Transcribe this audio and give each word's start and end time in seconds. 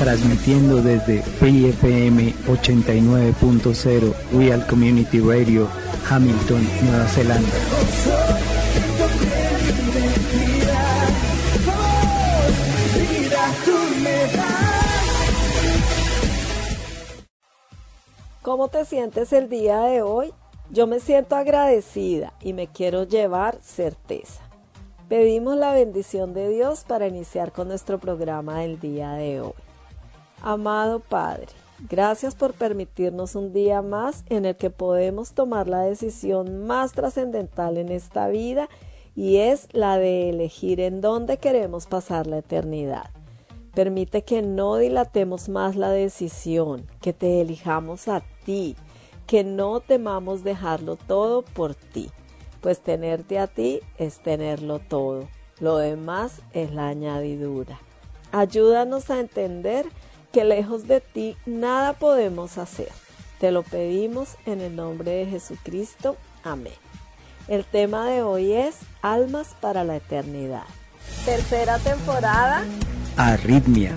transmitiendo 0.00 0.80
desde 0.80 1.18
FM 1.18 2.34
89.0 2.48 4.14
Real 4.32 4.66
Community 4.66 5.20
Radio, 5.20 5.68
Hamilton, 6.08 6.66
Nueva 6.84 7.06
Zelanda. 7.06 7.48
¿Cómo 18.40 18.68
te 18.68 18.86
sientes 18.86 19.34
el 19.34 19.50
día 19.50 19.80
de 19.80 20.00
hoy? 20.00 20.32
Yo 20.70 20.86
me 20.86 21.00
siento 21.00 21.36
agradecida 21.36 22.32
y 22.40 22.54
me 22.54 22.68
quiero 22.68 23.04
llevar 23.04 23.58
certeza. 23.60 24.40
Pedimos 25.10 25.58
la 25.58 25.74
bendición 25.74 26.32
de 26.32 26.48
Dios 26.48 26.84
para 26.88 27.06
iniciar 27.06 27.52
con 27.52 27.68
nuestro 27.68 27.98
programa 27.98 28.60
del 28.60 28.80
día 28.80 29.12
de 29.12 29.42
hoy. 29.42 29.69
Amado 30.42 31.00
Padre, 31.00 31.48
gracias 31.90 32.34
por 32.34 32.54
permitirnos 32.54 33.34
un 33.34 33.52
día 33.52 33.82
más 33.82 34.24
en 34.30 34.46
el 34.46 34.56
que 34.56 34.70
podemos 34.70 35.32
tomar 35.32 35.68
la 35.68 35.80
decisión 35.82 36.66
más 36.66 36.92
trascendental 36.92 37.76
en 37.76 37.90
esta 37.90 38.26
vida 38.28 38.70
y 39.14 39.36
es 39.36 39.68
la 39.72 39.98
de 39.98 40.30
elegir 40.30 40.80
en 40.80 41.02
dónde 41.02 41.36
queremos 41.36 41.86
pasar 41.86 42.26
la 42.26 42.38
eternidad. 42.38 43.10
Permite 43.74 44.22
que 44.22 44.40
no 44.40 44.76
dilatemos 44.76 45.50
más 45.50 45.76
la 45.76 45.90
decisión, 45.90 46.86
que 47.02 47.12
te 47.12 47.42
elijamos 47.42 48.08
a 48.08 48.22
ti, 48.46 48.76
que 49.26 49.44
no 49.44 49.80
temamos 49.80 50.42
dejarlo 50.42 50.96
todo 50.96 51.42
por 51.42 51.74
ti, 51.74 52.10
pues 52.62 52.80
tenerte 52.80 53.38
a 53.38 53.46
ti 53.46 53.80
es 53.98 54.20
tenerlo 54.20 54.78
todo. 54.78 55.28
Lo 55.60 55.76
demás 55.76 56.40
es 56.54 56.72
la 56.72 56.88
añadidura. 56.88 57.78
Ayúdanos 58.32 59.10
a 59.10 59.20
entender 59.20 59.86
que 60.32 60.44
lejos 60.44 60.86
de 60.86 61.00
ti 61.00 61.36
nada 61.46 61.94
podemos 61.94 62.58
hacer. 62.58 62.90
Te 63.38 63.50
lo 63.50 63.62
pedimos 63.62 64.36
en 64.46 64.60
el 64.60 64.76
nombre 64.76 65.10
de 65.12 65.26
Jesucristo. 65.26 66.16
Amén. 66.44 66.74
El 67.48 67.64
tema 67.64 68.06
de 68.08 68.22
hoy 68.22 68.52
es 68.52 68.76
Almas 69.02 69.56
para 69.60 69.82
la 69.82 69.96
Eternidad. 69.96 70.64
Tercera 71.24 71.78
temporada. 71.78 72.64
Arritmia. 73.16 73.94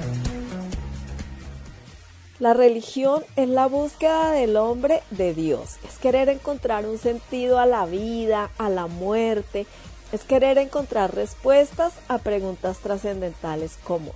La 2.40 2.54
religión 2.54 3.24
es 3.36 3.48
la 3.48 3.68
búsqueda 3.68 4.32
del 4.32 4.58
hombre 4.58 5.02
de 5.12 5.34
Dios. 5.34 5.78
Es 5.88 5.98
querer 5.98 6.30
encontrar 6.30 6.86
un 6.86 6.98
sentido 6.98 7.60
a 7.60 7.66
la 7.66 7.86
vida, 7.86 8.50
a 8.58 8.70
la 8.70 8.88
muerte. 8.88 9.68
Es 10.12 10.24
querer 10.24 10.58
encontrar 10.58 11.14
respuestas 11.14 11.94
a 12.08 12.18
preguntas 12.18 12.80
trascendentales 12.80 13.78
como 13.84 14.14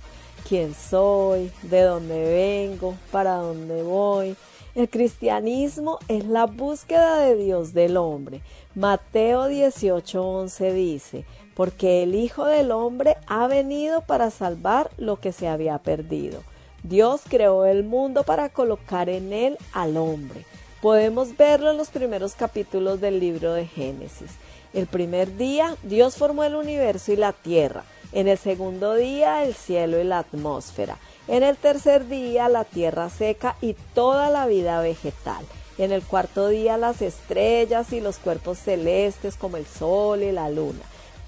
quién 0.48 0.74
soy, 0.74 1.52
de 1.62 1.82
dónde 1.82 2.24
vengo, 2.24 2.94
para 3.12 3.34
dónde 3.34 3.82
voy. 3.82 4.36
El 4.74 4.88
cristianismo 4.88 5.98
es 6.08 6.24
la 6.24 6.46
búsqueda 6.46 7.18
de 7.18 7.36
Dios 7.36 7.74
del 7.74 7.96
hombre. 7.96 8.40
Mateo 8.74 9.48
18:11 9.48 10.72
dice, 10.72 11.24
porque 11.54 12.02
el 12.02 12.14
Hijo 12.14 12.44
del 12.44 12.70
Hombre 12.70 13.16
ha 13.26 13.48
venido 13.48 14.02
para 14.02 14.30
salvar 14.30 14.90
lo 14.96 15.16
que 15.16 15.32
se 15.32 15.48
había 15.48 15.78
perdido. 15.78 16.42
Dios 16.84 17.22
creó 17.28 17.66
el 17.66 17.82
mundo 17.82 18.22
para 18.22 18.48
colocar 18.48 19.08
en 19.08 19.32
él 19.32 19.58
al 19.72 19.96
hombre. 19.96 20.44
Podemos 20.80 21.36
verlo 21.36 21.72
en 21.72 21.76
los 21.76 21.88
primeros 21.88 22.34
capítulos 22.34 23.00
del 23.00 23.18
libro 23.18 23.52
de 23.52 23.66
Génesis. 23.66 24.30
El 24.72 24.86
primer 24.86 25.36
día 25.36 25.74
Dios 25.82 26.16
formó 26.16 26.44
el 26.44 26.54
universo 26.54 27.12
y 27.12 27.16
la 27.16 27.32
tierra. 27.32 27.82
En 28.12 28.26
el 28.26 28.38
segundo 28.38 28.94
día 28.94 29.44
el 29.44 29.54
cielo 29.54 30.00
y 30.00 30.04
la 30.04 30.20
atmósfera. 30.20 30.96
En 31.26 31.42
el 31.42 31.56
tercer 31.56 32.08
día 32.08 32.48
la 32.48 32.64
tierra 32.64 33.10
seca 33.10 33.56
y 33.60 33.74
toda 33.94 34.30
la 34.30 34.46
vida 34.46 34.80
vegetal. 34.80 35.44
En 35.76 35.92
el 35.92 36.02
cuarto 36.02 36.48
día 36.48 36.76
las 36.76 37.02
estrellas 37.02 37.92
y 37.92 38.00
los 38.00 38.18
cuerpos 38.18 38.58
celestes 38.58 39.36
como 39.36 39.58
el 39.58 39.66
sol 39.66 40.22
y 40.22 40.32
la 40.32 40.48
luna. 40.48 40.82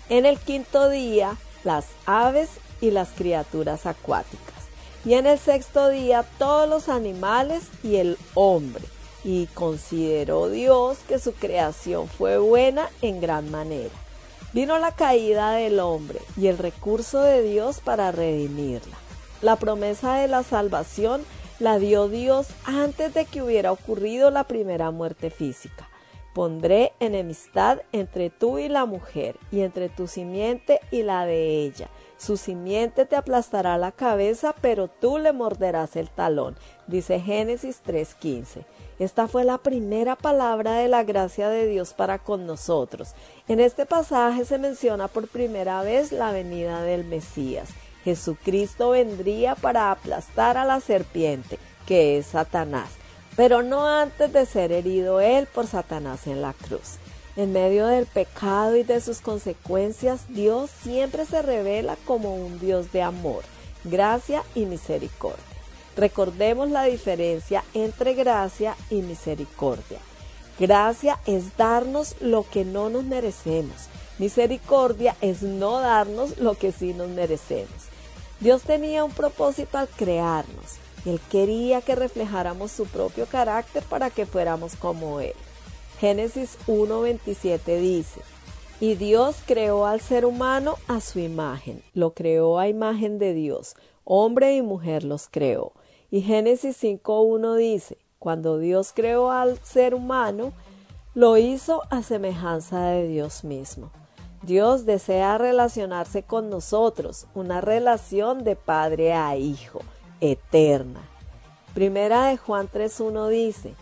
En 0.09 0.27
el 0.27 0.39
quinto 0.39 0.89
día 0.89 1.37
las 1.65 1.87
aves 2.07 2.49
y 2.81 2.91
las 2.91 3.11
criaturas 3.11 3.87
acuáticas. 3.87 4.61
Y 5.05 5.15
en 5.15 5.27
el 5.27 5.39
sexto 5.39 5.89
día 5.89 6.25
todos 6.39 6.69
los 6.69 6.89
animales 6.89 7.65
y 7.83 7.97
el 7.97 8.19
hombre. 8.35 8.85
Y 9.23 9.47
consideró 9.49 10.49
Dios 10.49 10.99
que 11.07 11.19
su 11.19 11.33
creación 11.33 12.09
fue 12.09 12.39
buena 12.39 12.89
en 13.03 13.21
gran 13.21 13.51
manera. 13.51 13.95
Vino 14.53 14.81
la 14.81 14.91
caída 14.91 15.53
del 15.53 15.79
hombre 15.79 16.19
y 16.37 16.49
el 16.49 16.59
recurso 16.59 17.23
de 17.23 17.41
Dios 17.43 17.81
para 17.81 18.11
redimirla. 18.11 18.97
La 19.43 19.55
promesa 19.55 20.17
de 20.17 20.27
la 20.27 20.43
salvación 20.43 21.23
la 21.61 21.79
dio 21.79 22.09
Dios 22.09 22.49
antes 22.65 23.15
de 23.15 23.27
que 23.27 23.43
hubiera 23.43 23.71
ocurrido 23.71 24.33
la 24.33 24.45
primera 24.45 24.91
muerte 24.91 25.31
física. 25.31 25.89
Pondré 26.35 26.93
enemistad 26.99 27.83
entre 27.93 28.31
tú 28.31 28.59
y 28.59 28.69
la 28.69 28.87
mujer, 28.87 29.37
y 29.53 29.61
entre 29.61 29.89
tu 29.89 30.09
simiente 30.09 30.81
y 30.91 31.03
la 31.03 31.27
de 31.27 31.65
ella. 31.65 31.89
Su 32.19 32.37
simiente 32.37 33.07
te 33.07 33.17
aplastará 33.17 33.79
la 33.79 33.93
cabeza, 33.93 34.55
pero 34.61 34.89
tú 34.89 35.19
le 35.19 35.33
morderás 35.33 35.97
el 35.97 36.11
talón, 36.11 36.57
dice 36.87 37.21
Génesis 37.21 37.83
3:15. 37.85 38.65
Esta 39.01 39.29
fue 39.29 39.45
la 39.45 39.57
primera 39.57 40.15
palabra 40.15 40.75
de 40.75 40.87
la 40.87 41.05
gracia 41.05 41.49
de 41.49 41.67
Dios 41.67 41.95
para 41.95 42.19
con 42.19 42.45
nosotros. 42.45 43.15
En 43.49 43.59
este 43.59 43.87
pasaje 43.87 44.45
se 44.45 44.59
menciona 44.59 45.09
por 45.09 45.27
primera 45.27 45.83
vez 45.83 46.13
la 46.13 46.33
venida 46.33 46.83
del 46.83 47.07
Mesías. 47.07 47.71
Jesucristo 48.05 48.91
vendría 48.91 49.55
para 49.55 49.91
aplastar 49.91 50.59
a 50.59 50.67
la 50.67 50.81
serpiente, 50.81 51.59
que 51.87 52.19
es 52.19 52.27
Satanás, 52.27 52.91
pero 53.37 53.63
no 53.63 53.87
antes 53.87 54.35
de 54.35 54.45
ser 54.45 54.71
herido 54.71 55.19
él 55.23 55.47
por 55.47 55.67
Satanás 55.67 56.27
en 56.27 56.43
la 56.43 56.53
cruz. 56.53 56.99
En 57.37 57.55
medio 57.55 57.87
del 57.87 58.05
pecado 58.05 58.77
y 58.77 58.83
de 58.83 59.01
sus 59.01 59.23
consecuencias, 59.23 60.29
Dios 60.29 60.69
siempre 60.83 61.25
se 61.25 61.41
revela 61.41 61.97
como 62.05 62.35
un 62.35 62.61
Dios 62.61 62.93
de 62.93 63.01
amor, 63.01 63.45
gracia 63.83 64.43
y 64.55 64.67
misericordia. 64.67 65.50
Recordemos 66.01 66.71
la 66.71 66.85
diferencia 66.85 67.63
entre 67.75 68.15
gracia 68.15 68.75
y 68.89 69.03
misericordia. 69.03 69.99
Gracia 70.59 71.21
es 71.27 71.59
darnos 71.59 72.17
lo 72.23 72.43
que 72.43 72.65
no 72.65 72.89
nos 72.89 73.05
merecemos. 73.05 73.91
Misericordia 74.19 75.15
es 75.21 75.43
no 75.43 75.79
darnos 75.79 76.39
lo 76.39 76.55
que 76.55 76.73
sí 76.73 76.95
nos 76.95 77.11
merecemos. 77.11 77.91
Dios 78.41 78.63
tenía 78.63 79.05
un 79.05 79.11
propósito 79.11 79.77
al 79.77 79.89
crearnos. 79.89 80.79
Él 81.05 81.21
quería 81.31 81.83
que 81.83 81.95
reflejáramos 81.95 82.73
su 82.73 82.87
propio 82.87 83.27
carácter 83.27 83.83
para 83.83 84.09
que 84.09 84.25
fuéramos 84.25 84.77
como 84.77 85.21
Él. 85.21 85.35
Génesis 86.01 86.57
1.27 86.67 87.79
dice, 87.79 88.23
y 88.81 88.95
Dios 88.95 89.37
creó 89.45 89.85
al 89.85 90.01
ser 90.01 90.25
humano 90.25 90.77
a 90.89 91.03
su 91.03 91.19
imagen, 91.19 91.83
lo 91.93 92.15
creó 92.15 92.59
a 92.59 92.69
imagen 92.69 93.19
de 93.19 93.35
Dios, 93.35 93.75
hombre 94.05 94.57
y 94.57 94.63
mujer 94.63 95.05
los 95.05 95.29
creó. 95.31 95.75
Y 96.11 96.23
Génesis 96.23 96.83
5.1 96.83 97.57
dice, 97.57 97.99
cuando 98.19 98.59
Dios 98.59 98.93
creó 98.95 99.31
al 99.31 99.59
ser 99.59 99.95
humano, 99.95 100.53
lo 101.15 101.37
hizo 101.37 101.83
a 101.91 102.03
semejanza 102.03 102.87
de 102.87 103.09
Dios 103.09 103.45
mismo. 103.45 103.91
Dios 104.43 104.87
desea 104.87 105.39
relacionarse 105.39 106.23
con 106.23 106.51
nosotros, 106.51 107.27
una 107.35 107.61
relación 107.61 108.43
de 108.45 108.57
padre 108.57 109.13
a 109.13 109.37
hijo, 109.37 109.81
eterna. 110.21 111.01
Primera 111.75 112.27
de 112.27 112.37
Juan 112.37 112.69
3.1 112.69 113.29
dice, 113.29 113.75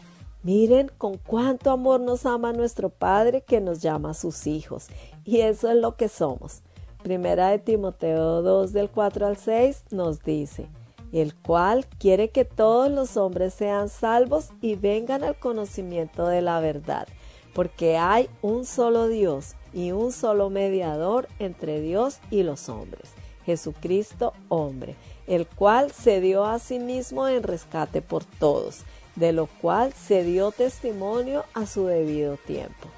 Miren 0.42 0.90
con 0.98 1.18
cuánto 1.18 1.70
amor 1.70 2.00
nos 2.00 2.24
ama 2.24 2.52
nuestro 2.52 2.90
Padre 2.90 3.42
que 3.42 3.60
nos 3.60 3.82
llama 3.82 4.10
a 4.10 4.14
sus 4.14 4.46
hijos. 4.46 4.86
Y 5.24 5.40
eso 5.40 5.68
es 5.68 5.76
lo 5.76 5.96
que 5.96 6.08
somos. 6.08 6.62
Primera 7.02 7.48
de 7.48 7.58
Timoteo 7.58 8.42
2 8.42 8.72
del 8.72 8.88
4 8.88 9.26
al 9.26 9.36
6 9.36 9.84
nos 9.90 10.22
dice, 10.22 10.68
el 11.12 11.34
cual 11.34 11.86
quiere 11.98 12.30
que 12.30 12.44
todos 12.44 12.90
los 12.90 13.16
hombres 13.16 13.54
sean 13.54 13.88
salvos 13.88 14.50
y 14.60 14.76
vengan 14.76 15.24
al 15.24 15.38
conocimiento 15.38 16.26
de 16.26 16.42
la 16.42 16.60
verdad, 16.60 17.08
porque 17.54 17.96
hay 17.96 18.28
un 18.42 18.64
solo 18.64 19.08
Dios 19.08 19.54
y 19.72 19.92
un 19.92 20.12
solo 20.12 20.50
mediador 20.50 21.28
entre 21.38 21.80
Dios 21.80 22.18
y 22.30 22.42
los 22.42 22.68
hombres, 22.68 23.10
Jesucristo 23.44 24.32
hombre, 24.48 24.96
el 25.26 25.46
cual 25.46 25.92
se 25.92 26.20
dio 26.20 26.44
a 26.44 26.58
sí 26.58 26.78
mismo 26.78 27.28
en 27.28 27.42
rescate 27.42 28.02
por 28.02 28.24
todos 28.24 28.84
de 29.18 29.32
lo 29.32 29.46
cual 29.46 29.92
se 29.92 30.22
dio 30.22 30.52
testimonio 30.52 31.44
a 31.54 31.66
su 31.66 31.86
debido 31.86 32.36
tiempo. 32.36 32.88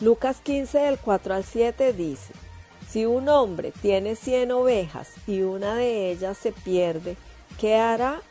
Lucas 0.00 0.40
15 0.42 0.78
del 0.78 0.98
4 0.98 1.34
al 1.34 1.44
7 1.44 1.92
dice, 1.92 2.32
Si 2.88 3.06
un 3.06 3.28
hombre 3.28 3.72
tiene 3.80 4.16
cien 4.16 4.50
ovejas 4.50 5.10
y 5.26 5.42
una 5.42 5.76
de 5.76 6.10
ellas 6.10 6.36
se 6.38 6.52
pierde, 6.52 7.16
¿qué 7.60 7.76
hará? 7.76 8.22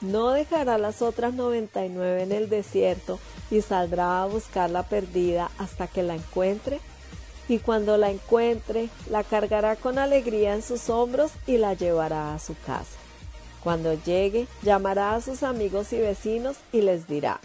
¿No 0.00 0.30
dejará 0.30 0.78
las 0.78 1.02
otras 1.02 1.34
99 1.34 2.22
en 2.22 2.32
el 2.32 2.48
desierto 2.48 3.18
y 3.50 3.60
saldrá 3.60 4.22
a 4.22 4.26
buscar 4.26 4.70
la 4.70 4.84
perdida 4.84 5.50
hasta 5.58 5.88
que 5.88 6.04
la 6.04 6.14
encuentre? 6.14 6.78
Y 7.48 7.58
cuando 7.58 7.96
la 7.96 8.10
encuentre, 8.10 8.88
la 9.10 9.24
cargará 9.24 9.74
con 9.74 9.98
alegría 9.98 10.54
en 10.54 10.62
sus 10.62 10.88
hombros 10.88 11.32
y 11.46 11.56
la 11.56 11.74
llevará 11.74 12.34
a 12.34 12.38
su 12.38 12.54
casa. 12.64 12.96
Cuando 13.64 13.94
llegue, 13.94 14.46
llamará 14.62 15.16
a 15.16 15.20
sus 15.20 15.42
amigos 15.42 15.92
y 15.92 15.98
vecinos 15.98 16.58
y 16.72 16.82
les 16.82 17.08
dirá, 17.08 17.40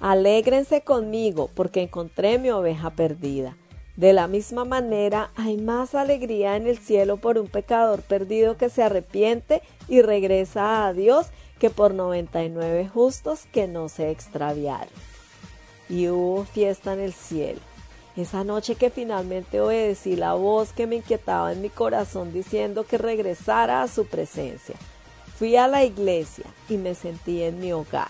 Alégrense 0.00 0.82
conmigo 0.82 1.48
porque 1.54 1.82
encontré 1.82 2.38
mi 2.38 2.50
oveja 2.50 2.90
perdida. 2.90 3.56
De 3.96 4.12
la 4.12 4.26
misma 4.26 4.64
manera, 4.64 5.30
hay 5.36 5.56
más 5.56 5.94
alegría 5.94 6.56
en 6.56 6.66
el 6.66 6.78
cielo 6.78 7.16
por 7.16 7.38
un 7.38 7.46
pecador 7.46 8.02
perdido 8.02 8.56
que 8.56 8.68
se 8.68 8.82
arrepiente 8.82 9.62
y 9.88 10.02
regresa 10.02 10.86
a 10.86 10.92
Dios 10.92 11.28
que 11.60 11.70
por 11.70 11.94
noventa 11.94 12.42
y 12.42 12.48
nueve 12.48 12.88
justos 12.92 13.46
que 13.52 13.68
no 13.68 13.88
se 13.88 14.10
extraviaron. 14.10 14.92
Y 15.88 16.08
hubo 16.08 16.44
fiesta 16.44 16.92
en 16.92 17.00
el 17.00 17.12
cielo. 17.12 17.60
Esa 18.16 18.42
noche 18.44 18.74
que 18.74 18.90
finalmente 18.90 19.60
obedecí 19.60 20.16
la 20.16 20.34
voz 20.34 20.72
que 20.72 20.86
me 20.86 20.96
inquietaba 20.96 21.52
en 21.52 21.62
mi 21.62 21.68
corazón 21.68 22.32
diciendo 22.32 22.84
que 22.84 22.98
regresara 22.98 23.82
a 23.82 23.88
su 23.88 24.06
presencia. 24.06 24.76
Fui 25.36 25.56
a 25.56 25.66
la 25.66 25.84
iglesia 25.84 26.46
y 26.68 26.76
me 26.76 26.94
sentí 26.94 27.42
en 27.42 27.60
mi 27.60 27.72
hogar. 27.72 28.08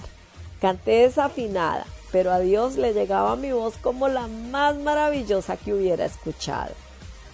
Canté 0.60 1.02
desafinada, 1.02 1.87
pero 2.14 2.31
a 2.31 2.38
Dios 2.38 2.76
le 2.76 2.93
llegaba 2.93 3.34
mi 3.34 3.50
voz 3.50 3.75
como 3.76 4.06
la 4.06 4.28
más 4.28 4.76
maravillosa 4.76 5.56
que 5.56 5.75
hubiera 5.75 6.05
escuchado. 6.05 6.72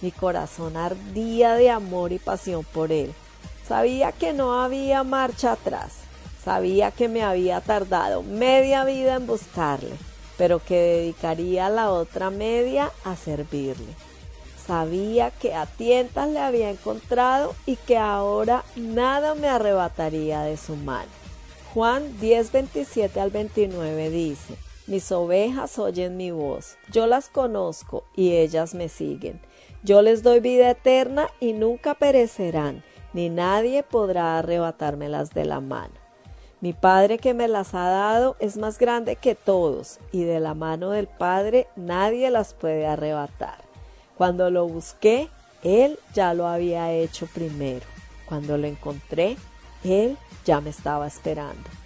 Mi 0.01 0.09
corazón 0.09 0.75
ardía 0.75 1.53
de 1.53 1.69
amor 1.69 2.11
y 2.13 2.17
pasión 2.17 2.63
por 2.63 2.91
Él. 2.91 3.13
Sabía 3.67 4.11
que 4.11 4.33
no 4.33 4.59
había 4.59 5.03
marcha 5.03 5.51
atrás. 5.51 5.97
Sabía 6.43 6.89
que 6.89 7.09
me 7.09 7.21
había 7.21 7.61
tardado 7.61 8.23
media 8.23 8.83
vida 8.83 9.17
en 9.17 9.27
buscarle, 9.27 9.91
pero 10.35 10.57
que 10.57 10.81
dedicaría 10.81 11.69
la 11.69 11.91
otra 11.91 12.31
media 12.31 12.91
a 13.03 13.15
servirle. 13.15 13.93
Sabía 14.65 15.29
que 15.29 15.53
a 15.53 15.67
tientas 15.67 16.27
le 16.27 16.39
había 16.39 16.71
encontrado 16.71 17.53
y 17.67 17.75
que 17.75 17.99
ahora 17.99 18.63
nada 18.75 19.35
me 19.35 19.47
arrebataría 19.47 20.41
de 20.41 20.57
su 20.57 20.75
mano. 20.75 21.11
Juan 21.75 22.19
10, 22.19 22.51
27 22.51 23.19
al 23.19 23.29
29 23.29 24.09
dice, 24.09 24.57
Mis 24.87 25.11
ovejas 25.11 25.77
oyen 25.77 26.17
mi 26.17 26.31
voz, 26.31 26.77
yo 26.91 27.05
las 27.05 27.29
conozco 27.29 28.03
y 28.15 28.31
ellas 28.31 28.73
me 28.73 28.89
siguen. 28.89 29.39
Yo 29.83 30.01
les 30.01 30.23
doy 30.23 30.39
vida 30.39 30.71
eterna 30.71 31.27
y 31.39 31.53
nunca 31.53 31.93
perecerán, 31.93 32.83
ni 33.13 33.29
nadie 33.29 33.83
podrá 33.83 34.39
arrebatármelas 34.39 35.31
de 35.31 35.45
la 35.45 35.59
mano. 35.59 35.93
Mi 36.61 36.73
Padre 36.73 37.19
que 37.19 37.33
me 37.33 37.47
las 37.47 37.73
ha 37.73 37.89
dado 37.89 38.35
es 38.39 38.57
más 38.57 38.79
grande 38.79 39.15
que 39.15 39.35
todos, 39.35 39.99
y 40.11 40.23
de 40.23 40.39
la 40.39 40.53
mano 40.53 40.91
del 40.91 41.07
Padre 41.07 41.67
nadie 41.75 42.29
las 42.29 42.53
puede 42.53 42.85
arrebatar. 42.85 43.63
Cuando 44.15 44.49
lo 44.49 44.67
busqué, 44.67 45.29
Él 45.63 45.97
ya 46.13 46.33
lo 46.33 46.47
había 46.47 46.91
hecho 46.91 47.27
primero. 47.27 47.85
Cuando 48.27 48.57
lo 48.57 48.67
encontré, 48.67 49.37
Él 49.83 50.17
ya 50.45 50.61
me 50.61 50.69
estaba 50.69 51.07
esperando. 51.07 51.80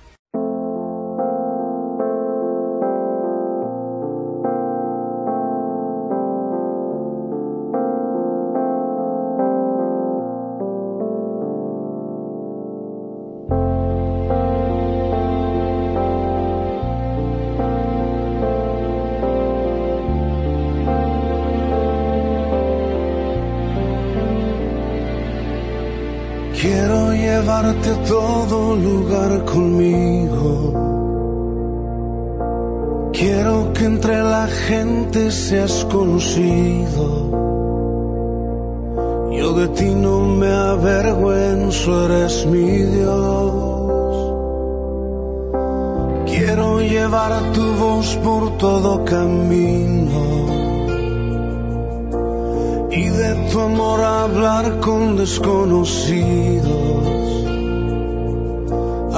Lugar 28.83 29.45
conmigo. 29.45 30.73
Quiero 33.13 33.71
que 33.73 33.85
entre 33.85 34.21
la 34.21 34.47
gente 34.47 35.31
seas 35.31 35.85
conocido. 35.91 37.05
Yo 39.31 39.53
de 39.53 39.67
ti 39.69 39.95
no 39.95 40.19
me 40.21 40.51
avergüenzo, 40.51 42.05
eres 42.05 42.45
mi 42.45 42.83
Dios. 42.95 44.33
Quiero 46.25 46.81
llevar 46.81 47.31
tu 47.53 47.65
voz 47.75 48.15
por 48.17 48.57
todo 48.57 49.05
camino 49.05 50.21
y 52.91 53.09
de 53.09 53.35
tu 53.51 53.59
amor 53.59 54.01
hablar 54.01 54.79
con 54.79 55.15
desconocidos 55.15 56.74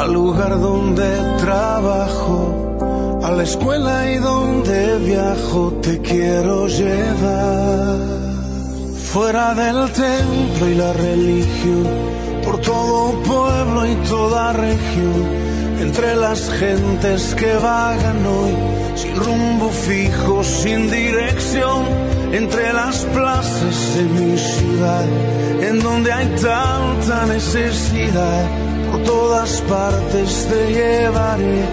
al 0.08 0.14
lugar 0.14 0.58
donde 0.62 1.10
trabajo, 1.38 3.20
a 3.24 3.32
la 3.32 3.44
escuela 3.44 4.10
y 4.10 4.18
donde 4.18 4.98
viajo, 5.00 5.74
te 5.82 6.00
quiero 6.00 6.68
llevar. 6.68 7.98
Fuera 9.12 9.54
del 9.54 9.92
templo 9.92 10.70
y 10.70 10.76
la 10.76 10.94
religión, 10.94 11.88
por 12.46 12.62
todo 12.62 13.22
pueblo 13.24 13.86
y 13.86 13.96
toda 14.08 14.54
región, 14.54 15.24
entre 15.82 16.16
las 16.16 16.50
gentes 16.52 17.36
que 17.36 17.54
vagan 17.56 18.26
hoy, 18.26 18.56
sin 18.96 19.16
rumbo 19.16 19.70
fijo, 19.70 20.42
sin 20.44 20.90
dirección, 20.90 21.84
entre 22.32 22.72
las 22.72 23.04
plazas 23.16 23.96
de 23.96 24.04
mi 24.04 24.38
ciudad, 24.38 25.06
en 25.70 25.82
donde 25.82 26.14
hay 26.14 26.28
tanta 26.42 27.26
necesidad 27.26 28.67
todas 29.06 29.62
partes 29.62 30.48
te 30.50 30.74
llevaré, 30.74 31.64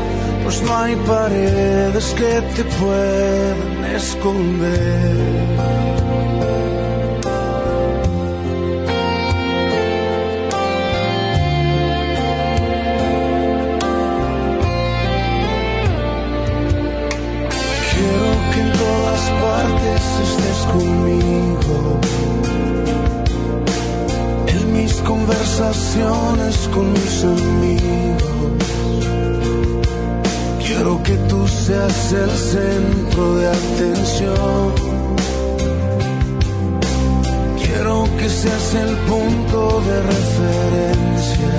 pues 0.42 0.62
no 0.62 0.76
hay 0.76 0.96
paredes 0.96 2.14
que 2.14 2.42
te 2.54 2.64
puedan 2.64 3.84
esconder. 3.94 5.34
Quiero 17.90 18.30
que 18.52 18.60
en 18.60 18.72
todas 18.72 19.22
partes 19.44 20.02
estés 20.26 20.60
conmigo 20.72 22.03
conversaciones 25.24 26.68
con 26.74 26.92
mis 26.92 27.24
amigos. 27.24 28.64
Quiero 30.66 31.02
que 31.02 31.16
tú 31.28 31.48
seas 31.48 32.12
el 32.12 32.30
centro 32.30 33.36
de 33.36 33.48
atención. 33.48 34.72
Quiero 37.62 38.06
que 38.18 38.28
seas 38.28 38.74
el 38.74 38.96
punto 39.08 39.80
de 39.88 40.02
referencia. 40.14 41.54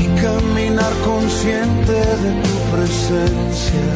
Y 0.00 0.04
caminar 0.20 0.92
consciente 1.04 1.92
de 1.92 2.30
tu 2.44 2.56
presencia. 2.74 3.86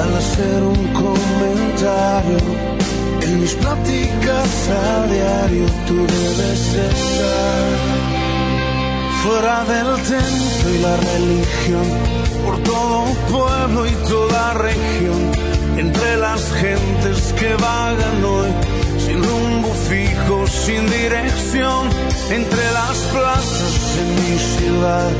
Al 0.00 0.16
hacer 0.16 0.62
un 0.62 0.82
comentario 1.02 2.67
en 3.28 3.40
mis 3.40 3.54
pláticas 3.54 4.68
a 4.68 5.06
diario, 5.06 5.66
tú 5.86 5.96
debes 6.06 6.74
estar. 6.74 7.68
Fuera 9.22 9.64
del 9.64 9.90
templo 10.02 10.68
y 10.74 10.78
la 10.78 10.96
religión, 10.96 11.86
por 12.44 12.58
todo 12.62 13.04
pueblo 13.30 13.86
y 13.86 13.94
toda 14.08 14.54
región, 14.54 15.20
entre 15.76 16.16
las 16.16 16.52
gentes 16.54 17.34
que 17.38 17.54
vagan 17.54 18.24
hoy, 18.24 18.50
sin 19.04 19.22
rumbo 19.22 19.68
fijo, 19.88 20.46
sin 20.46 20.88
dirección, 20.88 21.88
entre 22.30 22.64
las 22.72 22.96
plazas 23.12 23.74
de 23.96 24.04
mi 24.20 24.38
ciudad, 24.38 25.10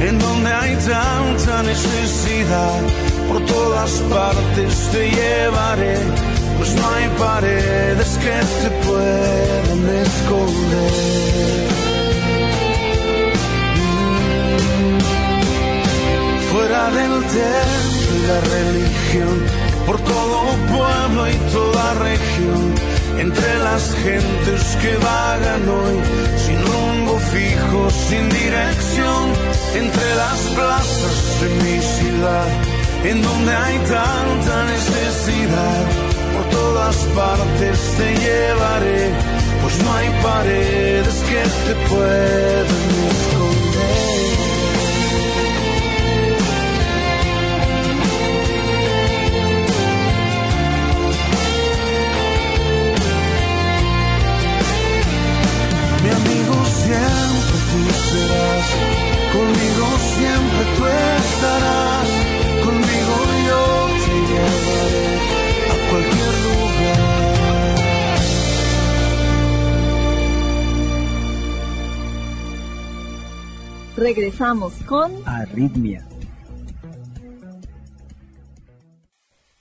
en 0.00 0.18
donde 0.18 0.52
hay 0.52 0.74
tanta 0.76 1.62
necesidad, 1.62 2.80
por 3.28 3.44
todas 3.44 3.90
partes 4.08 4.88
te 4.92 5.10
llevaré, 5.10 5.96
pues 6.58 6.74
no 6.74 6.88
hay 6.90 7.08
paredes 7.18 8.18
que 8.18 8.36
te 8.62 8.70
puedan 8.86 9.88
esconder. 10.06 11.18
fuera 16.58 16.90
del 16.90 17.20
templo 17.22 18.10
y 18.16 18.26
la 18.26 18.40
religión, 18.40 19.36
por 19.86 19.98
todo 20.00 20.38
pueblo 20.74 21.30
y 21.30 21.36
toda 21.52 21.94
región, 21.94 22.74
entre 23.18 23.58
las 23.58 23.94
gentes 23.94 24.76
que 24.82 24.96
vagan 24.96 25.68
hoy, 25.68 25.96
sin 26.44 26.58
rumbo 26.70 27.18
fijo, 27.18 27.90
sin 27.90 28.28
dirección, 28.28 29.24
entre 29.74 30.14
las 30.14 30.40
plazas 30.56 31.40
de 31.40 31.48
mi 31.62 31.78
ciudad, 31.80 32.48
en 33.04 33.22
donde 33.22 33.52
hay 33.54 33.78
tanta 33.78 34.64
necesidad, 34.64 36.07
por 36.38 36.50
todas 36.50 36.96
partes 37.14 37.78
te 37.96 38.08
llevaré, 38.16 39.10
pues 39.62 39.82
no 39.82 39.92
hay 39.94 40.08
paredes 40.22 41.16
que 41.28 41.42
te 41.66 41.74
puedan 41.88 42.66
esconder. 43.10 43.98
Mi 56.02 56.10
amigo 56.20 56.54
siempre 56.84 57.58
tú 57.70 57.80
serás, 58.10 58.66
conmigo 59.32 59.86
siempre 60.14 60.62
tú 60.76 60.82
estarás, 60.86 61.87
Regresamos 73.98 74.74
con 74.86 75.12
Arritmia. 75.26 76.06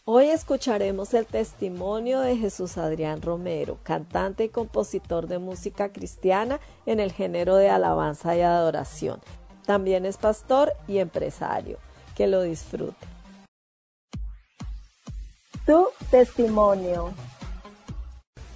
Hoy 0.06 0.28
escucharemos 0.28 1.16
el 1.16 1.26
testimonio 1.26 2.20
de 2.20 2.38
Jesús 2.38 2.78
Adrián 2.78 3.24
Romero, 3.24 3.80
cantante 3.82 4.44
y 4.44 4.50
compositor 4.50 5.26
de 5.26 5.40
música 5.40 5.92
cristiana 5.92 6.60
en 6.86 7.00
el 7.00 7.14
género 7.14 7.56
de 7.56 7.70
alabanza 7.70 8.36
y 8.36 8.42
adoración. 8.42 9.22
También 9.66 10.06
es 10.06 10.18
pastor 10.18 10.72
y 10.88 11.00
empresario. 11.00 11.80
Que 12.16 12.28
lo 12.28 12.44
disfrute. 12.44 13.08
tu 15.66 15.88
testimonio. 16.12 17.12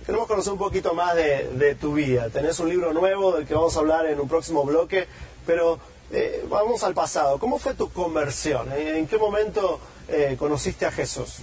Queremos 0.05 0.27
conocer 0.27 0.53
un 0.53 0.59
poquito 0.59 0.93
más 0.93 1.15
de, 1.15 1.47
de 1.49 1.75
tu 1.75 1.93
vida. 1.93 2.29
Tenés 2.29 2.59
un 2.59 2.69
libro 2.69 2.93
nuevo 2.93 3.33
del 3.33 3.47
que 3.47 3.53
vamos 3.53 3.75
a 3.75 3.79
hablar 3.79 4.05
en 4.07 4.19
un 4.19 4.27
próximo 4.27 4.63
bloque, 4.63 5.07
pero 5.45 5.79
eh, 6.11 6.45
vamos 6.49 6.83
al 6.83 6.93
pasado. 6.93 7.39
¿Cómo 7.39 7.59
fue 7.59 7.73
tu 7.73 7.89
conversión? 7.91 8.71
¿En, 8.73 9.07
qué 9.07 9.17
momento 9.17 9.79
eh, 10.07 10.35
conociste 10.37 10.85
a 10.85 10.91
Jesús? 10.91 11.37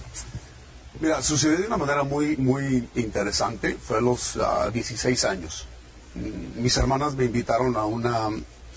Mira, 0.99 1.21
sucedió 1.21 1.57
de 1.59 1.67
una 1.67 1.77
manera 1.77 2.03
muy, 2.03 2.37
muy 2.37 2.87
interesante. 2.95 3.75
Fue 3.75 3.97
a 3.97 4.01
los 4.01 4.37
ah, 4.37 4.69
16 4.71 5.23
años. 5.25 5.65
Mm, 6.15 6.61
Mis 6.61 6.75
hermanas 6.77 7.15
me 7.15 7.25
invitaron 7.25 7.75
a 7.77 7.85
una 7.85 8.29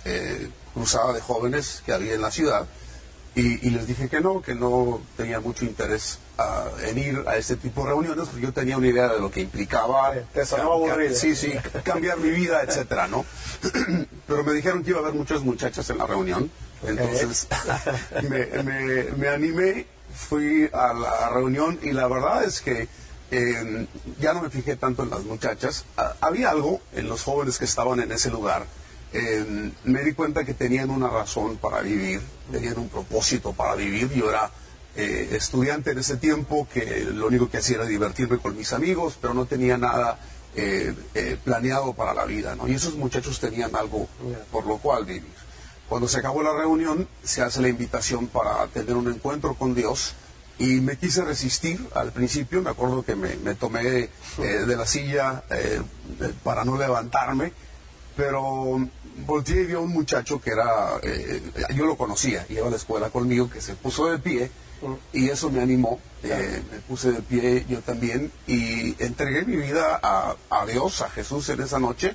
eh, 0.04 0.48
cruzada 0.72 1.12
de 1.12 1.20
jóvenes 1.20 1.82
que 1.84 1.92
había 1.92 2.14
en 2.14 2.22
la 2.22 2.30
ciudad 2.30 2.66
y, 3.34 3.66
y 3.66 3.70
les 3.70 3.86
dije 3.86 4.08
que 4.08 4.20
no, 4.20 4.42
que 4.42 4.54
no 4.54 5.00
tenía 5.16 5.40
mucho 5.40 5.64
interés 5.64 6.18
ah, 6.38 6.66
en 6.84 6.98
ir 6.98 7.24
a 7.26 7.36
este 7.36 7.56
tipo 7.56 7.82
de 7.82 7.88
reuniones 7.90 8.28
porque 8.28 8.42
yo 8.42 8.52
tenía 8.52 8.76
una 8.76 8.88
idea 8.88 9.08
de 9.08 9.18
lo 9.20 9.30
que 9.30 9.40
implicaba. 9.40 10.12
Te. 10.86 11.14
Sí, 11.14 11.34
sí, 11.34 11.52
cambiar 11.82 12.18
mi 12.18 12.30
vida, 12.30 12.62
etcétera, 12.66 13.08
¿no? 13.08 13.24
Pero 14.26 14.44
me 14.44 14.52
dijeron 14.52 14.82
que 14.82 14.90
iba 14.90 14.98
a 14.98 15.02
haber 15.02 15.14
muchas 15.14 15.40
muchachas 15.42 15.88
en 15.90 15.98
la 15.98 16.06
reunión. 16.06 16.50
Entonces 16.86 17.46
me, 18.28 18.46
me- 18.62 19.04
me 19.16 19.28
animé, 19.28 19.86
fui 20.14 20.68
a 20.72 20.92
la 20.92 21.30
reunión 21.30 21.78
y 21.82 21.92
la 21.92 22.06
verdad 22.08 22.44
es 22.44 22.60
que 22.60 22.88
eh, 23.30 23.86
ya 24.20 24.34
no 24.34 24.42
me 24.42 24.50
fijé 24.50 24.76
tanto 24.76 25.04
en 25.04 25.10
las 25.10 25.22
muchachas. 25.24 25.84
Ah, 25.96 26.14
había 26.20 26.50
algo 26.50 26.80
en 26.92 27.08
los 27.08 27.22
jóvenes 27.22 27.58
que 27.58 27.64
estaban 27.64 28.00
en 28.00 28.12
ese 28.12 28.30
lugar. 28.30 28.66
Eh, 29.14 29.72
me 29.84 30.02
di 30.02 30.14
cuenta 30.14 30.44
que 30.44 30.54
tenían 30.54 30.90
una 30.90 31.08
razón 31.08 31.58
para 31.58 31.80
vivir, 31.82 32.20
tenían 32.50 32.78
un 32.78 32.88
propósito 32.88 33.52
para 33.52 33.74
vivir. 33.74 34.10
Yo 34.12 34.30
era 34.30 34.50
eh, 34.94 35.28
estudiante 35.32 35.92
en 35.92 35.98
ese 35.98 36.18
tiempo 36.18 36.68
que 36.70 37.06
lo 37.14 37.28
único 37.28 37.48
que 37.48 37.56
hacía 37.56 37.76
era 37.76 37.86
divertirme 37.86 38.36
con 38.38 38.54
mis 38.54 38.74
amigos, 38.74 39.16
pero 39.18 39.32
no 39.32 39.46
tenía 39.46 39.78
nada 39.78 40.18
eh, 40.54 40.94
eh, 41.14 41.38
planeado 41.42 41.94
para 41.94 42.12
la 42.12 42.26
vida. 42.26 42.54
¿no? 42.54 42.68
Y 42.68 42.74
esos 42.74 42.94
muchachos 42.96 43.40
tenían 43.40 43.74
algo 43.74 44.06
por 44.50 44.66
lo 44.66 44.76
cual 44.76 45.06
vivir. 45.06 45.32
Cuando 45.88 46.08
se 46.08 46.18
acabó 46.18 46.42
la 46.42 46.52
reunión, 46.52 47.08
se 47.22 47.40
hace 47.40 47.62
la 47.62 47.68
invitación 47.68 48.26
para 48.26 48.66
tener 48.68 48.94
un 48.94 49.10
encuentro 49.10 49.54
con 49.54 49.74
Dios 49.74 50.14
y 50.58 50.80
me 50.80 50.98
quise 50.98 51.24
resistir 51.24 51.88
al 51.94 52.12
principio. 52.12 52.60
Me 52.60 52.70
acuerdo 52.70 53.02
que 53.02 53.14
me, 53.14 53.54
tomé 53.54 54.10
de 54.38 54.76
la 54.76 54.86
silla 54.86 55.42
para 56.44 56.64
no 56.64 56.78
levantarme, 56.78 57.52
pero 58.16 58.88
volteé 59.26 59.62
y 59.62 59.66
vi 59.66 59.74
a 59.74 59.78
un 59.78 59.90
muchacho 59.90 60.40
que 60.40 60.50
era, 60.50 60.98
eh, 61.02 61.42
yo 61.74 61.86
lo 61.86 61.96
conocía, 61.96 62.46
iba 62.48 62.66
a 62.66 62.70
la 62.70 62.76
escuela 62.76 63.10
conmigo, 63.10 63.50
que 63.50 63.60
se 63.60 63.74
puso 63.74 64.10
de 64.10 64.18
pie 64.18 64.50
y 65.12 65.28
eso 65.28 65.50
me 65.50 65.60
animó. 65.60 66.00
Eh, 66.24 66.62
me 66.70 66.78
puse 66.80 67.10
de 67.10 67.20
pie 67.20 67.66
yo 67.68 67.80
también 67.80 68.30
y 68.46 68.94
entregué 69.02 69.44
mi 69.44 69.56
vida 69.56 69.98
a, 70.02 70.36
a 70.50 70.66
Dios, 70.66 71.02
a 71.02 71.10
Jesús 71.10 71.48
en 71.48 71.60
esa 71.60 71.78
noche. 71.78 72.14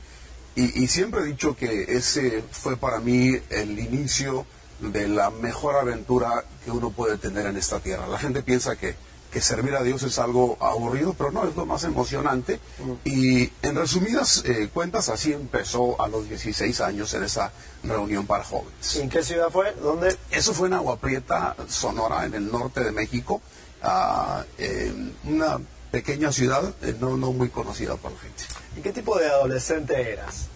Y, 0.56 0.84
y 0.84 0.88
siempre 0.88 1.22
he 1.22 1.26
dicho 1.26 1.56
que 1.56 1.86
ese 1.90 2.44
fue 2.52 2.78
para 2.78 3.00
mí 3.00 3.38
el 3.50 3.78
inicio 3.78 4.46
de 4.80 5.08
la 5.08 5.30
mejor 5.30 5.76
aventura 5.76 6.46
que 6.64 6.72
uno 6.72 6.92
puede 6.92 7.18
tener 7.18 7.46
en 7.48 7.58
esta 7.58 7.80
tierra. 7.80 8.08
La 8.08 8.18
gente 8.18 8.42
piensa 8.44 8.76
que, 8.76 8.96
que 9.38 9.44
servir 9.44 9.76
a 9.76 9.84
Dios 9.84 10.02
es 10.02 10.18
algo 10.18 10.58
aburrido, 10.60 11.14
pero 11.14 11.30
no, 11.30 11.48
es 11.48 11.56
lo 11.56 11.68
más 11.68 11.84
emocionante. 11.84 12.60
Y 13.04 13.52
en 13.62 13.76
resumidas 13.76 14.44
eh, 14.46 14.68
cuentas, 14.74 15.10
así 15.10 15.32
empezó 15.32 16.02
a 16.02 16.08
los 16.08 16.28
16 16.28 16.82
años 16.82 17.14
en 17.14 17.24
esa 17.24 17.52
reunión 17.84 18.26
para 18.26 18.44
jóvenes. 18.44 18.96
¿Y 18.96 19.02
en 19.02 19.10
qué 19.10 19.22
ciudad 19.22 19.52
fue? 19.52 19.76
¿Dónde? 19.76 20.18
Eso 20.32 20.56
fue 20.56 20.70
en 20.70 20.74
Agua 20.74 20.98
Prieta, 20.98 21.56
Sonora, 21.68 22.26
en 22.26 22.34
el 22.34 22.52
norte 22.52 22.84
de 22.84 22.92
México, 22.92 23.40
ah, 23.84 24.44
en 24.58 25.16
una 25.26 25.60
pequeña 25.92 26.32
ciudad 26.32 26.74
eh, 26.82 26.96
no, 27.00 27.16
no 27.16 27.32
muy 27.32 27.50
conocida 27.50 27.96
por 27.96 28.14
la 28.14 28.18
gente. 28.18 28.44
¿Y 28.76 28.82
qué 28.82 28.92
tipo 28.92 29.20
de 29.20 29.28
adolescente 29.28 30.14
eras? 30.14 30.48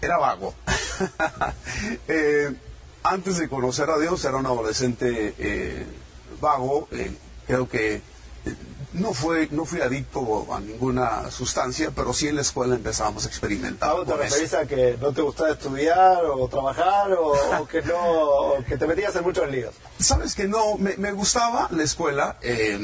Era 0.00 0.16
vago. 0.16 0.54
Eh, 2.08 2.54
antes 3.02 3.38
de 3.38 3.48
conocer 3.48 3.88
a 3.88 3.98
Dios 3.98 4.22
era 4.24 4.36
un 4.36 4.46
adolescente 4.46 5.34
eh, 5.38 5.86
vago. 6.40 6.88
Creo 7.50 7.68
que 7.68 7.94
eh, 7.96 8.00
no, 8.92 9.12
fue, 9.12 9.48
no 9.50 9.64
fui 9.64 9.80
adicto 9.80 10.20
a 10.54 10.60
ninguna 10.60 11.30
sustancia, 11.30 11.90
pero 11.94 12.12
sí 12.12 12.28
en 12.28 12.36
la 12.36 12.42
escuela 12.42 12.74
empezamos 12.76 13.24
a 13.24 13.28
experimentar. 13.28 13.90
¿A 13.90 14.04
te 14.04 14.16
referís 14.16 14.54
a 14.54 14.66
que 14.66 14.96
no 15.00 15.12
te 15.12 15.22
gustaba 15.22 15.50
estudiar 15.50 16.24
o 16.24 16.48
trabajar 16.48 17.12
o, 17.12 17.32
o 17.60 17.66
que 17.66 17.82
no 17.82 18.64
que 18.68 18.76
te 18.76 18.86
metías 18.86 19.14
en 19.16 19.24
muchos 19.24 19.50
líos? 19.50 19.74
Sabes 19.98 20.34
que 20.34 20.46
no, 20.46 20.76
me, 20.78 20.96
me 20.96 21.12
gustaba 21.12 21.68
la 21.70 21.82
escuela, 21.82 22.36
eh, 22.42 22.78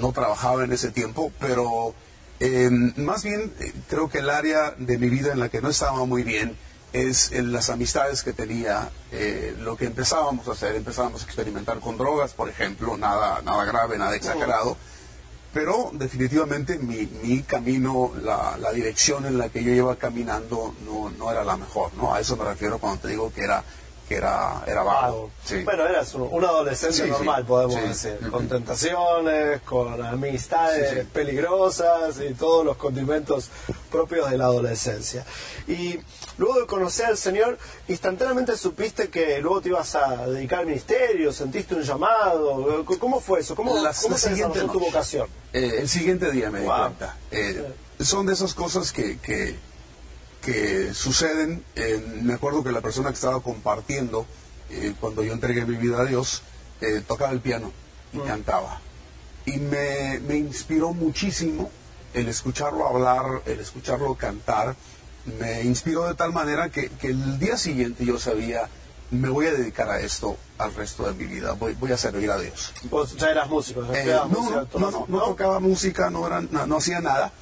no 0.00 0.12
trabajaba 0.12 0.64
en 0.64 0.72
ese 0.72 0.90
tiempo, 0.90 1.32
pero 1.38 1.94
Eh, 2.40 2.68
más 2.96 3.22
bien, 3.22 3.40
eh, 3.60 3.72
creo 3.88 4.08
que 4.10 4.18
el 4.18 4.28
área 4.28 4.74
de 4.76 4.98
mi 4.98 5.08
vida 5.08 5.32
en 5.32 5.38
la 5.38 5.48
que 5.48 5.62
no 5.62 5.68
estaba 5.70 6.04
muy 6.04 6.24
bien 6.24 6.56
es 6.94 7.32
en 7.32 7.52
las 7.52 7.70
amistades 7.70 8.22
que 8.22 8.32
tenía, 8.32 8.88
eh, 9.10 9.54
lo 9.58 9.76
que 9.76 9.86
empezábamos 9.86 10.46
a 10.46 10.52
hacer, 10.52 10.76
empezábamos 10.76 11.22
a 11.22 11.24
experimentar 11.26 11.80
con 11.80 11.98
drogas, 11.98 12.32
por 12.34 12.48
ejemplo, 12.48 12.96
nada, 12.96 13.42
nada 13.42 13.64
grave, 13.64 13.98
nada 13.98 14.14
exagerado, 14.14 14.76
pero 15.52 15.90
definitivamente 15.92 16.78
mi, 16.78 17.06
mi 17.22 17.42
camino, 17.42 18.12
la, 18.22 18.56
la 18.58 18.70
dirección 18.70 19.26
en 19.26 19.38
la 19.38 19.48
que 19.48 19.64
yo 19.64 19.72
iba 19.72 19.96
caminando 19.96 20.72
no, 20.86 21.10
no 21.10 21.32
era 21.32 21.42
la 21.42 21.56
mejor, 21.56 21.92
¿no? 21.94 22.14
A 22.14 22.20
eso 22.20 22.36
me 22.36 22.44
refiero 22.44 22.78
cuando 22.78 23.00
te 23.00 23.08
digo 23.08 23.32
que 23.32 23.42
era 23.42 23.64
que 24.08 24.16
era, 24.16 24.62
era 24.66 24.82
vago. 24.82 25.30
Sí. 25.44 25.62
Bueno, 25.64 25.86
eras 25.86 26.14
un, 26.14 26.28
un 26.30 26.44
adolescente 26.44 26.94
Sí, 26.96 27.02
sí. 27.04 27.08
normal, 27.10 27.44
podemos 27.46 27.74
decir, 27.80 28.18
con 28.30 28.48
tentaciones, 28.48 29.62
con 29.62 30.04
amistades 30.04 31.06
peligrosas 31.06 32.20
y 32.20 32.34
todos 32.34 32.64
los 32.64 32.76
condimentos 32.76 33.48
propios 33.90 34.30
de 34.30 34.38
la 34.38 34.44
adolescencia. 34.44 35.24
Y 35.66 35.98
luego 36.36 36.60
de 36.60 36.66
conocer 36.66 37.06
al 37.06 37.16
Señor, 37.16 37.58
instantáneamente 37.88 38.56
supiste 38.56 39.08
que 39.08 39.38
luego 39.40 39.60
te 39.62 39.70
ibas 39.70 39.94
a 39.94 40.26
dedicar 40.26 40.60
al 40.60 40.66
ministerio, 40.66 41.32
sentiste 41.32 41.74
un 41.74 41.82
llamado. 41.82 42.84
¿Cómo 42.98 43.20
fue 43.20 43.40
eso? 43.40 43.54
¿Cómo, 43.54 43.74
La- 43.82 43.92
cómo 43.94 44.10
la 44.14 44.18
se 44.18 44.28
siguiente 44.28 44.58
desarrolló 44.60 44.72
tu 44.78 44.84
vocación? 44.84 45.28
Eh, 45.52 45.76
el 45.78 45.88
siguiente 45.88 46.30
día 46.30 46.50
me 46.50 46.60
di 46.60 46.66
Wow. 46.66 46.76
cuenta. 46.78 47.16
Eh, 47.30 47.72
son 48.00 48.26
de 48.26 48.32
esas 48.34 48.52
cosas 48.54 48.92
que, 48.92 49.18
que, 49.18 49.56
que 50.44 50.92
suceden. 50.94 51.64
Eh, 51.74 52.20
me 52.22 52.34
acuerdo 52.34 52.62
que 52.62 52.70
la 52.72 52.80
persona 52.80 53.08
que 53.08 53.14
estaba 53.14 53.40
compartiendo, 53.40 54.26
eh, 54.70 54.94
cuando 55.00 55.22
yo 55.22 55.32
entregué 55.32 55.64
mi 55.64 55.76
vida 55.76 56.00
a 56.00 56.04
Dios, 56.04 56.42
eh, 56.80 57.02
tocaba 57.06 57.32
el 57.32 57.40
piano 57.40 57.72
y 58.12 58.18
cantaba. 58.18 58.80
Y 59.46 59.58
me, 59.58 60.20
me 60.20 60.36
inspiró 60.36 60.92
muchísimo 60.92 61.70
el 62.12 62.28
escucharlo 62.28 62.86
hablar, 62.86 63.42
el 63.46 63.60
escucharlo 63.60 64.14
cantar. 64.14 64.76
Me 65.38 65.62
inspiró 65.62 66.06
de 66.06 66.14
tal 66.14 66.32
manera 66.32 66.68
que, 66.68 66.90
que 66.90 67.08
el 67.08 67.38
día 67.38 67.56
siguiente 67.56 68.04
yo 68.04 68.18
sabía, 68.18 68.68
me 69.10 69.28
voy 69.30 69.46
a 69.46 69.52
dedicar 69.52 69.88
a 69.88 70.00
esto 70.00 70.36
al 70.58 70.74
resto 70.74 71.04
de 71.04 71.14
mi 71.14 71.24
vida, 71.24 71.52
voy, 71.52 71.74
voy 71.74 71.92
a 71.92 71.96
servir 71.96 72.30
a 72.30 72.38
Dios. 72.38 72.72
Vos 72.84 73.16
ya 73.16 73.30
eras 73.30 73.48
músico, 73.48 73.82
ya 73.92 74.00
Eh, 74.00 74.06
no, 74.06 74.28
música, 74.28 74.66
no, 74.74 74.78
no, 74.78 74.90
no, 74.90 75.06
no 75.08 75.18
tocaba 75.24 75.60
música, 75.60 76.10
no, 76.10 76.26
era, 76.26 76.40
no, 76.42 76.66
no 76.66 76.76
hacía 76.76 77.00
nada. 77.00 77.32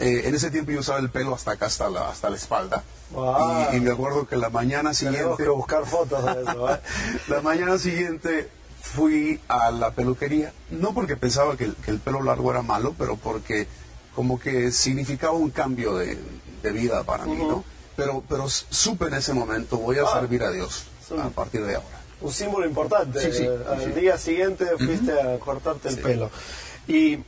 Eh, 0.00 0.22
en 0.28 0.34
ese 0.34 0.50
tiempo 0.50 0.72
yo 0.72 0.80
usaba 0.80 0.98
el 0.98 1.10
pelo 1.10 1.34
hasta 1.34 1.52
acá, 1.52 1.66
hasta 1.66 1.88
la, 1.90 2.08
hasta 2.08 2.30
la 2.30 2.36
espalda. 2.36 2.82
Wow. 3.12 3.72
Y, 3.72 3.76
y 3.76 3.80
me 3.80 3.90
acuerdo 3.92 4.26
que 4.26 4.36
la 4.36 4.48
mañana 4.50 4.92
Tenemos 4.92 4.96
siguiente, 4.96 5.42
que 5.44 5.48
buscar 5.50 5.84
fotos 5.86 6.24
de 6.24 6.42
eso. 6.42 6.74
¿eh? 6.74 6.80
la 7.28 7.40
mañana 7.42 7.78
siguiente 7.78 8.48
fui 8.82 9.40
a 9.48 9.70
la 9.70 9.90
peluquería, 9.92 10.52
no 10.70 10.94
porque 10.94 11.16
pensaba 11.16 11.56
que, 11.56 11.64
el- 11.64 11.76
que 11.76 11.90
el 11.90 11.98
pelo 11.98 12.22
largo 12.22 12.50
era 12.50 12.62
malo, 12.62 12.94
pero 12.98 13.16
porque 13.16 13.66
como 14.14 14.40
que 14.40 14.72
significaba 14.72 15.34
un 15.34 15.50
cambio 15.50 15.96
de, 15.96 16.18
de 16.62 16.72
vida 16.72 17.04
para 17.04 17.24
mí, 17.26 17.36
¿no? 17.36 17.62
Pero, 17.96 18.24
pero 18.28 18.48
supe 18.48 19.06
en 19.06 19.14
ese 19.14 19.34
momento, 19.34 19.76
voy 19.76 19.98
a 19.98 20.04
Ah. 20.04 20.20
servir 20.20 20.42
a 20.42 20.50
Dios 20.50 20.84
Sí. 21.06 21.14
a 21.20 21.28
partir 21.28 21.62
de 21.64 21.74
ahora. 21.74 22.00
un 22.22 22.32
símbolo 22.32 22.66
importante. 22.66 23.20
Sí, 23.20 23.32
sí, 23.38 23.44
Eh, 23.44 23.58
Al 23.68 23.94
día 23.94 24.16
siguiente 24.18 24.66
fuiste 24.78 25.12
a 25.20 25.38
cortarte 25.38 25.88
el 25.88 25.98
pelo. 25.98 26.30
Y 26.88 27.18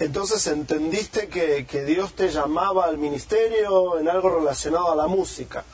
entonces 0.00 0.44
entendiste 0.48 1.28
que, 1.28 1.66
que 1.66 1.84
Dios 1.84 2.14
te 2.14 2.30
llamaba 2.30 2.86
al 2.86 2.98
ministerio 2.98 3.98
en 3.98 4.08
algo 4.08 4.40
relacionado 4.40 4.90
a 4.90 4.96
la 4.96 5.06
música. 5.06 5.64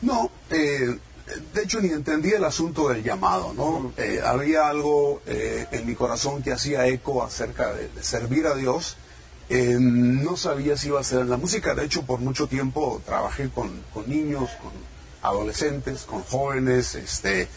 No, 0.00 0.30
eh, 0.50 0.98
de 1.54 1.62
hecho 1.62 1.80
ni 1.80 1.88
entendí 1.88 2.32
el 2.32 2.44
asunto 2.44 2.88
del 2.88 3.02
llamado, 3.02 3.52
¿no? 3.54 3.92
Eh, 3.96 4.20
había 4.24 4.68
algo 4.68 5.22
eh, 5.26 5.66
en 5.72 5.86
mi 5.86 5.94
corazón 5.94 6.42
que 6.42 6.52
hacía 6.52 6.86
eco 6.86 7.22
acerca 7.22 7.72
de, 7.72 7.88
de 7.88 8.02
servir 8.02 8.46
a 8.46 8.54
Dios. 8.54 8.96
Eh, 9.48 9.76
no 9.78 10.36
sabía 10.36 10.76
si 10.76 10.88
iba 10.88 11.00
a 11.00 11.04
ser 11.04 11.20
en 11.20 11.30
la 11.30 11.36
música, 11.36 11.74
de 11.74 11.84
hecho 11.84 12.02
por 12.02 12.20
mucho 12.20 12.46
tiempo 12.46 13.02
trabajé 13.04 13.50
con, 13.50 13.82
con 13.92 14.08
niños, 14.08 14.50
con 14.62 14.72
adolescentes, 15.22 16.02
con 16.02 16.22
jóvenes, 16.22 16.94
este, 16.94 17.48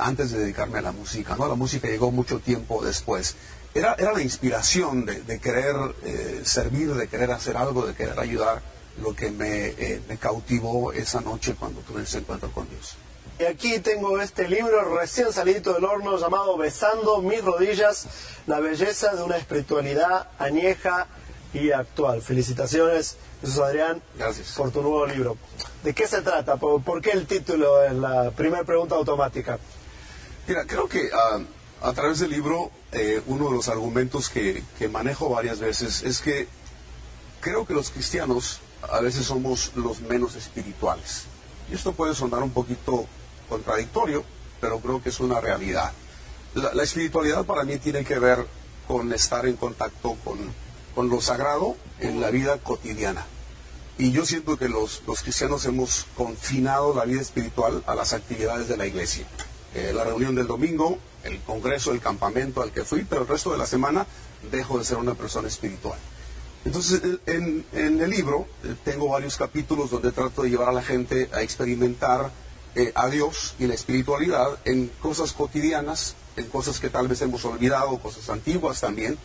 antes 0.00 0.30
de 0.30 0.40
dedicarme 0.40 0.78
a 0.78 0.82
la 0.82 0.92
música, 0.92 1.36
¿no? 1.36 1.46
La 1.46 1.54
música 1.54 1.88
llegó 1.88 2.10
mucho 2.10 2.38
tiempo 2.40 2.82
después. 2.82 3.36
Era, 3.76 3.94
era 3.98 4.12
la 4.12 4.22
inspiración 4.22 5.04
de, 5.04 5.20
de 5.22 5.38
querer 5.38 5.76
eh, 6.02 6.40
servir, 6.44 6.94
de 6.94 7.08
querer 7.08 7.30
hacer 7.30 7.58
algo, 7.58 7.86
de 7.86 7.94
querer 7.94 8.18
ayudar, 8.18 8.62
lo 9.02 9.14
que 9.14 9.30
me, 9.30 9.66
eh, 9.66 10.00
me 10.08 10.16
cautivó 10.16 10.92
esa 10.92 11.20
noche 11.20 11.54
cuando 11.58 11.80
tuve 11.82 12.02
ese 12.04 12.18
encuentro 12.18 12.50
con 12.52 12.66
Dios. 12.70 12.94
Y 13.38 13.44
aquí 13.44 13.78
tengo 13.80 14.18
este 14.18 14.48
libro 14.48 14.96
recién 14.96 15.30
salido 15.30 15.74
del 15.74 15.84
horno 15.84 16.16
llamado 16.16 16.56
Besando 16.56 17.20
mis 17.20 17.44
rodillas, 17.44 18.06
la 18.46 18.60
belleza 18.60 19.14
de 19.14 19.22
una 19.22 19.36
espiritualidad 19.36 20.28
añeja 20.38 21.06
y 21.52 21.70
actual. 21.70 22.22
Felicitaciones, 22.22 23.18
Jesús 23.42 23.58
Adrián, 23.58 24.00
Gracias. 24.16 24.54
por 24.56 24.70
tu 24.70 24.80
nuevo 24.80 25.04
libro. 25.04 25.36
¿De 25.84 25.92
qué 25.92 26.08
se 26.08 26.22
trata? 26.22 26.56
¿Por, 26.56 26.82
por 26.82 27.02
qué 27.02 27.10
el 27.10 27.26
título 27.26 27.84
es 27.84 27.92
la 27.92 28.30
primera 28.30 28.64
pregunta 28.64 28.94
automática? 28.94 29.58
Mira, 30.48 30.64
creo 30.66 30.88
que 30.88 31.10
ah, 31.12 31.40
a 31.82 31.92
través 31.92 32.20
del 32.20 32.30
libro 32.30 32.70
eh, 32.92 33.22
uno 33.26 33.50
de 33.50 33.56
los 33.56 33.68
argumentos 33.68 34.28
que, 34.28 34.62
manejo 34.90 35.28
varias 35.28 35.58
veces 35.60 36.02
es 36.02 36.20
que 36.20 36.48
creo 37.40 37.66
que 37.66 37.74
los 37.74 37.90
cristianos 37.90 38.60
a 38.90 39.00
veces 39.00 39.26
somos 39.26 39.72
los 39.74 40.00
menos 40.00 40.34
espirituales. 40.36 41.24
Y 41.70 41.74
esto 41.74 41.92
puede 41.92 42.14
sonar 42.14 42.42
un 42.42 42.50
poquito 42.50 43.06
contradictorio, 43.48 44.24
pero 44.60 44.78
creo 44.80 45.02
que 45.02 45.10
es 45.10 45.20
una 45.20 45.40
realidad. 45.40 45.92
La, 46.54 46.82
espiritualidad 46.82 47.44
para 47.44 47.64
mí 47.64 47.76
tiene 47.78 48.04
que 48.04 48.18
ver 48.18 48.46
con 48.88 49.12
estar 49.12 49.46
en 49.46 49.56
contacto 49.56 50.16
con, 50.24 51.10
lo 51.10 51.20
sagrado 51.20 51.76
en 52.00 52.20
la 52.20 52.30
vida 52.30 52.58
cotidiana. 52.58 53.26
Y 53.98 54.12
yo 54.12 54.24
siento 54.24 54.56
que 54.56 54.68
los, 54.68 55.02
los 55.06 55.22
cristianos 55.22 55.64
hemos 55.66 56.06
confinado 56.16 56.94
la 56.94 57.04
vida 57.04 57.20
espiritual 57.20 57.82
a 57.86 57.94
las 57.94 58.12
actividades 58.12 58.68
de 58.68 58.76
la 58.76 58.86
iglesia. 58.86 59.26
Eh, 59.74 59.92
la 59.94 60.04
reunión 60.04 60.34
del 60.34 60.46
domingo, 60.46 60.98
el 61.26 61.40
congreso, 61.40 61.92
el 61.92 62.00
campamento 62.00 62.62
al 62.62 62.72
que 62.72 62.84
fui, 62.84 63.04
pero 63.04 63.22
el 63.22 63.28
resto 63.28 63.52
de 63.52 63.58
la 63.58 63.66
semana 63.66 64.06
dejo 64.50 64.78
de 64.78 64.84
ser 64.84 64.98
una 64.98 65.14
persona 65.14 65.48
espiritual. 65.48 65.98
Entonces, 66.64 67.00
en 67.26 67.64
el 67.74 68.10
libro 68.10 68.48
eh, 68.64 68.74
tengo 68.84 69.08
varios 69.08 69.36
capítulos 69.36 69.90
donde 69.90 70.10
trato 70.10 70.42
de 70.42 70.50
llevar 70.50 70.68
a 70.68 70.72
la 70.72 70.82
gente 70.82 71.28
a 71.32 71.42
experimentar 71.42 72.30
eh, 72.78 72.92
a 72.94 73.08
Dios 73.08 73.54
y 73.58 73.66
la 73.66 73.72
espiritualidad 73.72 74.58
en 74.66 74.88
cosas 75.00 75.32
cotidianas, 75.32 76.14
en 76.36 76.44
cosas 76.48 76.78
que 76.78 76.90
tal 76.90 77.08
vez 77.08 77.22
hemos 77.22 77.42
olvidado, 77.46 77.96
cosas 77.98 78.28
antiguas 78.28 78.82
también. 78.82 79.16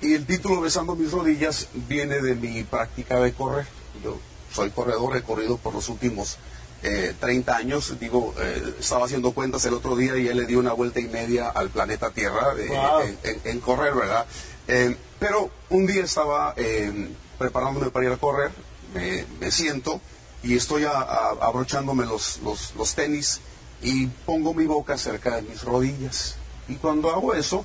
Y 0.00 0.14
el 0.14 0.24
título 0.24 0.62
Besando 0.62 0.94
mis 0.96 1.12
rodillas 1.12 1.68
viene 1.74 2.22
de 2.22 2.34
mi 2.34 2.62
práctica 2.62 3.20
de 3.20 3.34
correr. 3.34 3.66
Yo 4.02 4.16
soy 4.50 4.70
corredor, 4.70 5.18
he 5.18 5.22
corrido 5.22 5.58
por 5.58 5.74
los 5.74 5.90
últimos 5.90 6.38
eh, 6.84 7.14
30 7.18 7.56
años. 7.56 7.98
Digo, 7.98 8.32
eh, 8.38 8.74
estaba 8.78 9.06
haciendo 9.06 9.32
cuentas 9.32 9.64
el 9.64 9.74
otro 9.74 9.96
día 9.96 10.16
y 10.16 10.28
él 10.28 10.36
le 10.36 10.46
dio 10.46 10.60
una 10.60 10.72
vuelta 10.72 11.00
y 11.00 11.08
media 11.08 11.48
al 11.50 11.70
planeta 11.70 12.10
Tierra 12.10 12.54
eh, 12.58 12.68
Wow. 12.68 13.00
en, 13.02 13.18
en- 13.24 13.40
en 13.44 13.60
correr, 13.60 13.94
¿verdad? 13.94 14.26
Eh, 14.68 14.96
pero 15.18 15.50
un 15.70 15.86
día 15.86 16.04
estaba 16.04 16.54
eh, 16.56 17.08
preparándome 17.38 17.90
para 17.90 18.06
ir 18.06 18.12
a 18.12 18.16
correr, 18.16 18.50
me, 18.94 19.24
me 19.40 19.50
siento 19.50 20.00
y 20.42 20.56
estoy 20.56 20.84
a- 20.84 20.90
a- 20.92 21.30
abrochándome 21.40 22.04
los, 22.06 22.38
los, 22.42 22.74
los 22.76 22.94
tenis 22.94 23.40
y 23.82 24.06
pongo 24.06 24.54
mi 24.54 24.66
boca 24.66 24.96
cerca 24.96 25.36
de 25.36 25.42
mis 25.42 25.62
rodillas. 25.62 26.36
Y 26.68 26.76
cuando 26.76 27.10
hago 27.10 27.34
eso, 27.34 27.64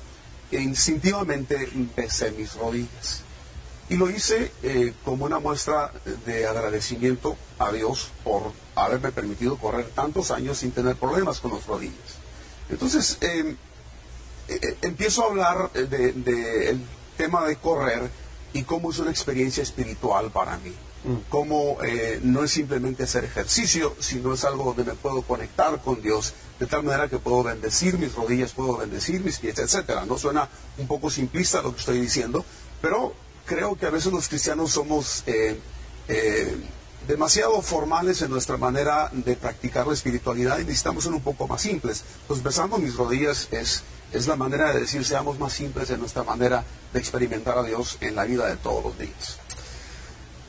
instintivamente 0.50 1.68
besé 1.96 2.30
mis 2.32 2.54
rodillas. 2.54 3.22
Y 3.88 3.96
lo 3.96 4.08
hice 4.08 4.52
eh, 4.62 4.92
como 5.04 5.24
una 5.24 5.40
muestra 5.40 5.92
de 6.24 6.46
agradecimiento 6.46 7.36
a 7.58 7.72
Dios 7.72 8.10
por 8.22 8.52
haberme 8.84 9.12
permitido 9.12 9.56
correr 9.56 9.86
tantos 9.94 10.30
años 10.30 10.58
sin 10.58 10.72
tener 10.72 10.96
problemas 10.96 11.40
con 11.40 11.52
las 11.54 11.66
rodillas. 11.66 11.94
Entonces, 12.68 13.18
eh, 13.20 13.56
eh, 14.48 14.76
empiezo 14.82 15.22
a 15.24 15.26
hablar 15.26 15.70
eh, 15.74 15.82
de- 15.82 16.12
del 16.12 16.80
tema 17.16 17.44
de 17.46 17.56
correr 17.56 18.10
y 18.52 18.62
cómo 18.64 18.90
es 18.90 18.98
una 18.98 19.10
experiencia 19.10 19.62
espiritual 19.62 20.30
para 20.30 20.56
mí. 20.58 20.72
Cómo 21.30 21.78
eh, 21.82 22.20
no 22.22 22.44
es 22.44 22.50
simplemente 22.50 23.04
hacer 23.04 23.24
ejercicio, 23.24 23.96
sino 24.00 24.34
es 24.34 24.44
algo 24.44 24.64
donde 24.64 24.84
me 24.84 24.92
puedo 24.94 25.22
conectar 25.22 25.80
con 25.80 26.02
Dios, 26.02 26.34
de 26.58 26.66
tal 26.66 26.82
manera 26.82 27.08
que 27.08 27.18
puedo 27.18 27.42
bendecir 27.42 27.96
mis 27.96 28.14
rodillas, 28.14 28.52
puedo 28.52 28.76
bendecir 28.76 29.22
mis 29.24 29.38
pies, 29.38 29.58
etcétera. 29.58 30.04
No 30.04 30.18
suena 30.18 30.46
un 30.76 30.86
poco 30.86 31.08
simplista 31.08 31.62
lo 31.62 31.72
que 31.72 31.80
estoy 31.80 32.00
diciendo, 32.00 32.44
pero 32.82 33.14
creo 33.46 33.76
que 33.78 33.86
a 33.86 33.90
veces 33.90 34.12
los 34.12 34.28
cristianos 34.28 34.72
somos 34.72 35.22
eh, 35.26 35.58
eh, 36.08 36.56
demasiado 37.06 37.60
formales 37.62 38.22
en 38.22 38.30
nuestra 38.30 38.56
manera 38.56 39.10
de 39.12 39.36
practicar 39.36 39.86
la 39.86 39.94
espiritualidad 39.94 40.58
y 40.58 40.64
necesitamos 40.64 41.04
ser 41.04 41.12
un 41.12 41.22
poco 41.22 41.46
más 41.46 41.62
simples. 41.62 42.04
Pues 42.26 42.42
besando 42.42 42.78
mis 42.78 42.96
rodillas 42.96 43.48
es, 43.50 43.82
es 44.12 44.26
la 44.26 44.36
manera 44.36 44.72
de 44.72 44.80
decir 44.80 45.04
seamos 45.04 45.38
más 45.38 45.52
simples 45.52 45.90
en 45.90 46.00
nuestra 46.00 46.22
manera 46.22 46.64
de 46.92 46.98
experimentar 46.98 47.58
a 47.58 47.62
Dios 47.62 47.98
en 48.00 48.16
la 48.16 48.24
vida 48.24 48.46
de 48.46 48.56
todos 48.56 48.84
los 48.84 48.98
días. 48.98 49.38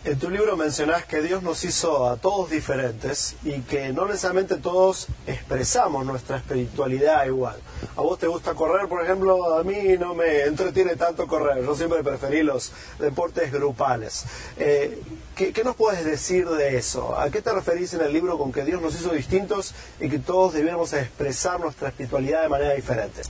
En 0.04 0.18
tu 0.18 0.32
libro 0.32 0.58
mencionás 0.58 1.06
que 1.06 1.22
Dios 1.22 1.44
nos 1.44 1.64
hizo 1.64 2.10
a 2.10 2.18
todos 2.18 2.50
diferentes 2.50 3.36
y 3.44 3.62
que 3.62 3.94
no 3.94 4.08
necesariamente 4.08 4.56
todos 4.56 5.06
expresamos 5.28 6.08
nuestra 6.08 6.38
espiritualidad 6.38 7.24
igual. 7.28 7.58
A 7.96 8.02
vos 8.02 8.18
te 8.18 8.26
gusta 8.26 8.56
correr, 8.56 8.88
por 8.88 9.04
ejemplo, 9.04 9.60
a 9.60 9.64
mí 9.64 9.96
no 10.00 10.16
me 10.16 10.42
entretiene 10.46 10.96
tanto 10.96 11.28
correr, 11.28 11.64
yo 11.64 11.76
siempre 11.76 12.04
preferí 12.04 12.42
los 12.42 12.72
deportes 12.98 13.52
grupales. 13.52 14.26
Eh, 14.58 15.00
¿qué, 15.36 15.54
¿Qué 15.54 15.64
nos 15.64 15.76
puedes 15.76 16.04
decir 16.04 16.50
de 16.50 16.78
eso? 16.78 17.16
¿A 17.16 17.30
qué 17.30 17.44
te 17.44 17.54
referís 17.54 17.94
en 17.94 18.02
el 18.02 18.12
libro 18.12 18.40
con 18.40 18.52
que 18.52 18.66
Dios 18.66 18.82
nos 18.82 18.96
hizo 18.96 19.12
distintos 19.12 19.76
y 20.00 20.10
que 20.10 20.18
todos 20.18 20.54
debiéramos 20.54 20.94
expresar 20.94 21.60
nuestra 21.60 21.90
espiritualidad 21.90 22.42
de 22.42 22.50
manera 22.50 22.74
diferente? 22.74 23.22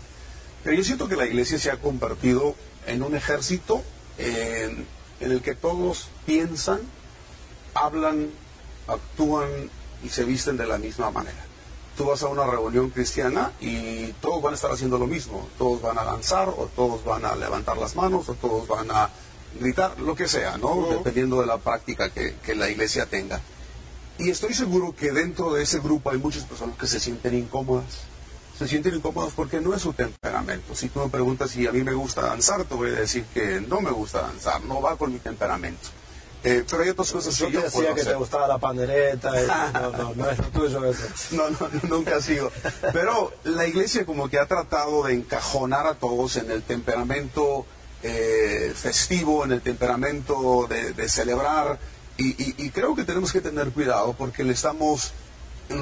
Pero 0.63 0.77
yo 0.77 0.85
siento 0.85 1.09
que 1.09 1.17
la 1.17 1.25
iglesia 1.25 1.59
se 1.59 1.69
ha 1.69 1.75
convertido 1.75 2.55
en 2.87 3.03
un 3.03 3.13
ejército 3.13 3.83
en 5.21 5.31
el 5.31 5.41
que 5.41 5.55
todos 5.55 6.09
piensan, 6.25 6.81
hablan, 7.73 8.29
actúan 8.87 9.47
y 10.03 10.09
se 10.09 10.25
visten 10.25 10.57
de 10.57 10.67
la 10.67 10.77
misma 10.77 11.11
manera. 11.11 11.45
Tú 11.95 12.05
vas 12.05 12.23
a 12.23 12.27
una 12.27 12.45
reunión 12.45 12.89
cristiana 12.89 13.51
y 13.59 14.07
todos 14.13 14.41
van 14.41 14.53
a 14.53 14.55
estar 14.55 14.71
haciendo 14.71 14.97
lo 14.97 15.07
mismo. 15.07 15.47
Todos 15.57 15.81
van 15.81 15.99
a 15.99 16.03
danzar 16.03 16.49
o 16.49 16.69
todos 16.75 17.03
van 17.05 17.25
a 17.25 17.35
levantar 17.35 17.77
las 17.77 17.95
manos 17.95 18.27
o 18.29 18.33
todos 18.33 18.67
van 18.67 18.89
a 18.91 19.09
gritar, 19.59 19.99
lo 19.99 20.15
que 20.15 20.27
sea, 20.27 20.57
¿no? 20.57 20.87
Dependiendo 20.89 21.41
de 21.41 21.47
la 21.47 21.57
práctica 21.57 22.09
que, 22.09 22.35
que 22.43 22.55
la 22.55 22.69
iglesia 22.69 23.05
tenga. 23.05 23.41
Y 24.17 24.29
estoy 24.29 24.53
seguro 24.53 24.95
que 24.95 25.11
dentro 25.11 25.53
de 25.53 25.63
ese 25.63 25.79
grupo 25.79 26.11
hay 26.11 26.17
muchas 26.17 26.45
personas 26.45 26.77
que 26.77 26.87
se 26.87 26.99
sienten 26.99 27.35
incómodas. 27.35 28.10
Se 28.61 28.67
sienten 28.67 28.93
incómodas 28.93 29.33
porque 29.35 29.59
no 29.59 29.73
es 29.73 29.81
su 29.81 29.91
temperamento. 29.91 30.75
Si 30.75 30.87
tú 30.89 30.99
me 30.99 31.09
preguntas 31.09 31.49
si 31.49 31.65
a 31.65 31.71
mí 31.71 31.81
me 31.83 31.93
gusta 31.93 32.21
danzar, 32.21 32.63
te 32.65 32.75
voy 32.75 32.91
a 32.91 32.93
decir 32.99 33.25
que 33.33 33.59
no 33.59 33.81
me 33.81 33.89
gusta 33.89 34.21
danzar, 34.21 34.63
no 34.65 34.79
va 34.79 34.95
con 34.97 35.11
mi 35.11 35.17
temperamento. 35.17 35.89
Eh, 36.43 36.63
pero 36.69 36.83
hay 36.83 36.89
otras 36.89 37.11
cosas 37.11 37.35
Yo 37.37 37.47
que 37.47 37.53
te 37.53 37.57
yo 37.57 37.63
decía 37.63 37.95
que 37.95 38.03
te 38.03 38.13
gustaba 38.13 38.47
la 38.47 38.59
pandereta, 38.59 39.31
y- 39.43 39.47
no, 39.73 39.91
no, 39.97 40.13
no 40.13 40.29
es 40.29 40.37
lo 40.37 40.43
tuyo 40.49 40.85
eso. 40.85 41.01
No, 41.31 41.49
no, 41.49 41.57
nunca 41.89 42.17
ha 42.17 42.21
sido. 42.21 42.51
Pero 42.93 43.33
la 43.45 43.65
iglesia 43.65 44.05
como 44.05 44.29
que 44.29 44.37
ha 44.37 44.45
tratado 44.45 45.05
de 45.05 45.13
encajonar 45.15 45.87
a 45.87 45.95
todos 45.95 46.35
en 46.37 46.51
el 46.51 46.61
temperamento 46.61 47.65
eh, 48.03 48.73
festivo, 48.75 49.43
en 49.43 49.53
el 49.53 49.61
temperamento 49.61 50.67
de, 50.69 50.93
de 50.93 51.09
celebrar. 51.09 51.79
Y, 52.17 52.29
y- 52.39 52.55
y 52.59 52.69
creo 52.69 52.95
que 52.95 53.05
tenemos 53.05 53.31
que 53.31 53.41
tener 53.41 53.71
cuidado 53.71 54.13
porque 54.13 54.43
le 54.43 54.53
estamos 54.53 55.13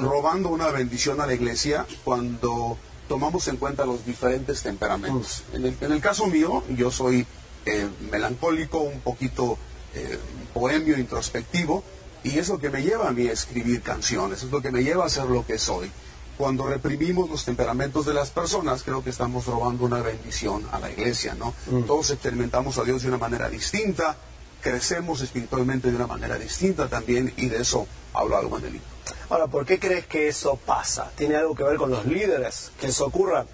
robando 0.02 0.48
una 0.48 0.68
bendición 0.70 1.20
a 1.20 1.26
la 1.26 1.34
iglesia 1.34 1.86
cuando 2.04 2.78
tomamos 3.08 3.48
en 3.48 3.56
cuenta 3.56 3.84
los 3.84 4.04
diferentes 4.06 4.62
temperamentos. 4.62 5.42
En 5.52 5.66
el, 5.66 5.76
en 5.80 5.92
el 5.92 6.00
caso 6.00 6.26
mío, 6.26 6.62
yo 6.70 6.90
soy 6.90 7.26
eh, 7.66 7.88
melancólico, 8.10 8.78
un 8.78 9.00
poquito 9.00 9.58
eh, 9.94 10.18
bohemio, 10.54 10.98
introspectivo, 10.98 11.82
y 12.22 12.38
es 12.38 12.48
lo 12.48 12.58
que 12.58 12.70
me 12.70 12.82
lleva 12.82 13.08
a 13.08 13.12
mí 13.12 13.26
a 13.28 13.32
escribir 13.32 13.82
canciones, 13.82 14.42
es 14.42 14.50
lo 14.50 14.62
que 14.62 14.70
me 14.70 14.84
lleva 14.84 15.04
a 15.06 15.08
ser 15.08 15.24
lo 15.24 15.44
que 15.44 15.58
soy. 15.58 15.90
Cuando 16.38 16.66
reprimimos 16.66 17.28
los 17.28 17.44
temperamentos 17.44 18.06
de 18.06 18.14
las 18.14 18.30
personas, 18.30 18.82
creo 18.82 19.04
que 19.04 19.10
estamos 19.10 19.46
robando 19.46 19.84
una 19.84 20.00
bendición 20.00 20.64
a 20.72 20.78
la 20.78 20.90
iglesia, 20.90 21.34
¿no? 21.34 21.52
Todos 21.86 22.10
experimentamos 22.10 22.78
a 22.78 22.84
Dios 22.84 23.02
de 23.02 23.08
una 23.08 23.18
manera 23.18 23.50
distinta, 23.50 24.16
crecemos 24.62 25.20
espiritualmente 25.20 25.90
de 25.90 25.96
una 25.96 26.06
manera 26.06 26.38
distinta 26.38 26.88
también, 26.88 27.34
y 27.36 27.46
de 27.46 27.60
eso 27.60 27.86
hablo 28.14 28.38
algo 28.38 28.58
en 28.58 28.64
el 28.64 28.72
libro. 28.74 28.88
Ahora, 29.28 29.46
¿por 29.46 29.64
qué 29.66 29.78
crees 29.78 30.06
que 30.06 30.28
eso 30.28 30.56
pasa? 30.56 31.10
¿Tiene 31.16 31.36
algo 31.36 31.54
que 31.54 31.62
ver 31.64 31.76
con 31.76 31.90
los 31.90 32.04
líderes? 32.06 32.72
¿Que 32.80 32.88
eso 32.88 33.06
ocurra? 33.06 33.46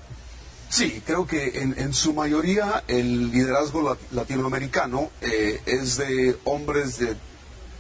Sí, 0.69 1.03
creo 1.07 1.27
que 1.27 1.61
en, 1.61 1.79
en 1.79 1.93
su 1.95 2.13
mayoría 2.13 2.83
el 2.89 3.31
liderazgo 3.31 3.83
lat- 3.83 3.99
latinoamericano 4.13 5.11
eh, 5.21 5.61
es 5.67 5.97
de 5.97 6.37
hombres 6.45 6.99
de 6.99 7.17